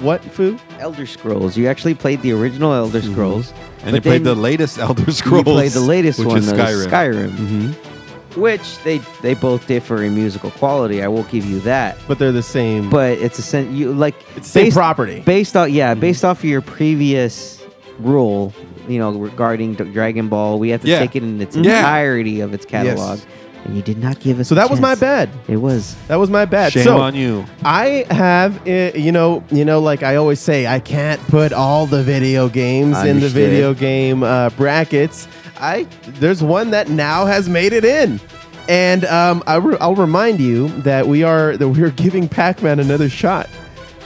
what 0.00 0.22
foo? 0.22 0.58
Elder 0.78 1.06
Scrolls. 1.06 1.56
You 1.56 1.68
actually 1.68 1.94
played 1.94 2.22
the 2.22 2.32
original 2.32 2.72
Elder 2.72 3.02
Scrolls. 3.02 3.52
And 3.82 3.92
but 3.92 3.94
you 3.94 4.00
played 4.00 4.24
the 4.24 4.34
latest 4.34 4.78
Elder 4.78 5.02
You 5.04 5.12
Scrolls. 5.12 5.44
played 5.44 5.72
the 5.72 5.80
latest 5.80 6.18
which 6.18 6.28
one, 6.28 6.38
is 6.38 6.52
Skyrim. 6.52 6.86
Skyrim, 6.88 7.30
Mm-hmm. 7.30 8.40
which 8.40 8.78
they 8.84 8.98
they 9.22 9.34
both 9.34 9.66
differ 9.66 10.02
in 10.02 10.14
musical 10.14 10.50
quality. 10.52 11.02
I 11.02 11.08
will 11.08 11.22
give 11.24 11.44
you 11.44 11.60
that. 11.60 11.96
But 12.08 12.18
they're 12.18 12.32
the 12.32 12.42
same. 12.42 12.90
But 12.90 13.18
it's 13.18 13.38
a 13.38 13.42
sen- 13.42 13.74
you 13.74 13.92
like 13.92 14.14
it's 14.36 14.48
the 14.48 14.52
same 14.52 14.64
based- 14.66 14.76
property. 14.76 15.20
based 15.20 15.56
off 15.56 15.68
yeah 15.70 15.94
based 15.94 16.24
off 16.24 16.38
of 16.40 16.44
your 16.44 16.60
previous 16.62 17.62
rule 18.00 18.52
you 18.88 18.98
know 18.98 19.12
regarding 19.12 19.74
dragon 19.74 20.28
ball 20.28 20.58
we 20.58 20.68
have 20.70 20.80
to 20.82 20.88
Yeah. 20.88 20.98
take 20.98 21.14
it 21.14 21.22
in 21.22 21.40
its 21.40 21.54
Yeah. 21.56 21.78
entirety 21.78 22.40
of 22.40 22.52
its 22.52 22.66
catalog 22.66 23.20
and 23.64 23.74
you 23.76 23.82
did 23.82 23.98
not 23.98 24.20
give 24.20 24.40
us 24.40 24.48
so 24.48 24.54
a 24.54 24.56
that 24.56 24.70
was 24.70 24.80
my 24.80 24.90
chance. 24.90 25.00
bad. 25.00 25.30
it 25.48 25.56
was 25.56 25.96
That 26.08 26.16
was 26.16 26.30
my 26.30 26.44
bad. 26.44 26.72
Shame 26.72 26.84
so, 26.84 26.98
on 26.98 27.14
you. 27.14 27.44
I 27.64 28.04
have, 28.10 28.66
uh, 28.66 28.92
you 28.94 29.10
know, 29.12 29.42
you 29.50 29.64
know, 29.64 29.80
like 29.80 30.02
I 30.02 30.16
always 30.16 30.38
say, 30.40 30.66
I 30.66 30.80
can't 30.80 31.20
put 31.28 31.52
all 31.52 31.86
the 31.86 32.02
video 32.02 32.48
games 32.48 32.96
in 32.98 33.04
the 33.04 33.10
Understood. 33.10 33.32
video 33.32 33.74
game 33.74 34.22
uh, 34.22 34.50
brackets. 34.50 35.26
I 35.58 35.86
there's 36.18 36.42
one 36.42 36.70
that 36.70 36.88
now 36.88 37.26
has 37.26 37.48
made 37.48 37.72
it 37.72 37.84
in, 37.84 38.20
and 38.68 39.04
um, 39.06 39.42
I 39.46 39.56
re- 39.56 39.76
I'll 39.80 39.94
remind 39.94 40.40
you 40.40 40.68
that 40.82 41.06
we 41.06 41.22
are 41.22 41.56
that 41.56 41.68
we're 41.68 41.90
giving 41.90 42.28
Pac-Man 42.28 42.80
another 42.80 43.08
shot 43.08 43.48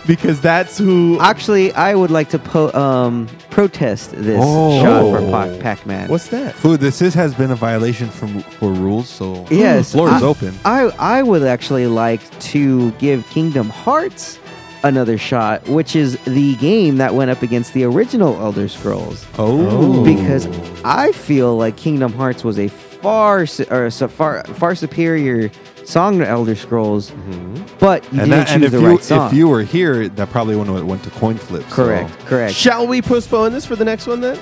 because 0.08 0.40
that's 0.40 0.76
who. 0.76 1.16
actually 1.20 1.72
i 1.74 1.94
would 1.94 2.10
like 2.10 2.28
to 2.30 2.38
po- 2.40 2.72
um, 2.72 3.28
protest 3.50 4.10
this 4.12 4.40
Oh. 4.42 4.82
shot 4.82 5.02
for 5.12 5.30
Pac- 5.30 5.60
pac-man 5.60 6.08
what's 6.08 6.28
that? 6.28 6.54
Food, 6.56 6.80
this 6.80 7.00
is, 7.00 7.14
has 7.14 7.32
been 7.34 7.52
a 7.52 7.56
violation 7.56 8.08
from 8.08 8.40
for 8.58 8.72
rules, 8.72 9.08
so 9.08 9.46
yes 9.50 9.92
floor 9.92 10.08
is 10.08 10.22
I- 10.22 10.26
open. 10.26 10.52
I, 10.64 10.82
I 10.98 11.22
would 11.22 11.44
actually 11.44 11.86
like 11.86 12.22
to 12.54 12.90
give 12.92 13.24
kingdom 13.30 13.68
hearts 13.68 14.40
another 14.84 15.18
shot 15.18 15.68
which 15.68 15.96
is 15.96 16.16
the 16.24 16.54
game 16.56 16.98
that 16.98 17.12
went 17.14 17.30
up 17.32 17.42
against 17.42 17.72
the 17.74 17.82
original 17.84 18.36
elder 18.40 18.68
scrolls 18.68 19.26
Oh. 19.38 20.04
because 20.04 20.46
I 20.84 21.10
feel 21.12 21.56
like 21.56 21.76
Kingdom 21.76 22.12
Hearts 22.12 22.44
was 22.44 22.58
a 22.60 22.68
far 22.68 23.44
su- 23.46 23.66
or 23.70 23.90
so 23.90 24.06
far 24.08 24.44
far 24.44 24.74
superior 24.76 25.50
song 25.88 26.18
to 26.18 26.28
Elder 26.28 26.54
Scrolls, 26.54 27.10
mm-hmm. 27.10 27.64
but 27.78 28.04
you 28.12 28.20
and, 28.20 28.30
didn't 28.30 28.30
that, 28.30 28.50
and 28.50 28.62
choose 28.62 28.66
if 28.66 28.72
the 28.72 28.80
you 28.80 28.86
right 28.86 29.02
song. 29.02 29.28
if 29.28 29.32
you 29.32 29.48
were 29.48 29.62
here, 29.62 30.08
that 30.08 30.30
probably 30.30 30.54
wouldn't 30.54 30.76
have 30.76 30.86
went 30.86 31.02
to 31.04 31.10
coin 31.10 31.36
flip. 31.36 31.62
so- 31.68 31.74
correct, 31.74 32.18
correct. 32.26 32.54
Shall 32.54 32.86
we 32.86 33.00
postpone 33.02 33.52
this 33.52 33.64
for 33.64 33.76
the 33.76 33.84
next 33.84 34.06
one 34.06 34.20
then? 34.20 34.38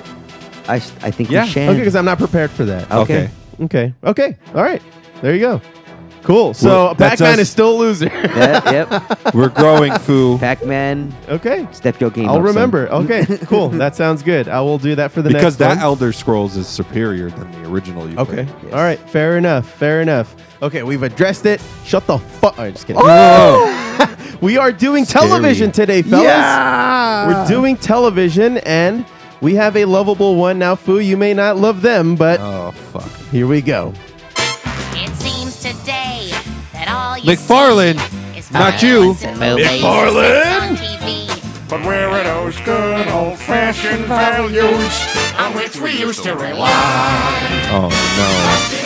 I, 0.67 0.75
I 0.75 1.11
think 1.11 1.31
Yeah. 1.31 1.45
we 1.45 1.49
should. 1.49 1.69
Okay, 1.69 1.79
because 1.79 1.95
I'm 1.95 2.05
not 2.05 2.17
prepared 2.17 2.51
for 2.51 2.65
that. 2.65 2.91
okay. 2.91 3.29
Okay. 3.61 3.93
Okay. 4.03 4.35
All 4.53 4.61
right. 4.61 4.81
There 5.21 5.33
you 5.33 5.39
go. 5.39 5.61
Cool. 6.27 6.53
So 6.53 6.67
Well, 6.67 6.93
that's 6.95 7.21
Pac-Man 7.21 7.35
us. 7.35 7.39
is 7.39 7.49
still 7.49 7.71
a 7.71 7.77
loser. 7.77 8.07
Yeah, 8.37 8.71
yep. 8.71 9.33
We're 9.33 9.47
growing, 9.47 9.93
foo. 9.99 10.37
Pac-Man, 10.37 11.15
okay. 11.29 11.65
step 11.71 12.01
your 12.01 12.09
game. 12.09 12.25
I'll 12.27 12.35
up, 12.35 12.39
son. 12.39 12.43
remember. 12.47 12.87
Okay, 12.91 13.25
cool. 13.45 13.69
That 13.69 13.95
sounds 13.95 14.21
good. 14.23 14.49
I 14.49 14.59
will 14.59 14.77
do 14.77 14.93
that 14.95 15.11
for 15.13 15.21
the 15.21 15.29
next. 15.29 15.39
because 15.41 15.59
next 15.59 15.59
that 15.59 15.75
one. 15.77 15.79
Elder 15.79 16.11
Scrolls 16.11 16.57
is 16.57 16.67
superior 16.67 17.29
than 17.29 17.49
the 17.53 17.69
original. 17.69 18.09
You 18.09 18.17
okay. 18.19 18.43
played. 18.45 18.73
All 18.73 18.81
right. 18.81 18.99
Fair 19.09 19.37
enough. 19.37 19.69
Fair 19.71 20.01
enough. 20.01 20.35
Okay, 20.61 20.83
we've 20.83 21.03
addressed 21.03 21.45
it. 21.45 21.61
Shut 21.85 22.05
the 22.07 22.17
fuck. 22.17 22.55
Oh, 22.59 22.63
I'm 22.63 22.73
just 22.73 22.85
kidding. 22.87 23.01
Oh! 23.05 24.17
we 24.41 24.57
are 24.57 24.73
doing 24.73 25.05
Scary. 25.05 25.27
television 25.29 25.71
today, 25.71 26.01
fellas. 26.01 26.25
Yeah. 26.25 27.27
We're 27.27 27.47
doing 27.47 27.77
television, 27.77 28.57
and 28.59 29.05
we 29.39 29.55
have 29.55 29.77
a 29.77 29.85
lovable 29.85 30.35
one 30.35 30.59
now. 30.59 30.75
Foo, 30.75 30.99
you 30.99 31.15
may 31.15 31.33
not 31.33 31.55
love 31.57 31.81
them, 31.81 32.15
but 32.17 32.39
Oh 32.41 32.71
fuck. 32.71 33.09
here 33.31 33.47
we 33.47 33.61
go. 33.61 33.93
It 34.35 34.93
seems 34.93 35.19
today 35.19 35.26
that 37.27 37.37
McFarlane, 37.37 37.99
see 38.41 38.53
not 38.53 38.81
you. 38.81 39.09
and 39.21 39.37
McFarlane. 39.37 40.77
But 41.69 41.81
where 41.85 42.07
are 42.09 42.23
those 42.23 42.57
good 42.61 43.07
old 43.09 43.37
fashioned 43.37 44.05
values 44.05 45.35
on 45.37 45.53
which 45.53 45.75
we 45.77 45.91
used 45.99 46.23
to 46.23 46.33
rely? 46.35 46.71
Oh 47.69 47.89
no. 48.17 48.77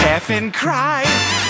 Laugh 0.00 0.30
and 0.30 0.54
cry. 0.54 1.47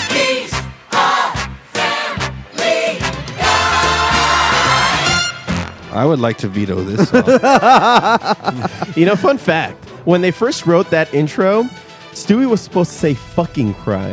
I 5.91 6.05
would 6.05 6.19
like 6.19 6.37
to 6.39 6.47
veto 6.47 6.75
this 6.83 7.09
song. 7.09 7.23
You 8.95 9.05
know, 9.05 9.15
fun 9.15 9.37
fact: 9.37 9.83
when 10.05 10.21
they 10.21 10.31
first 10.31 10.65
wrote 10.65 10.89
that 10.91 11.13
intro, 11.13 11.63
Stewie 12.11 12.47
was 12.49 12.61
supposed 12.61 12.91
to 12.91 12.97
say 12.97 13.13
"fucking 13.13 13.73
cry," 13.75 14.11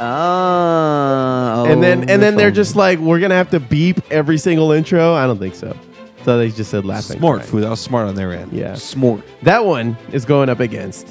ah, 0.00 1.62
Oh, 1.62 1.64
and 1.66 1.82
then 1.82 2.08
and 2.10 2.22
then 2.22 2.36
they're 2.36 2.50
just 2.50 2.76
like, 2.76 2.98
"We're 2.98 3.20
gonna 3.20 3.34
have 3.36 3.50
to 3.50 3.60
beep 3.60 4.00
every 4.10 4.38
single 4.38 4.72
intro." 4.72 5.14
I 5.14 5.26
don't 5.26 5.38
think 5.38 5.54
so. 5.54 5.76
So 6.24 6.38
they 6.38 6.50
just 6.50 6.70
said 6.70 6.84
laughing. 6.84 7.18
smart 7.18 7.40
cry. 7.40 7.46
food. 7.50 7.62
That 7.62 7.70
was 7.70 7.80
smart 7.80 8.08
on 8.08 8.14
their 8.14 8.32
end. 8.32 8.52
Yeah, 8.52 8.74
smart. 8.74 9.22
that 9.42 9.64
one 9.64 9.96
is 10.12 10.24
going 10.24 10.48
up 10.48 10.60
against. 10.60 11.08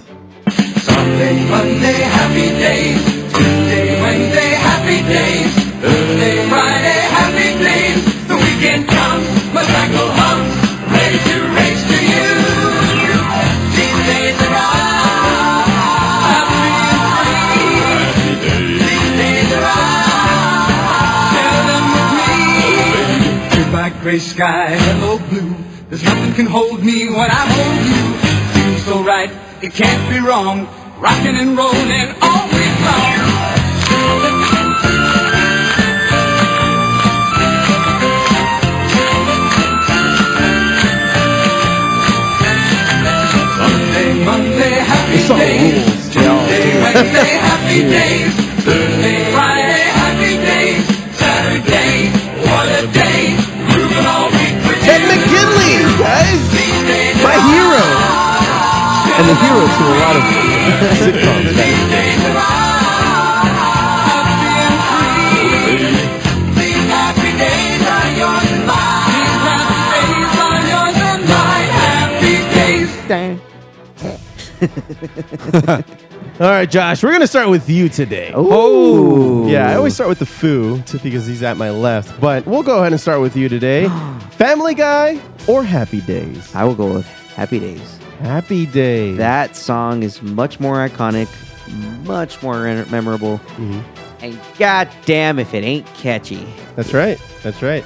Sunday, 0.86 1.50
Monday, 1.50 1.94
happy 2.04 2.50
days. 2.60 3.02
Tuesday, 3.34 4.02
Wednesday, 4.02 4.50
happy 4.60 5.02
days. 5.08 5.52
Thursday, 5.82 6.50
Friday, 6.50 7.00
happy 7.16 7.50
days. 7.64 8.28
The 8.28 8.36
weekend 8.36 8.88
gray 24.06 24.20
sky, 24.20 24.68
hello 24.70 25.18
blue. 25.18 25.56
There's 25.90 26.04
nothing 26.04 26.36
can 26.36 26.46
hold 26.46 26.84
me 26.84 27.10
when 27.10 27.28
I 27.28 27.44
hold 27.58 27.82
you. 27.90 28.04
Seems 28.54 28.86
so 28.86 29.04
right, 29.04 29.32
it 29.64 29.74
can't 29.74 30.04
be 30.14 30.20
wrong. 30.20 30.68
Rocking 31.00 31.36
and 31.36 31.58
rolling 31.58 32.14
all 32.22 32.46
week 32.54 32.76
long. 32.86 33.18
Sunday, 43.58 44.10
Monday, 44.24 44.76
happy 44.86 45.18
days. 45.18 45.74
rules, 45.82 46.06
Tuesday, 46.14 46.78
Wednesday, 46.84 47.32
happy 47.50 47.80
days. 47.90 48.34
Thursday, 48.62 49.18
Friday, 49.34 49.86
happy 49.98 50.34
days. 50.46 50.86
Saturday, 51.18 52.12
what 52.46 52.70
a 52.70 52.94
day. 52.94 53.45
Grooving 54.96 55.12
all 55.12 55.28
week 55.28 55.28
with 55.28 55.28
Ted 55.28 55.28
you. 55.28 55.28
McGinley, 55.28 56.00
guys, 56.00 56.42
my 57.24 57.36
hero, 57.52 57.86
and 59.18 59.26
the 59.28 59.36
hero 59.36 59.68
to 59.68 59.84
a 59.84 59.96
lot 60.00 60.16
of 60.16 60.24
sitcoms. 60.98 61.50
These 61.50 61.90
days 61.90 62.24
are 62.26 62.38
all 62.38 62.66
happy 75.76 76.06
and 76.40 76.42
free. 76.42 76.42
These 76.42 76.42
happy 76.42 76.42
days 76.42 76.42
are 76.42 76.42
yours 76.42 76.42
and 76.42 76.42
mine. 76.42 76.42
These 76.42 76.42
happy 76.42 76.42
days 76.42 76.42
are 76.42 76.42
yours 76.42 76.42
and 76.42 76.42
mine. 76.42 76.42
Happy 76.42 76.42
days. 76.42 76.42
All 76.42 76.50
right, 76.50 76.70
Josh, 76.70 77.04
we're 77.04 77.12
gonna 77.12 77.28
start 77.28 77.50
with 77.50 77.70
you 77.70 77.90
today. 77.90 78.32
Oh, 78.36 79.48
Yeah, 79.48 79.70
I 79.72 79.76
always 79.76 79.94
start 79.94 80.10
with 80.10 80.20
the 80.20 80.26
foo 80.26 80.82
t- 80.86 80.98
because 80.98 81.26
he's 81.28 81.44
at 81.44 81.58
my 81.58 81.70
left, 81.70 82.20
but 82.20 82.46
we'll 82.46 82.64
go 82.64 82.80
ahead 82.80 82.92
and 82.92 83.00
start 83.00 83.22
with 83.22 83.36
you 83.36 83.48
today. 83.50 83.88
Family 84.32 84.76
Guy 84.76 85.20
or 85.48 85.64
Happy 85.64 86.02
Days? 86.02 86.54
I 86.54 86.64
will 86.66 86.76
go 86.76 86.94
with 86.94 87.08
Happy 87.36 87.60
Days. 87.60 88.00
Happy 88.20 88.66
Days. 88.66 89.18
That 89.18 89.56
song 89.56 90.04
is 90.04 90.22
much 90.22 90.60
more 90.60 90.78
iconic, 90.88 91.28
much 92.06 92.42
more 92.44 92.62
re- 92.64 92.86
memorable, 92.92 93.40
Mhm. 93.58 93.82
and 94.22 94.40
goddamn 94.58 95.40
if 95.40 95.54
it 95.54 95.64
ain't 95.64 95.86
catchy. 95.94 96.46
That's 96.76 96.94
right. 96.94 97.20
That's 97.44 97.62
right. 97.62 97.84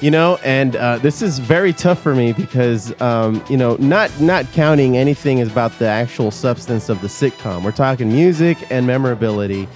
You 0.00 0.12
know, 0.12 0.38
and 0.44 0.76
uh, 0.76 0.98
this 0.98 1.22
is 1.22 1.40
very 1.40 1.72
tough 1.72 2.00
for 2.00 2.14
me 2.14 2.32
because, 2.32 2.98
um, 3.02 3.44
you 3.50 3.56
know, 3.56 3.74
not 3.80 4.20
not 4.20 4.46
counting 4.52 4.96
anything 4.96 5.38
is 5.38 5.50
about 5.50 5.76
the 5.80 5.88
actual 5.88 6.30
substance 6.30 6.88
of 6.88 7.00
the 7.00 7.08
sitcom. 7.08 7.64
We're 7.64 7.72
talking 7.72 8.08
music 8.08 8.58
and 8.70 8.86
memorability. 8.86 9.66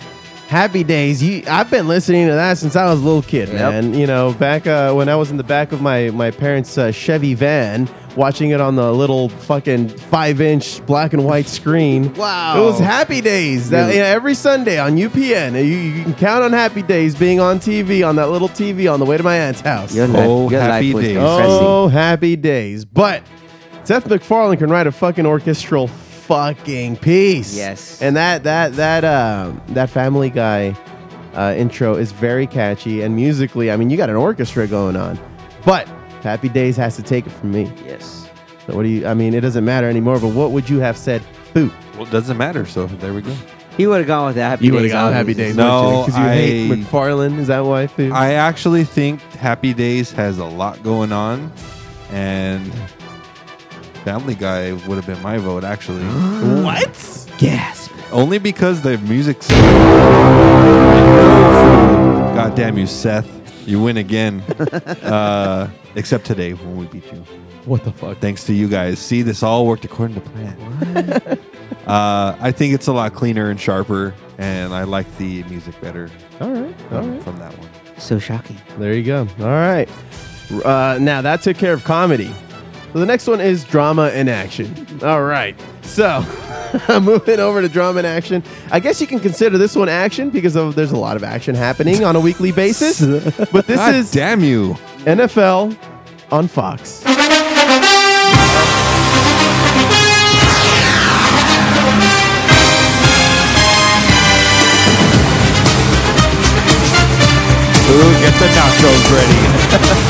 Happy 0.48 0.84
Days. 0.84 1.22
You, 1.22 1.42
I've 1.48 1.70
been 1.70 1.88
listening 1.88 2.26
to 2.28 2.34
that 2.34 2.58
since 2.58 2.76
I 2.76 2.84
was 2.90 3.00
a 3.00 3.04
little 3.04 3.22
kid, 3.22 3.48
Yep. 3.48 3.58
man. 3.58 3.94
You 3.94 4.06
know, 4.06 4.34
back 4.34 4.66
uh, 4.66 4.92
when 4.92 5.08
I 5.08 5.16
was 5.16 5.30
in 5.30 5.38
the 5.38 5.42
back 5.44 5.72
of 5.72 5.80
my 5.80 6.10
my 6.10 6.30
parents' 6.30 6.76
uh, 6.76 6.92
Chevy 6.92 7.32
van, 7.32 7.88
watching 8.16 8.50
it 8.50 8.60
on 8.60 8.76
the 8.76 8.92
little 8.92 9.30
fucking 9.30 9.88
five 9.88 10.42
inch 10.42 10.84
black 10.84 11.14
and 11.14 11.24
white 11.24 11.46
screen. 11.46 12.12
Wow. 12.14 12.60
It 12.60 12.64
was 12.66 12.78
Happy 12.78 13.22
Days. 13.22 13.70
That, 13.70 13.84
Really? 13.84 13.94
you 13.94 14.00
know, 14.00 14.06
every 14.08 14.34
Sunday 14.34 14.78
on 14.78 14.96
UPN, 14.96 15.54
you, 15.54 15.62
you 15.62 16.02
can 16.02 16.14
count 16.14 16.44
on 16.44 16.52
Happy 16.52 16.82
Days 16.82 17.14
being 17.16 17.40
on 17.40 17.58
TV 17.58 18.06
on 18.06 18.16
that 18.16 18.26
little 18.28 18.50
TV 18.50 18.92
on 18.92 19.00
the 19.00 19.06
way 19.06 19.16
to 19.16 19.22
my 19.22 19.36
aunt's 19.38 19.62
house. 19.62 19.94
Your 19.94 20.06
Oh, 20.08 20.42
life, 20.44 20.50
your 20.52 20.60
Happy 20.60 20.92
Days. 20.92 21.16
Oh, 21.18 21.88
happy 21.88 22.36
days. 22.36 22.84
But 22.84 23.22
Seth 23.84 24.06
MacFarlane 24.06 24.58
can 24.58 24.68
write 24.68 24.86
a 24.86 24.92
fucking 24.92 25.24
orchestral 25.24 25.88
fucking 26.26 26.96
piece. 26.96 27.54
Yes. 27.56 28.00
And 28.02 28.16
that 28.16 28.44
that 28.44 28.74
that 28.76 29.04
um 29.04 29.60
that 29.68 29.90
Family 29.90 30.30
Guy 30.30 30.76
uh, 31.34 31.54
intro 31.56 31.94
is 31.94 32.12
very 32.12 32.46
catchy 32.46 33.02
and 33.02 33.16
musically, 33.16 33.70
I 33.70 33.76
mean, 33.76 33.88
you 33.90 33.96
got 33.96 34.10
an 34.10 34.16
orchestra 34.16 34.66
going 34.66 34.96
on. 34.96 35.18
But 35.64 35.88
Happy 36.22 36.48
Days 36.48 36.76
has 36.76 36.94
to 36.96 37.02
take 37.02 37.26
it 37.26 37.30
from 37.30 37.52
me. 37.52 37.72
Yes. 37.84 38.28
So 38.66 38.76
what 38.76 38.82
do 38.84 38.88
you 38.88 39.06
I 39.06 39.14
mean, 39.14 39.34
it 39.34 39.40
doesn't 39.40 39.64
matter 39.64 39.88
anymore, 39.88 40.18
but 40.20 40.28
what 40.28 40.50
would 40.52 40.68
you 40.70 40.78
have 40.80 40.96
said? 40.96 41.22
Boo. 41.54 41.70
Well, 41.94 42.06
it 42.06 42.10
doesn't 42.10 42.36
matter. 42.36 42.64
So 42.66 42.86
there 42.86 43.12
we 43.12 43.22
go. 43.22 43.34
He 43.76 43.86
would 43.86 43.98
have 43.98 44.06
gone 44.06 44.26
with 44.26 44.34
the 44.36 44.42
Happy 44.42 44.66
You 44.66 44.72
Days. 44.72 44.82
would 44.82 44.90
have 44.90 44.92
gone 45.12 45.14
obviously. 45.14 45.44
Happy 45.44 45.48
Days, 45.50 45.56
No, 45.56 46.04
because 46.06 46.18
you 46.20 46.24
hate 46.28 46.70
I- 46.70 46.76
MacFarlane. 46.76 47.38
Is 47.38 47.48
that 47.48 47.60
why? 47.60 47.86
Boo? 47.86 48.12
I 48.12 48.32
actually 48.34 48.84
think 48.84 49.20
Happy 49.36 49.72
Days 49.72 50.12
has 50.12 50.36
a 50.38 50.44
lot 50.44 50.82
going 50.82 51.10
on, 51.12 51.50
and 52.10 52.70
Family 54.04 54.34
Guy 54.34 54.72
would 54.72 54.96
have 54.96 55.06
been 55.06 55.22
my 55.22 55.38
vote 55.38 55.64
actually. 55.64 56.04
what? 56.62 57.28
Gasp. 57.38 57.92
Only 58.10 58.38
because 58.38 58.82
the 58.82 58.98
music's. 58.98 59.48
God 62.34 62.54
damn 62.54 62.76
you, 62.76 62.86
Seth! 62.86 63.28
You 63.66 63.80
win 63.80 63.96
again. 63.96 64.40
uh, 65.02 65.70
except 65.94 66.26
today 66.26 66.52
when 66.52 66.76
we 66.76 66.86
beat 66.86 67.04
you. 67.12 67.24
What 67.64 67.84
the 67.84 67.92
fuck? 67.92 68.18
Thanks 68.18 68.44
to 68.44 68.52
you 68.52 68.68
guys. 68.68 68.98
See, 68.98 69.22
this 69.22 69.42
all 69.42 69.66
worked 69.66 69.84
according 69.84 70.20
to 70.20 70.28
plan. 70.28 71.38
uh, 71.86 72.36
I 72.40 72.50
think 72.50 72.74
it's 72.74 72.88
a 72.88 72.92
lot 72.92 73.14
cleaner 73.14 73.50
and 73.50 73.60
sharper, 73.60 74.14
and 74.36 74.74
I 74.74 74.82
like 74.82 75.06
the 75.16 75.44
music 75.44 75.80
better 75.80 76.10
All 76.40 76.50
right. 76.50 76.74
All 76.90 76.98
um, 76.98 77.12
right. 77.12 77.22
from 77.22 77.38
that 77.38 77.56
one. 77.56 77.68
So 77.98 78.18
shocking. 78.18 78.60
There 78.78 78.94
you 78.94 79.04
go. 79.04 79.28
All 79.38 79.46
right. 79.46 79.88
Uh, 80.64 80.98
now 81.00 81.22
that 81.22 81.42
took 81.42 81.56
care 81.56 81.72
of 81.72 81.84
comedy. 81.84 82.34
So 82.92 82.98
the 82.98 83.06
next 83.06 83.26
one 83.26 83.40
is 83.40 83.64
drama 83.64 84.10
and 84.12 84.28
action. 84.28 85.00
All 85.02 85.22
right. 85.22 85.58
So 85.80 86.20
moving 87.00 87.40
over 87.40 87.62
to 87.62 87.68
drama 87.68 87.98
and 87.98 88.06
action. 88.06 88.42
I 88.70 88.80
guess 88.80 89.00
you 89.00 89.06
can 89.06 89.18
consider 89.18 89.56
this 89.56 89.74
one 89.74 89.88
action 89.88 90.28
because 90.28 90.56
of 90.56 90.74
there's 90.74 90.92
a 90.92 90.96
lot 90.98 91.16
of 91.16 91.24
action 91.24 91.54
happening 91.54 92.04
on 92.04 92.16
a 92.16 92.20
weekly 92.20 92.52
basis. 92.52 93.00
But 93.52 93.66
this 93.66 93.76
God 93.76 93.94
is 93.94 94.10
damn 94.10 94.44
you! 94.44 94.74
NFL 95.04 95.76
on 96.30 96.48
Fox. 96.48 97.02
Ooh, 107.92 108.12
get 108.20 108.34
the 108.38 108.48
nachos 108.56 109.04
ready. 109.12 109.98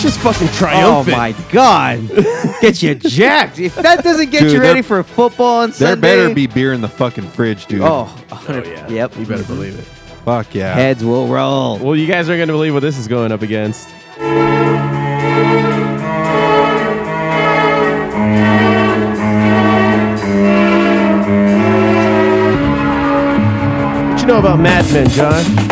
That's 0.00 0.14
just 0.16 0.20
fucking 0.20 0.46
oh, 0.48 0.52
triumphant. 0.52 1.16
Oh 1.16 1.18
my 1.18 1.32
god. 1.50 2.08
Get 2.60 2.80
you 2.84 2.94
jacked. 2.94 3.58
If 3.58 3.74
that 3.74 4.04
doesn't 4.04 4.30
get 4.30 4.42
Dude, 4.42 4.52
you 4.52 4.58
there- 4.60 4.68
ready 4.68 4.80
for 4.82 5.02
football 5.02 5.62
on 5.62 5.70
There 5.70 5.88
Sunday. 5.88 6.00
better 6.00 6.32
be 6.32 6.46
beer 6.46 6.72
in 6.72 6.80
the 6.80 6.88
fucking 6.88 7.26
fridge, 7.30 7.66
dude. 7.66 7.80
Oh, 7.82 8.08
Oh, 8.30 8.62
yeah. 8.64 8.88
Yep. 8.88 9.16
You 9.16 9.26
better 9.26 9.42
believe 9.42 9.76
it. 9.76 9.82
fuck 10.24 10.54
yeah! 10.54 10.72
Heads 10.72 11.04
will 11.04 11.26
roll. 11.26 11.78
Well, 11.78 11.96
you 11.96 12.06
guys 12.06 12.28
aren't 12.28 12.38
going 12.38 12.46
to 12.46 12.54
believe 12.54 12.74
what 12.74 12.80
this 12.80 12.96
is 12.96 13.08
going 13.08 13.32
up 13.32 13.42
against. 13.42 13.88
What 24.10 24.20
you 24.20 24.26
know 24.26 24.38
about 24.38 24.58
Mad 24.60 24.90
Men, 24.92 25.08
John? 25.10 25.67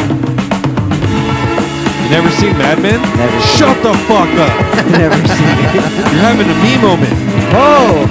You 2.07 2.13
never 2.13 2.31
seen 2.31 2.57
Mad 2.57 2.81
Men? 2.81 3.03
Never 3.17 3.41
seen 3.41 3.59
Shut 3.59 3.83
the 3.83 3.93
fuck 4.07 4.29
up! 4.39 4.87
Never 4.93 5.17
seen 5.27 5.59
it. 5.59 5.75
You're 5.75 6.23
having 6.23 6.47
a 6.49 6.55
me 6.63 6.79
moment, 6.81 7.11
Oh, 7.53 8.07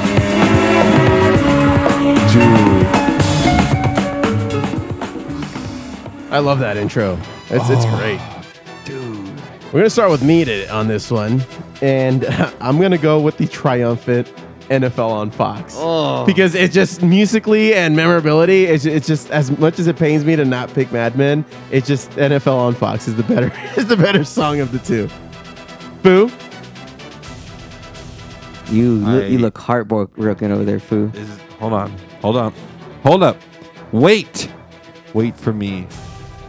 dude. 2.33 2.85
I 6.29 6.39
love 6.39 6.59
that 6.59 6.75
intro. 6.75 7.17
It's, 7.49 7.69
it's 7.69 7.85
oh. 7.85 7.97
great. 7.97 8.19
Dude. 8.83 9.15
We're 9.67 9.79
going 9.79 9.85
to 9.85 9.89
start 9.89 10.11
with 10.11 10.23
me 10.23 10.43
to, 10.43 10.67
on 10.67 10.89
this 10.89 11.09
one. 11.09 11.41
And 11.81 12.25
I'm 12.59 12.79
going 12.79 12.91
to 12.91 12.97
go 12.97 13.21
with 13.21 13.37
the 13.37 13.47
triumphant 13.47 14.27
NFL 14.69 15.09
on 15.09 15.31
Fox. 15.31 15.75
Oh. 15.77 16.25
Because 16.25 16.55
it's 16.55 16.73
just 16.73 17.01
musically 17.01 17.73
and 17.73 17.95
memorability, 17.95 18.65
it's, 18.65 18.85
it's 18.85 19.07
just 19.07 19.29
as 19.31 19.51
much 19.59 19.79
as 19.79 19.87
it 19.87 19.97
pains 19.97 20.25
me 20.25 20.35
to 20.35 20.45
not 20.45 20.73
pick 20.73 20.91
Mad 20.91 21.15
Men, 21.17 21.45
it's 21.71 21.87
just 21.87 22.09
NFL 22.11 22.55
on 22.55 22.73
Fox 22.75 23.07
is 23.07 23.15
the 23.15 23.23
better 23.23 23.51
is 23.77 23.87
the 23.87 23.97
better 23.97 24.23
song 24.23 24.59
of 24.59 24.71
the 24.71 24.79
two. 24.79 25.09
Boo. 26.01 26.31
You 28.73 28.95
look, 28.95 29.29
you 29.29 29.37
look 29.37 29.57
heartbroken 29.57 30.51
over 30.51 30.63
there, 30.63 30.79
Foo. 30.79 31.11
Is, 31.13 31.37
hold 31.59 31.73
on. 31.73 31.95
Hold 32.21 32.37
on. 32.37 32.53
Hold 33.03 33.23
up. 33.23 33.37
Wait. 33.91 34.51
Wait 35.13 35.37
for 35.37 35.53
me. 35.53 35.87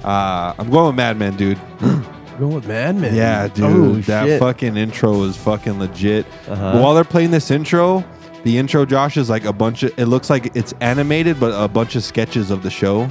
Uh, 0.02 0.54
I'm 0.58 0.70
going 0.70 0.86
with 0.86 0.94
Mad 0.96 1.18
Men, 1.18 1.36
dude. 1.36 1.60
Going 2.38 2.54
with 2.54 2.66
Mad 2.68 2.96
Men. 2.96 3.14
Yeah, 3.14 3.48
dude. 3.48 3.64
Oh, 3.64 3.92
that 4.02 4.26
shit. 4.26 4.40
fucking 4.40 4.76
intro 4.76 5.22
is 5.24 5.36
fucking 5.36 5.78
legit. 5.78 6.26
Uh-huh. 6.48 6.80
While 6.80 6.94
they're 6.94 7.04
playing 7.04 7.30
this 7.30 7.50
intro, 7.50 8.04
the 8.44 8.58
intro, 8.58 8.84
Josh, 8.86 9.16
is 9.16 9.28
like 9.30 9.44
a 9.44 9.52
bunch 9.52 9.82
of. 9.82 9.98
It 9.98 10.06
looks 10.06 10.30
like 10.30 10.54
it's 10.54 10.72
animated, 10.80 11.40
but 11.40 11.52
a 11.60 11.66
bunch 11.68 11.96
of 11.96 12.04
sketches 12.04 12.50
of 12.50 12.62
the 12.62 12.70
show 12.70 13.08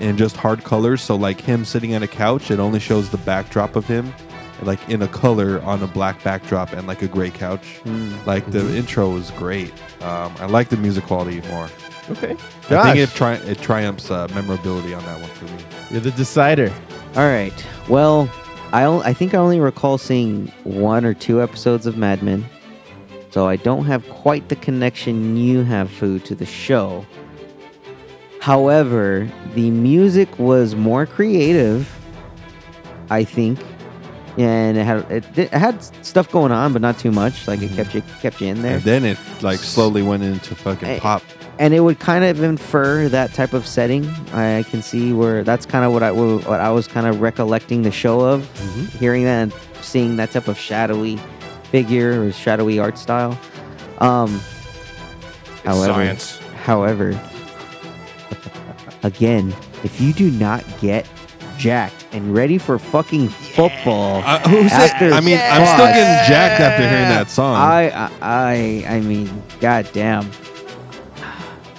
and 0.00 0.16
just 0.18 0.36
hard 0.36 0.62
colors. 0.64 1.02
So 1.02 1.16
like 1.16 1.40
him 1.40 1.64
sitting 1.64 1.94
on 1.94 2.02
a 2.02 2.06
couch, 2.08 2.50
it 2.50 2.58
only 2.60 2.78
shows 2.80 3.10
the 3.10 3.18
backdrop 3.18 3.74
of 3.74 3.86
him, 3.86 4.12
like 4.62 4.86
in 4.88 5.02
a 5.02 5.08
color 5.08 5.60
on 5.62 5.82
a 5.82 5.86
black 5.88 6.22
backdrop 6.22 6.72
and 6.72 6.86
like 6.86 7.02
a 7.02 7.08
gray 7.08 7.30
couch. 7.30 7.80
Like 8.26 8.48
the 8.50 8.76
intro 8.76 9.16
is 9.16 9.30
great. 9.32 9.72
Um, 10.02 10.32
I 10.38 10.46
like 10.46 10.68
the 10.68 10.76
music 10.76 11.04
quality 11.04 11.40
more. 11.48 11.68
Okay. 12.10 12.36
I 12.70 12.92
think 12.94 12.98
it, 12.98 13.10
tri- 13.14 13.34
it 13.34 13.60
triumphs 13.60 14.10
uh, 14.10 14.28
memorability 14.34 14.94
on 14.94 15.04
that 15.04 15.20
one 15.20 15.28
for 15.30 15.44
me. 15.44 15.62
you're 15.90 16.00
the 16.00 16.10
decider. 16.12 16.72
All 17.16 17.26
right. 17.26 17.52
Well, 17.88 18.30
I 18.72 19.14
think 19.14 19.34
I 19.34 19.38
only 19.38 19.60
recall 19.60 19.98
seeing 19.98 20.48
one 20.64 21.04
or 21.04 21.14
two 21.14 21.42
episodes 21.42 21.86
of 21.86 21.96
Mad 21.96 22.22
Men, 22.22 22.44
so 23.30 23.46
I 23.46 23.56
don't 23.56 23.84
have 23.86 24.08
quite 24.08 24.48
the 24.48 24.56
connection 24.56 25.36
you 25.36 25.64
have, 25.64 25.90
Foo, 25.90 26.18
to 26.20 26.34
the 26.34 26.46
show. 26.46 27.06
However, 28.40 29.30
the 29.54 29.70
music 29.70 30.38
was 30.38 30.74
more 30.74 31.06
creative, 31.06 31.90
I 33.10 33.24
think, 33.24 33.58
and 34.38 34.78
it 34.78 34.84
had 34.84 35.10
it, 35.10 35.34
did- 35.34 35.52
it 35.52 35.52
had 35.52 35.82
stuff 36.04 36.30
going 36.30 36.52
on, 36.52 36.72
but 36.72 36.82
not 36.82 36.98
too 36.98 37.10
much. 37.10 37.48
Like 37.48 37.60
it 37.60 37.66
mm-hmm. 37.66 37.76
kept 37.76 37.94
you 37.94 38.02
kept 38.20 38.40
you 38.40 38.48
in 38.48 38.62
there. 38.62 38.76
And 38.76 38.84
then 38.84 39.04
it 39.04 39.18
like 39.42 39.58
slowly 39.58 40.02
went 40.02 40.22
into 40.22 40.54
fucking 40.54 41.00
pop. 41.00 41.22
And 41.58 41.74
it 41.74 41.80
would 41.80 41.98
kind 41.98 42.24
of 42.24 42.42
infer 42.42 43.08
that 43.08 43.34
type 43.34 43.52
of 43.52 43.66
setting. 43.66 44.06
I 44.32 44.64
can 44.70 44.82
see 44.82 45.12
where 45.12 45.42
that's 45.44 45.66
kind 45.66 45.84
of 45.84 45.92
what 45.92 46.02
I 46.02 46.12
what 46.12 46.60
I 46.60 46.70
was 46.70 46.86
kind 46.88 47.06
of 47.06 47.20
recollecting 47.20 47.82
the 47.82 47.90
show 47.90 48.20
of, 48.20 48.48
hearing 48.98 49.24
that 49.24 49.42
and 49.42 49.52
seeing 49.82 50.16
that 50.16 50.30
type 50.30 50.48
of 50.48 50.58
shadowy 50.58 51.18
figure 51.70 52.22
or 52.22 52.32
shadowy 52.32 52.78
art 52.78 52.96
style. 52.98 53.38
Um, 53.98 54.40
however, 55.64 55.92
science. 55.92 56.38
however, 56.64 57.20
again, 59.02 59.54
if 59.84 60.00
you 60.00 60.12
do 60.12 60.30
not 60.30 60.64
get 60.80 61.08
jacked 61.58 62.06
and 62.12 62.32
ready 62.34 62.56
for 62.58 62.78
fucking 62.78 63.28
football, 63.28 64.22
Uh, 64.24 64.38
who 64.48 64.68
said? 64.68 64.90
after 64.92 65.12
I 65.12 65.20
mean, 65.20 65.38
I'm 65.42 65.66
still 65.66 65.86
getting 65.88 66.28
jacked 66.28 66.60
after 66.60 66.82
hearing 66.88 67.08
that 67.08 67.28
song. 67.30 67.56
I, 67.56 67.90
I, 67.90 68.10
I, 68.22 68.84
I 68.96 69.00
mean, 69.00 69.42
goddamn. 69.60 70.30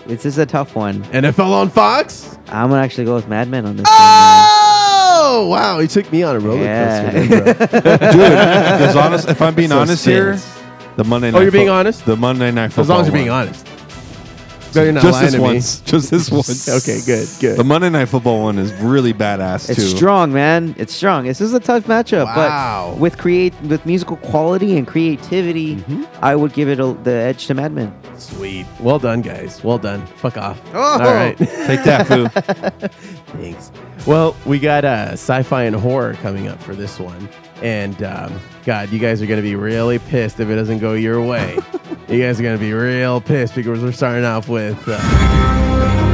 This 0.10 0.26
is 0.26 0.38
a 0.40 0.46
tough 0.46 0.76
one. 0.76 1.04
NFL 1.06 1.52
on 1.52 1.70
Fox? 1.70 2.38
I'm 2.48 2.70
gonna 2.70 2.82
actually 2.82 3.06
go 3.06 3.14
with 3.16 3.28
Mad 3.28 3.48
Men 3.48 3.66
on 3.66 3.76
this 3.78 3.84
one. 3.86 3.92
man. 3.94 4.46
Oh 5.22 5.48
wow, 5.52 5.78
he 5.80 5.88
took 5.88 6.12
me 6.12 6.24
on 6.24 6.36
a 6.36 6.40
roller 6.40 6.64
Yeah. 6.64 7.12
coaster. 7.12 7.28
there, 7.28 7.44
bro. 7.68 7.82
Dude, 7.84 8.00
because 8.00 8.96
honest, 8.96 9.30
if 9.30 9.40
I'm 9.42 9.54
being 9.62 9.72
honest 9.72 10.04
here, 10.04 10.38
Suspense. 10.38 10.64
the 10.96 11.04
Monday 11.04 11.30
night. 11.30 11.38
Oh, 11.38 11.42
you're 11.42 11.52
being 11.52 11.68
fo- 11.68 11.74
honest? 11.74 12.06
The 12.06 12.16
Monday 12.18 12.50
night 12.52 12.70
football. 12.74 12.82
As 12.82 12.90
long 12.90 13.02
as 13.02 13.08
you're 13.08 13.14
being 13.14 13.30
honest. 13.30 13.68
So 14.72 14.84
you're 14.84 14.92
not 14.94 15.02
Just 15.02 15.14
lying 15.14 15.26
this 15.26 15.34
to 15.34 15.38
me. 15.40 15.44
once. 15.44 15.80
Just 15.86 16.12
this 16.12 16.30
once. 16.32 16.68
Okay, 16.90 17.00
good, 17.06 17.28
good. 17.40 17.58
The 17.58 17.64
Monday 17.64 17.90
night 17.90 18.06
football 18.06 18.44
one 18.44 18.60
is 18.60 18.72
really 18.74 19.14
badass 19.14 19.70
It's 19.70 19.80
too. 19.92 19.98
strong, 19.98 20.32
man. 20.32 20.76
It's 20.78 20.94
strong. 20.94 21.26
This 21.26 21.42
is 21.42 21.54
a 21.54 21.60
tough 21.60 21.86
matchup, 21.86 22.26
Wow. 22.26 22.92
but 22.92 23.00
with 23.00 23.18
create 23.18 23.54
with 23.64 23.86
musical 23.86 24.18
quality 24.18 24.78
and 24.78 24.86
creativity, 24.88 25.78
Mm-hmm. 25.78 26.04
I 26.24 26.36
would 26.36 26.54
give 26.54 26.70
it 26.70 26.80
a, 26.80 26.94
the 27.04 27.12
edge 27.12 27.48
to 27.48 27.54
Mad 27.56 27.72
Men. 27.72 27.94
Sweet. 28.18 28.66
Well 28.80 29.00
done, 29.00 29.22
guys. 29.22 29.64
Well 29.64 29.78
done. 29.80 30.06
Fuck 30.18 30.38
off. 30.38 30.62
Oh. 30.74 30.80
All 30.80 31.00
right. 31.00 31.38
Take 31.38 31.84
that, 31.86 32.06
foo. 32.08 32.28
Thanks. 33.38 33.72
Well, 34.06 34.36
we 34.46 34.60
got 34.60 34.86
uh, 34.86 35.12
sci-fi 35.14 35.64
and 35.64 35.76
horror 35.76 36.14
coming 36.16 36.48
up 36.48 36.62
for 36.62 36.76
this 36.76 37.00
one, 37.00 37.28
and 37.62 38.02
um, 38.04 38.40
God, 38.70 38.92
you 38.92 39.00
guys 39.00 39.20
are 39.20 39.26
gonna 39.26 39.42
be 39.42 39.56
really 39.56 39.98
pissed 39.98 40.40
if 40.40 40.48
it 40.48 40.54
doesn't 40.54 40.78
go 40.78 40.94
your 40.94 41.26
way. 41.26 41.58
you 42.08 42.22
guys 42.22 42.40
are 42.40 42.44
gonna 42.44 42.60
be 42.60 42.72
real 42.72 43.20
pissed 43.20 43.56
because 43.56 43.82
we're 43.82 43.92
starting 43.92 44.24
off 44.24 44.48
with. 44.48 44.78
Uh, 44.86 46.09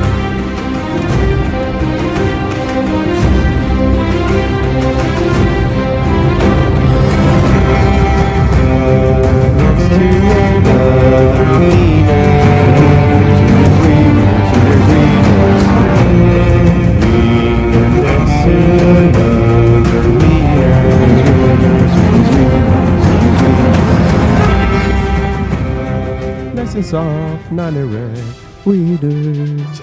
soft, 27.71 27.75
not 27.75 27.81
erect. 27.81 28.65
Weeders. 28.65 29.81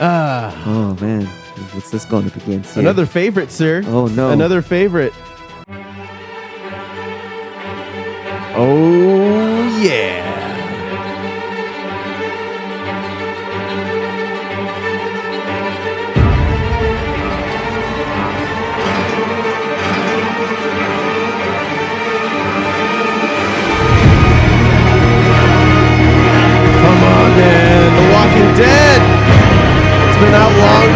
ah, 0.00 0.62
Oh 0.66 0.94
man, 1.00 1.26
what's 1.72 1.90
this 1.90 2.04
going 2.04 2.26
up 2.26 2.36
against? 2.36 2.74
here? 2.74 2.80
another 2.82 3.06
favorite, 3.06 3.50
sir. 3.50 3.82
Oh 3.86 4.06
no, 4.06 4.30
Another 4.30 4.62
favorite. 4.62 5.12
Oh 8.62 9.78
yeah. 9.82 10.29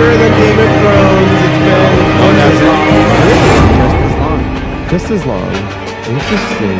Longer 0.05 0.18
than 0.18 0.32
Game 0.40 0.59
of 0.59 0.70
Thrones. 0.80 1.40
It's 1.44 1.59
been 1.64 1.94
Oh, 2.20 2.32
just 2.36 2.55
as 2.55 2.62
long. 2.68 2.88
just 3.80 3.96
as 4.05 4.14
long. 4.20 4.88
Just 4.90 5.11
as 5.11 5.22
long. 5.26 5.55
Interesting. 6.14 6.78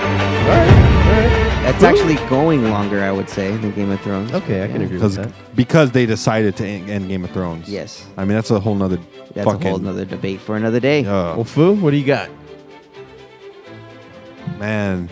All 0.00 0.48
right. 0.48 0.70
All 0.70 1.12
right. 1.12 1.62
That's 1.64 1.82
actually 1.84 2.14
going 2.28 2.70
longer, 2.70 3.02
I 3.02 3.12
would 3.12 3.28
say, 3.28 3.56
than 3.56 3.72
Game 3.72 3.90
of 3.90 4.00
Thrones. 4.00 4.32
Okay, 4.32 4.64
I 4.64 4.66
can 4.68 4.76
agree 4.82 4.98
with 4.98 5.14
Because 5.14 5.16
that. 5.16 5.32
because 5.56 5.90
they 5.92 6.06
decided 6.06 6.56
to 6.56 6.66
end 6.66 6.88
end 6.90 7.08
Game 7.08 7.24
of 7.24 7.30
Thrones. 7.30 7.68
Yes, 7.68 8.06
I 8.16 8.24
mean 8.24 8.34
that's 8.34 8.50
a 8.50 8.58
whole 8.60 8.74
nother 8.74 8.98
that's 9.34 9.44
fucking. 9.46 9.66
a 9.66 9.70
whole 9.70 9.78
nother 9.78 10.04
debate 10.04 10.40
for 10.40 10.56
another 10.56 10.80
day. 10.80 11.00
uh, 11.04 11.34
Well, 11.36 11.44
Fu, 11.44 11.74
what 11.74 11.90
do 11.90 11.96
you 11.96 12.06
got? 12.06 12.30
man, 14.58 15.08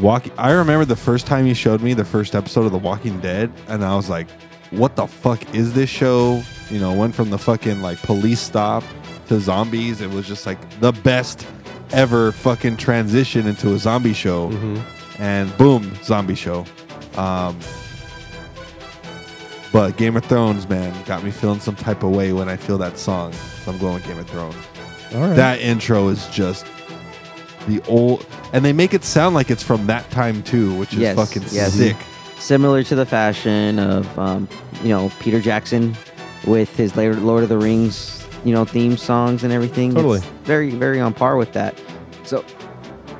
walking. 0.00 0.32
I 0.38 0.52
remember 0.52 0.84
the 0.84 0.96
first 0.96 1.26
time 1.26 1.46
you 1.46 1.54
showed 1.54 1.80
me 1.82 1.94
the 1.94 2.04
first 2.04 2.34
episode 2.34 2.64
of 2.66 2.72
The 2.72 2.78
Walking 2.78 3.18
Dead, 3.20 3.52
and 3.68 3.84
I 3.84 3.94
was 3.96 4.08
like, 4.08 4.28
"What 4.76 4.96
the 4.96 5.06
fuck 5.06 5.54
is 5.54 5.72
this 5.72 5.90
show?" 5.90 6.42
You 6.70 6.80
know, 6.80 6.92
went 6.92 7.14
from 7.14 7.30
the 7.30 7.38
fucking 7.38 7.80
like 7.82 8.00
police 8.02 8.40
stop 8.40 8.82
to 9.28 9.38
zombies. 9.40 10.00
It 10.00 10.10
was 10.10 10.26
just 10.26 10.46
like 10.46 10.58
the 10.80 10.92
best 10.92 11.46
ever 11.92 12.32
fucking 12.32 12.76
transition 12.76 13.46
into 13.46 13.72
a 13.74 13.78
zombie 13.78 14.12
show, 14.12 14.50
and 15.18 15.56
boom, 15.56 15.92
zombie 16.02 16.34
show. 16.34 16.64
Um, 17.16 17.56
but 19.72 19.96
Game 19.96 20.16
of 20.16 20.24
Thrones, 20.24 20.68
man, 20.68 20.94
got 21.04 21.22
me 21.22 21.30
feeling 21.30 21.60
some 21.60 21.76
type 21.76 22.02
of 22.02 22.10
way 22.10 22.32
when 22.32 22.48
I 22.48 22.56
feel 22.56 22.78
that 22.78 22.98
song. 22.98 23.32
So 23.64 23.72
I'm 23.72 23.78
going 23.78 23.94
with 23.94 24.06
Game 24.06 24.18
of 24.18 24.28
Thrones. 24.28 24.54
All 25.14 25.20
right. 25.20 25.34
That 25.36 25.60
intro 25.60 26.08
is 26.08 26.26
just 26.28 26.66
the 27.68 27.82
old, 27.88 28.26
and 28.52 28.64
they 28.64 28.72
make 28.72 28.94
it 28.94 29.04
sound 29.04 29.34
like 29.34 29.50
it's 29.50 29.62
from 29.62 29.86
that 29.86 30.08
time 30.10 30.42
too, 30.42 30.74
which 30.76 30.92
is 30.92 31.00
Yes, 31.00 31.16
fucking 31.16 31.42
yes. 31.50 31.74
sick. 31.74 31.96
Similar 32.38 32.82
to 32.84 32.94
the 32.94 33.06
fashion 33.06 33.78
of, 33.78 34.18
um, 34.18 34.48
you 34.82 34.90
know, 34.90 35.10
Peter 35.20 35.40
Jackson 35.40 35.96
with 36.46 36.74
his 36.76 36.94
later 36.96 37.14
Lord 37.14 37.42
of 37.42 37.48
the 37.48 37.58
Rings, 37.58 38.24
you 38.44 38.52
know, 38.52 38.64
theme 38.64 38.96
songs 38.96 39.42
and 39.42 39.52
everything. 39.52 39.94
Totally. 39.94 40.18
It's 40.18 40.26
very, 40.44 40.70
very 40.70 41.00
on 41.00 41.12
par 41.14 41.36
with 41.36 41.52
that. 41.54 41.80
So, 42.24 42.44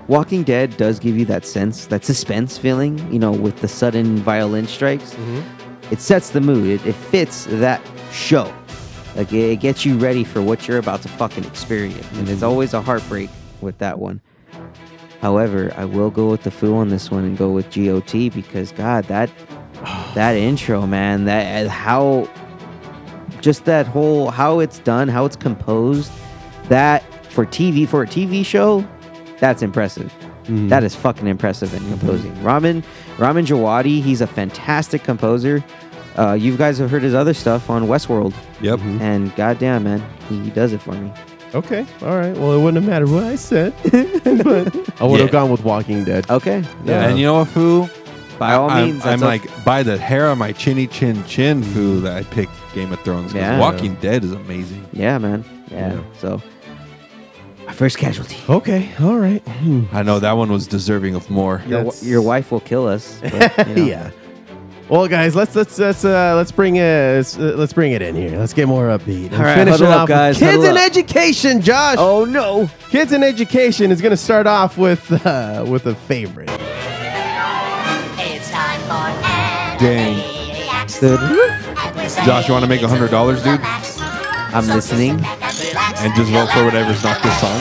Walking 0.06 0.44
Dead 0.44 0.76
does 0.76 1.00
give 1.00 1.18
you 1.18 1.24
that 1.26 1.44
sense, 1.44 1.86
that 1.86 2.04
suspense 2.04 2.56
feeling, 2.58 2.98
you 3.12 3.18
know, 3.18 3.32
with 3.32 3.60
the 3.60 3.68
sudden 3.68 4.18
violin 4.18 4.66
strikes. 4.68 5.14
Mm-hmm. 5.14 5.92
It 5.92 6.00
sets 6.00 6.30
the 6.30 6.40
mood. 6.40 6.66
It, 6.80 6.86
it 6.86 6.94
fits 6.94 7.46
that 7.46 7.80
show. 8.12 8.52
Like 9.16 9.32
it, 9.32 9.50
it 9.52 9.56
gets 9.60 9.84
you 9.84 9.96
ready 9.98 10.22
for 10.24 10.40
what 10.42 10.68
you're 10.68 10.78
about 10.78 11.02
to 11.02 11.08
fucking 11.08 11.44
experience. 11.44 11.96
And 11.96 12.06
Mm-hmm. 12.18 12.24
there's 12.26 12.42
always 12.44 12.74
a 12.74 12.82
heartbreak 12.82 13.30
with 13.60 13.78
that 13.78 13.98
one. 13.98 14.20
However, 15.26 15.72
I 15.76 15.84
will 15.84 16.10
go 16.10 16.30
with 16.30 16.44
the 16.44 16.52
Foo 16.52 16.76
on 16.76 16.88
this 16.88 17.10
one 17.10 17.24
and 17.24 17.36
go 17.36 17.50
with 17.50 17.74
GOT 17.74 18.32
because 18.32 18.70
God, 18.70 19.02
that 19.06 19.28
that 20.14 20.36
intro, 20.48 20.86
man, 20.86 21.24
that 21.24 21.66
how 21.66 22.28
just 23.40 23.64
that 23.64 23.88
whole 23.88 24.30
how 24.30 24.60
it's 24.60 24.78
done, 24.78 25.08
how 25.08 25.24
it's 25.24 25.34
composed, 25.34 26.12
that 26.68 27.02
for 27.32 27.44
TV 27.44 27.88
for 27.88 28.02
a 28.04 28.06
TV 28.06 28.46
show, 28.46 28.86
that's 29.40 29.62
impressive. 29.62 30.14
Mm-hmm. 30.44 30.68
That 30.68 30.84
is 30.84 30.94
fucking 30.94 31.26
impressive 31.26 31.74
in 31.74 31.80
composing. 31.88 32.40
Ramin 32.44 32.84
Ramin 33.18 33.44
Djawadi, 33.46 34.00
he's 34.00 34.20
a 34.20 34.28
fantastic 34.28 35.02
composer. 35.02 35.64
Uh, 36.16 36.34
you 36.34 36.56
guys 36.56 36.78
have 36.78 36.88
heard 36.88 37.02
his 37.02 37.14
other 37.14 37.34
stuff 37.34 37.68
on 37.68 37.88
Westworld, 37.88 38.32
Yep. 38.60 38.78
and 39.00 39.34
goddamn, 39.34 39.82
man, 39.82 40.00
he 40.28 40.50
does 40.50 40.72
it 40.72 40.80
for 40.80 40.92
me. 40.92 41.12
Okay. 41.56 41.86
All 42.02 42.16
right. 42.16 42.36
Well, 42.36 42.52
it 42.52 42.62
wouldn't 42.62 42.82
have 42.82 42.88
mattered 42.90 43.08
what 43.10 43.24
I 43.24 43.36
said, 43.36 43.72
but 43.82 45.00
I 45.00 45.04
would 45.04 45.20
have 45.20 45.28
Yeah. 45.28 45.32
gone 45.32 45.50
with 45.50 45.64
Walking 45.64 46.04
Dead. 46.04 46.28
Okay, 46.30 46.62
Yeah. 46.84 47.08
And 47.08 47.18
you 47.18 47.24
know 47.26 47.38
what, 47.38 47.48
Foo? 47.48 47.88
by 48.38 48.52
all 48.54 48.68
I'm, 48.68 48.90
means, 48.90 49.04
I'm 49.06 49.20
that's 49.20 49.22
o- 49.22 49.26
like 49.26 49.64
by 49.64 49.82
the 49.82 49.96
hair 49.96 50.28
on 50.28 50.36
my 50.38 50.52
chinny 50.52 50.86
chin 50.86 51.24
chin, 51.24 51.62
Foo, 51.62 52.00
that 52.02 52.14
I 52.16 52.22
picked 52.24 52.52
Game 52.74 52.92
of 52.92 53.00
Thrones. 53.00 53.32
'cause 53.32 53.40
Yeah. 53.40 53.58
Walking 53.58 53.94
Dead 53.96 54.22
is 54.24 54.32
amazing. 54.32 54.84
yeah, 54.92 55.16
man, 55.18 55.44
yeah. 55.70 55.94
Yeah. 55.94 56.00
So, 56.20 56.42
my 57.66 57.72
first 57.72 57.96
casualty. 57.98 58.36
Okay. 58.48 58.90
All 59.00 59.16
right. 59.16 59.40
Hmm. 59.48 59.84
I 59.92 60.02
know 60.02 60.18
that 60.20 60.32
one 60.36 60.52
was 60.52 60.66
deserving 60.66 61.14
of 61.14 61.28
more. 61.30 61.62
Your, 61.66 61.78
That's- 61.84 62.02
your 62.04 62.20
wife 62.22 62.52
will 62.52 62.60
kill 62.60 62.86
us. 62.86 63.18
But, 63.22 63.68
you 63.68 63.74
know. 63.76 63.84
yeah. 63.86 64.10
Well, 64.88 65.08
guys, 65.08 65.34
let's 65.34 65.56
let's 65.56 65.76
let's 65.80 66.04
uh, 66.04 66.34
let's 66.36 66.52
bring 66.52 66.76
it 66.76 67.16
let's, 67.16 67.36
uh, 67.36 67.54
let's 67.56 67.72
bring 67.72 67.90
it 67.90 68.02
in 68.02 68.14
here. 68.14 68.38
Let's 68.38 68.52
get 68.52 68.68
more 68.68 68.86
upbeat. 68.86 69.26
and 69.26 69.34
All 69.34 69.42
right, 69.42 69.56
finish 69.56 69.74
it 69.74 69.80
huddle 69.80 69.92
up, 69.92 70.00
off 70.02 70.08
guys, 70.08 70.38
Kids 70.38 70.62
in 70.64 70.76
up. 70.76 70.82
education, 70.84 71.60
Josh. 71.60 71.96
Oh 71.98 72.24
no! 72.24 72.70
Kids 72.90 73.12
in 73.12 73.24
education 73.24 73.90
is 73.90 74.00
going 74.00 74.12
to 74.12 74.16
start 74.16 74.46
off 74.46 74.78
with 74.78 75.10
uh, 75.26 75.64
with 75.66 75.86
a 75.86 75.94
favorite. 75.96 76.48
It's 78.18 78.48
time 78.52 78.80
for 78.82 79.10
Dang. 79.82 80.16
Josh, 82.24 82.46
you 82.46 82.52
want 82.54 82.62
to 82.64 82.68
make 82.68 82.82
a 82.82 82.88
hundred 82.88 83.10
dollars, 83.10 83.42
dude? 83.42 83.60
I'm 83.60 84.68
listening. 84.68 85.18
And 85.98 86.14
just 86.14 86.30
vote 86.30 86.48
for 86.50 86.64
whatever's 86.64 87.02
not 87.02 87.20
this 87.24 87.40
song. 87.40 87.58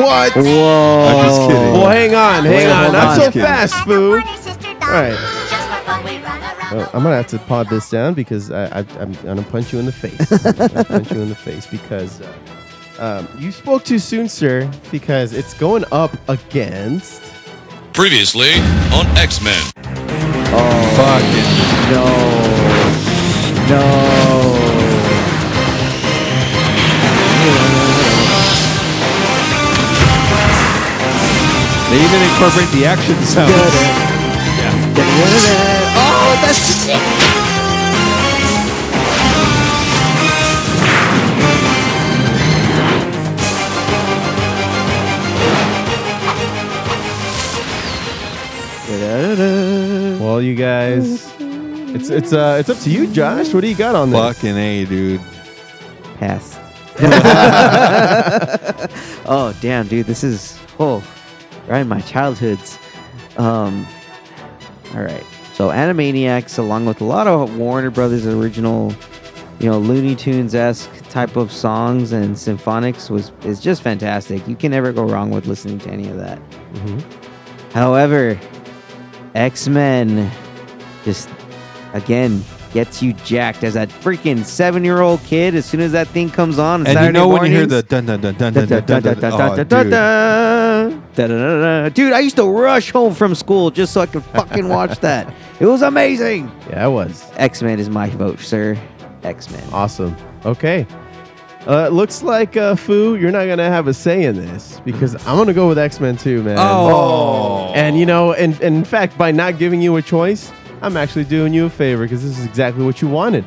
What? 0.00 0.32
Whoa! 0.34 1.08
I'm 1.08 1.24
just 1.26 1.40
kidding. 1.42 1.72
Well, 1.74 1.90
hang 1.90 2.14
on, 2.14 2.44
hang 2.44 2.52
Wait, 2.54 2.70
on, 2.70 2.92
not 2.92 3.20
on. 3.20 3.20
so 3.20 3.30
fast, 3.38 3.74
foo. 3.84 4.14
All 4.14 4.90
right. 4.90 5.43
Right. 6.74 6.82
Well, 6.82 6.90
I'm 6.94 7.02
gonna 7.02 7.16
have 7.16 7.26
to 7.28 7.38
pod 7.38 7.68
this 7.68 7.90
down 7.90 8.14
because 8.14 8.50
I, 8.50 8.80
I, 8.80 8.86
I'm 8.98 9.12
gonna 9.22 9.42
punch 9.42 9.72
you 9.72 9.78
in 9.78 9.86
the 9.86 9.92
face. 9.92 10.44
I'm 10.44 10.56
gonna 10.56 10.84
punch 10.84 11.10
you 11.12 11.20
in 11.20 11.28
the 11.28 11.34
face 11.34 11.66
because 11.66 12.20
uh, 12.20 12.32
um, 12.98 13.28
you 13.38 13.52
spoke 13.52 13.84
too 13.84 13.98
soon, 13.98 14.28
sir. 14.28 14.70
Because 14.90 15.32
it's 15.32 15.54
going 15.54 15.84
up 15.92 16.16
against. 16.28 17.22
Previously 17.92 18.52
on 18.92 19.06
X 19.16 19.40
Men. 19.42 19.62
Oh 20.56 20.84
fucking 20.96 21.50
No! 21.92 22.04
No! 23.68 24.74
They 31.90 32.00
even 32.04 32.22
incorporate 32.22 32.70
the 32.70 32.86
action 32.86 33.14
sounds. 33.22 33.52
Oh, 34.96 35.73
that's 36.44 36.84
Well, 50.20 50.42
you 50.42 50.54
guys, 50.54 51.32
it's 51.38 52.10
it's 52.10 52.32
uh 52.32 52.56
it's 52.58 52.68
up 52.68 52.78
to 52.78 52.90
you, 52.90 53.06
Josh. 53.06 53.54
What 53.54 53.60
do 53.60 53.68
you 53.68 53.76
got 53.76 53.94
on 53.94 54.10
this? 54.10 54.18
Fucking 54.18 54.56
A, 54.56 54.84
dude. 54.84 55.20
Pass. 56.18 56.58
oh 59.26 59.56
damn, 59.60 59.86
dude, 59.86 60.06
this 60.06 60.24
is 60.24 60.58
oh, 60.78 61.04
right 61.66 61.80
in 61.80 61.88
my 61.88 62.00
childhoods. 62.00 62.78
Um, 63.36 63.86
all 64.94 65.02
right. 65.02 65.24
So 65.54 65.68
Animaniacs, 65.68 66.58
along 66.58 66.86
with 66.86 67.00
a 67.00 67.04
lot 67.04 67.28
of 67.28 67.56
Warner 67.56 67.90
Brothers 67.90 68.26
original, 68.26 68.92
you 69.60 69.70
know, 69.70 69.78
Looney 69.78 70.16
Tunes 70.16 70.52
esque 70.52 70.90
type 71.10 71.36
of 71.36 71.52
songs 71.52 72.10
and 72.10 72.34
symphonics, 72.34 73.08
was 73.08 73.30
is 73.44 73.60
just 73.60 73.80
fantastic. 73.80 74.46
You 74.48 74.56
can 74.56 74.72
never 74.72 74.92
go 74.92 75.04
wrong 75.04 75.30
with 75.30 75.46
listening 75.46 75.78
to 75.78 75.90
any 75.90 76.08
of 76.08 76.16
that. 76.16 76.40
However, 77.72 78.36
X 79.36 79.68
Men 79.68 80.28
just 81.04 81.28
again 81.92 82.42
gets 82.72 83.00
you 83.00 83.12
jacked 83.12 83.62
as 83.62 83.76
a 83.76 83.86
freaking 83.86 84.44
seven 84.44 84.82
year 84.82 85.02
old 85.02 85.22
kid. 85.22 85.54
As 85.54 85.64
soon 85.64 85.80
as 85.80 85.92
that 85.92 86.08
thing 86.08 86.30
comes 86.30 86.58
on, 86.58 86.80
And 86.80 86.88
you 86.88 86.94
Saturday 86.94 87.12
know 87.12 87.28
when 87.28 87.46
you 87.46 87.58
hear 87.58 87.66
the 87.66 87.84
dun 87.84 88.06
dun 88.06 88.20
dun 88.20 88.34
dun 88.34 88.52
dun 88.52 88.66
dun 88.66 88.82
dun 88.84 89.02
dun, 89.02 89.20
dun, 89.20 89.32
oh, 89.32 89.54
dude. 89.64 89.90
Da-da-da-da. 91.14 91.88
Dude, 91.90 92.12
I 92.12 92.20
used 92.20 92.36
to 92.36 92.44
rush 92.44 92.90
home 92.90 93.14
from 93.14 93.34
school 93.34 93.70
just 93.70 93.92
so 93.92 94.00
I 94.00 94.06
could 94.06 94.24
fucking 94.24 94.68
watch 94.68 94.98
that. 95.00 95.32
It 95.60 95.66
was 95.66 95.82
amazing. 95.82 96.50
Yeah, 96.70 96.86
it 96.86 96.90
was 96.90 97.30
X 97.36 97.62
Men 97.62 97.78
is 97.78 97.88
my 97.88 98.08
vote, 98.10 98.40
sir. 98.40 98.76
X 99.22 99.50
Men. 99.50 99.62
awesome. 99.72 100.16
Okay. 100.44 100.86
Uh, 101.66 101.88
looks 101.88 102.22
like 102.22 102.58
uh, 102.58 102.76
Foo, 102.76 103.16
you're 103.16 103.30
not 103.30 103.46
gonna 103.46 103.70
have 103.70 103.86
a 103.88 103.94
say 103.94 104.24
in 104.24 104.36
this 104.36 104.80
because 104.84 105.14
I'm 105.26 105.38
gonna 105.38 105.54
go 105.54 105.66
with 105.68 105.78
X 105.78 105.98
Men 106.00 106.16
too, 106.16 106.42
man. 106.42 106.56
Oh. 106.58 107.72
And 107.74 107.98
you 107.98 108.04
know, 108.04 108.34
and, 108.34 108.52
and 108.60 108.76
in 108.76 108.84
fact, 108.84 109.16
by 109.16 109.30
not 109.30 109.58
giving 109.58 109.80
you 109.80 109.96
a 109.96 110.02
choice, 110.02 110.52
I'm 110.82 110.96
actually 110.98 111.24
doing 111.24 111.54
you 111.54 111.64
a 111.66 111.70
favor 111.70 112.02
because 112.02 112.22
this 112.22 112.38
is 112.38 112.44
exactly 112.44 112.84
what 112.84 113.00
you 113.00 113.08
wanted. 113.08 113.44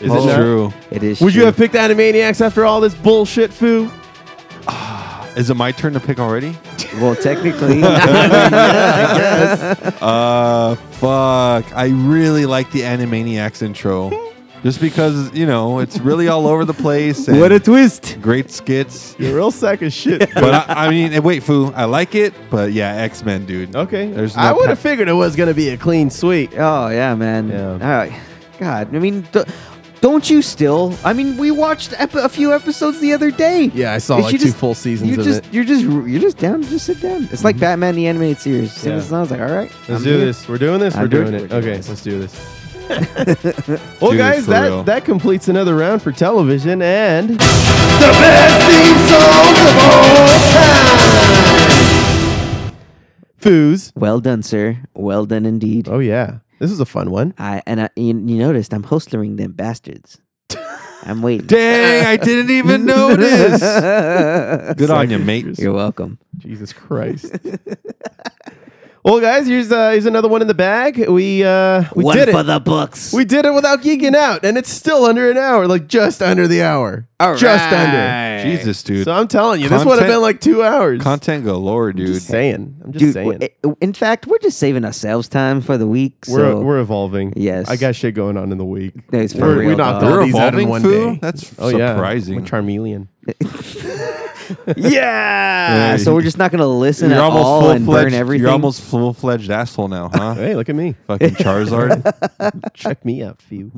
Is 0.00 0.12
It's 0.12 0.24
it 0.24 0.26
not? 0.26 0.36
true. 0.36 0.72
It 0.90 1.02
is. 1.02 1.20
Would 1.22 1.34
you 1.34 1.40
true. 1.40 1.46
have 1.46 1.56
picked 1.56 1.74
Animaniacs 1.74 2.40
after 2.44 2.66
all 2.66 2.80
this 2.80 2.94
bullshit, 2.94 3.52
Foo? 3.52 3.90
Is 5.36 5.50
it 5.50 5.54
my 5.54 5.72
turn 5.72 5.92
to 5.94 6.00
pick 6.00 6.18
already? 6.18 6.56
Well, 7.00 7.14
technically. 7.14 7.80
Uh, 10.02 10.74
fuck. 10.74 11.76
I 11.76 11.88
really 11.88 12.46
like 12.46 12.70
the 12.72 12.80
Animaniacs 12.80 13.62
intro. 13.62 14.10
Just 14.62 14.80
because, 14.80 15.32
you 15.32 15.46
know, 15.46 15.78
it's 15.78 15.98
really 16.00 16.28
all 16.28 16.46
over 16.46 16.64
the 16.64 16.74
place. 16.74 17.28
And 17.28 17.40
what 17.40 17.52
a 17.52 17.60
twist. 17.60 18.18
great 18.20 18.50
skits. 18.50 19.14
You're 19.18 19.32
a 19.32 19.34
real 19.34 19.50
sack 19.50 19.82
of 19.82 19.92
shit. 19.92 20.28
But 20.34 20.54
I, 20.68 20.86
I 20.86 20.90
mean, 20.90 21.12
eh, 21.12 21.18
wait, 21.20 21.42
Foo, 21.44 21.72
I 21.74 21.84
like 21.84 22.14
it, 22.14 22.34
but 22.50 22.72
yeah, 22.72 22.94
X 22.96 23.24
Men, 23.24 23.46
dude. 23.46 23.74
okay. 23.76 24.10
There's 24.10 24.36
no 24.36 24.42
I 24.42 24.52
would 24.52 24.68
have 24.68 24.78
pa- 24.78 24.82
figured 24.82 25.08
it 25.08 25.12
was 25.14 25.36
gonna 25.36 25.54
be 25.54 25.70
a 25.70 25.76
clean 25.78 26.10
sweep. 26.10 26.50
Oh 26.56 26.88
yeah, 26.88 27.14
man. 27.14 27.48
Yeah. 27.48 27.70
Uh, 27.72 28.12
God, 28.58 28.94
I 28.94 28.98
mean, 28.98 29.22
d- 29.32 29.44
don't 30.00 30.28
you 30.30 30.40
still? 30.42 30.94
I 31.04 31.12
mean, 31.12 31.36
we 31.36 31.50
watched 31.50 31.92
ep- 31.98 32.14
a 32.14 32.28
few 32.28 32.54
episodes 32.54 33.00
the 33.00 33.12
other 33.12 33.30
day. 33.30 33.70
Yeah, 33.74 33.92
I 33.92 33.98
saw 33.98 34.16
If 34.18 34.24
like 34.24 34.32
you 34.32 34.38
two 34.38 34.44
just- 34.46 34.56
full 34.56 34.74
seasons 34.74 35.10
You 35.10 35.18
of 35.18 35.24
just, 35.24 35.38
it. 35.40 35.44
Mm-hmm. 35.44 35.54
you're 35.54 35.64
just, 35.64 35.84
you're 35.84 36.20
just 36.20 36.38
down. 36.38 36.62
Just 36.62 36.86
sit 36.86 37.00
down. 37.00 37.28
It's 37.30 37.44
like 37.44 37.58
Batman 37.58 37.94
the 37.96 38.06
animated 38.06 38.38
series. 38.38 38.70
As 38.74 38.80
soon 38.82 38.92
Yeah. 38.92 38.98
as 38.98 39.12
I 39.12 39.20
was 39.20 39.30
like, 39.30 39.40
all 39.40 39.46
right, 39.46 39.70
Let's 39.88 39.90
I'm 39.90 40.02
do 40.02 40.10
here. 40.16 40.24
this. 40.26 40.48
We're 40.48 40.58
doing 40.58 40.80
this. 40.80 40.94
I'm 40.94 41.02
We're 41.02 41.08
doing 41.08 41.26
doing 41.32 41.34
it. 41.34 41.42
it. 41.44 41.50
We're 41.52 41.60
doing 41.60 41.74
Okay, 41.74 41.76
this. 41.78 41.88
let's 41.88 42.02
do 42.02 42.18
this. 42.18 42.56
well, 42.90 44.10
Do 44.10 44.16
this 44.16 44.18
guys, 44.18 44.44
for 44.46 44.50
that 44.50 44.62
real. 44.66 44.82
that 44.84 45.04
completes 45.04 45.46
another 45.48 45.76
round 45.76 46.02
for 46.02 46.10
television 46.10 46.82
and 46.82 47.28
the 47.30 47.36
best 47.36 48.66
theme 48.66 48.98
songs 49.06 49.60
of 49.60 49.76
all 49.78 50.26
time. 50.50 51.90
Foos. 53.40 53.92
Well 53.94 54.20
done, 54.20 54.42
sir. 54.42 54.78
Well 54.94 55.24
done 55.24 55.46
indeed. 55.46 55.88
Oh 55.88 56.00
yeah, 56.00 56.38
this 56.60 56.70
is 56.70 56.78
a 56.78 56.86
fun 56.86 57.10
one. 57.10 57.34
I 57.38 57.62
and 57.66 57.80
I, 57.80 57.90
you, 57.96 58.08
you 58.08 58.38
noticed 58.38 58.72
I'm 58.72 58.84
hostering 58.84 59.36
them 59.36 59.52
bastards. 59.52 60.20
I'm 61.02 61.22
waiting. 61.22 61.46
Dang, 61.46 62.06
I 62.06 62.16
didn't 62.16 62.50
even 62.50 62.84
notice. 62.84 63.60
Good 64.76 64.90
on 64.90 65.10
you, 65.10 65.18
mate. 65.18 65.58
You're 65.58 65.72
welcome. 65.72 66.18
Jesus 66.36 66.72
Christ. 66.72 67.34
well, 69.02 69.20
guys, 69.20 69.46
here's 69.46 69.72
uh, 69.72 69.90
here's 69.90 70.06
another 70.06 70.28
one 70.28 70.42
in 70.42 70.48
the 70.48 70.54
bag. 70.54 71.08
We 71.08 71.42
uh, 71.42 71.84
we 71.94 72.04
One 72.04 72.16
did 72.16 72.28
it. 72.28 72.32
for 72.32 72.42
the 72.42 72.60
books. 72.60 73.12
we 73.12 73.24
did 73.24 73.44
it 73.46 73.54
without 73.54 73.80
geeking 73.82 74.14
out, 74.14 74.44
and 74.44 74.58
it's 74.58 74.70
still 74.70 75.04
under 75.04 75.30
an 75.30 75.38
hour, 75.38 75.66
like 75.66 75.86
just 75.86 76.20
under 76.22 76.46
the 76.46 76.62
hour. 76.62 77.06
All 77.18 77.34
just 77.36 77.72
under. 77.72 78.42
Jesus, 78.50 78.82
dude. 78.82 79.04
So 79.04 79.12
I'm 79.12 79.28
telling 79.28 79.60
you, 79.60 79.68
this 79.68 79.84
would 79.84 79.98
have 79.98 80.08
been 80.08 80.20
like 80.22 80.40
two 80.40 80.62
hours. 80.62 81.02
Content 81.02 81.44
galore, 81.44 81.90
I'm 81.90 81.96
dude. 81.96 82.06
just 82.08 82.26
saying. 82.26 82.80
I'm 82.84 82.92
just 82.92 83.04
Dude, 83.04 83.14
saying. 83.14 83.38
w- 83.62 83.76
in 83.80 83.92
fact, 83.92 84.26
we're 84.26 84.38
just 84.38 84.58
saving 84.58 84.84
ourselves 84.84 85.28
time 85.28 85.60
for 85.60 85.76
the 85.78 85.86
week. 85.86 86.24
we're 86.28 86.38
so 86.52 86.60
we're 86.62 86.80
evolving. 86.80 87.32
Yes. 87.36 87.68
I 87.68 87.76
got 87.76 87.94
shit 87.94 88.14
going 88.14 88.36
on 88.36 88.52
in 88.52 88.58
the 88.58 88.64
week. 88.64 88.94
No, 89.12 89.18
it's 89.20 89.32
for 89.34 89.40
We're- 89.46 89.56
we 89.58 89.66
real, 89.68 89.76
knocked 89.76 90.00
dog. 90.00 90.10
all 90.10 90.16
You're 90.16 90.24
these 90.26 90.34
out 90.34 90.54
in 90.54 90.60
evolving, 90.60 90.68
one 90.68 90.82
Foo? 90.82 91.10
day. 91.12 91.18
That's 91.20 91.54
Oh 91.58 91.70
surprising. 91.70 92.38
I'm 92.38 92.44
a 92.44 92.48
Charmeleon. 92.48 93.08
yeah. 94.76 95.92
Yeah, 95.92 95.96
So 95.96 96.14
we're 96.14 96.22
just 96.22 96.38
not 96.38 96.50
gonna 96.50 96.66
listen 96.66 97.10
you're 97.10 97.18
at 97.18 97.24
almost 97.24 97.44
all 97.44 97.70
and 97.70 97.86
burn 97.86 98.12
everything. 98.14 98.42
You're 98.42 98.50
almost 98.52 98.80
full 98.82 99.12
fledged 99.12 99.50
asshole 99.50 99.88
now, 99.88 100.10
huh? 100.12 100.34
Hey, 100.40 100.54
look 100.56 100.68
at 100.68 100.74
me. 100.74 100.94
Fucking 101.06 101.30
Charizard. 101.30 102.02
Check 102.74 103.04
me 103.04 103.22
out, 103.22 103.40
few. 103.42 103.70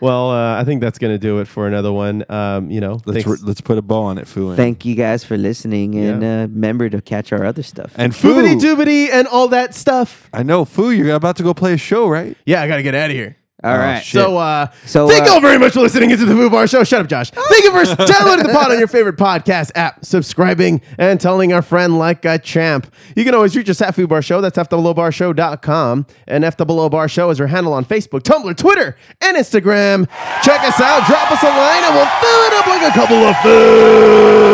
Well, 0.00 0.30
uh, 0.30 0.58
I 0.58 0.64
think 0.64 0.80
that's 0.80 0.98
going 0.98 1.12
to 1.12 1.18
do 1.18 1.40
it 1.40 1.48
for 1.48 1.66
another 1.66 1.92
one. 1.92 2.24
Um, 2.30 2.70
you 2.70 2.80
know, 2.80 3.00
Let's 3.04 3.24
thanks- 3.24 3.42
re- 3.42 3.46
let's 3.46 3.60
put 3.60 3.76
a 3.76 3.82
bow 3.82 4.04
on 4.04 4.16
it, 4.16 4.26
Fu. 4.26 4.54
Thank 4.56 4.86
you 4.86 4.94
guys 4.94 5.24
for 5.24 5.36
listening, 5.36 5.94
and 5.94 6.22
Yeah. 6.22 6.38
uh, 6.38 6.46
remember 6.46 6.88
to 6.88 7.02
catch 7.02 7.32
our 7.32 7.44
other 7.44 7.62
stuff. 7.62 7.92
and 7.96 8.16
Fu. 8.16 8.28
Foobity 8.34 8.58
doobity 8.58 9.10
and 9.12 9.26
all 9.28 9.48
that 9.48 9.74
stuff. 9.74 10.30
I 10.32 10.42
know 10.42 10.64
Fu. 10.64 10.90
You're 10.90 11.14
about 11.14 11.36
to 11.36 11.42
go 11.42 11.52
play 11.52 11.74
a 11.74 11.76
show, 11.76 12.08
right? 12.08 12.34
Yeah, 12.46 12.62
I 12.62 12.68
got 12.68 12.76
to 12.76 12.82
get 12.82 12.94
out 12.94 13.10
of 13.10 13.16
here. 13.16 13.36
All 13.62 13.74
Oh, 13.74 13.78
right. 13.78 14.00
shit. 14.02 14.22
So, 14.22 14.36
uh, 14.38 14.66
So, 14.86 15.06
thank 15.08 15.24
you 15.26 15.30
uh, 15.32 15.34
all 15.34 15.40
very 15.40 15.58
much 15.58 15.72
for 15.74 15.80
listening 15.80 16.10
into 16.10 16.24
the 16.24 16.34
Foo 16.34 16.48
Bar 16.50 16.66
Show. 16.66 16.82
Shut 16.84 17.00
up, 17.00 17.08
Josh. 17.08 17.30
Thank 17.30 17.64
you 17.64 17.70
for 17.72 17.84
downloading 18.06 18.46
the 18.46 18.52
pod 18.52 18.70
on 18.72 18.78
your 18.78 18.88
favorite 18.88 19.16
podcast 19.16 19.70
app, 19.74 20.04
subscribing, 20.04 20.80
and 20.98 21.20
telling 21.20 21.52
a 21.52 21.60
friend 21.62 21.98
like 21.98 22.24
a 22.24 22.38
champ. 22.38 22.92
You 23.14 23.24
can 23.24 23.34
always 23.34 23.54
reach 23.56 23.68
us 23.68 23.80
at 23.82 23.94
Foo 23.94 24.06
Bar 24.06 24.22
Show. 24.22 24.40
That's 24.40 24.56
FTheBelowBarShow.com. 24.58 26.06
And 26.26 26.44
F 26.44 26.56
the 26.56 26.64
Below 26.64 26.88
Bar 26.88 27.08
Show 27.08 27.30
is 27.30 27.40
our 27.40 27.46
handle 27.48 27.72
on 27.74 27.84
Facebook, 27.84 28.20
Tumblr, 28.22 28.56
Twitter, 28.56 28.96
and 29.20 29.36
Instagram. 29.36 30.08
Check 30.42 30.60
us 30.62 30.80
out, 30.80 31.06
drop 31.06 31.30
us 31.30 31.42
a 31.42 31.46
line, 31.48 31.84
and 31.84 31.94
we'll 31.94 32.06
fill 32.20 32.40
it 32.46 32.54
up 32.54 32.66
like 32.66 32.82
a 32.82 32.90
couple 32.94 33.16
of 33.24 33.34
foos. 33.36 34.50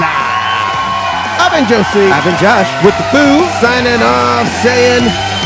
Ah. 0.00 1.46
I've 1.46 1.52
been 1.52 1.68
Josie. 1.68 2.10
I've 2.10 2.24
been 2.24 2.38
Josh. 2.40 2.66
with 2.84 2.96
the 2.96 3.04
Foo 3.12 3.44
signing 3.60 4.02
off, 4.02 4.48
saying, 4.62 5.04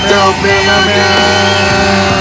Don't 0.08 0.36
be 0.42 0.48
a 0.54 2.17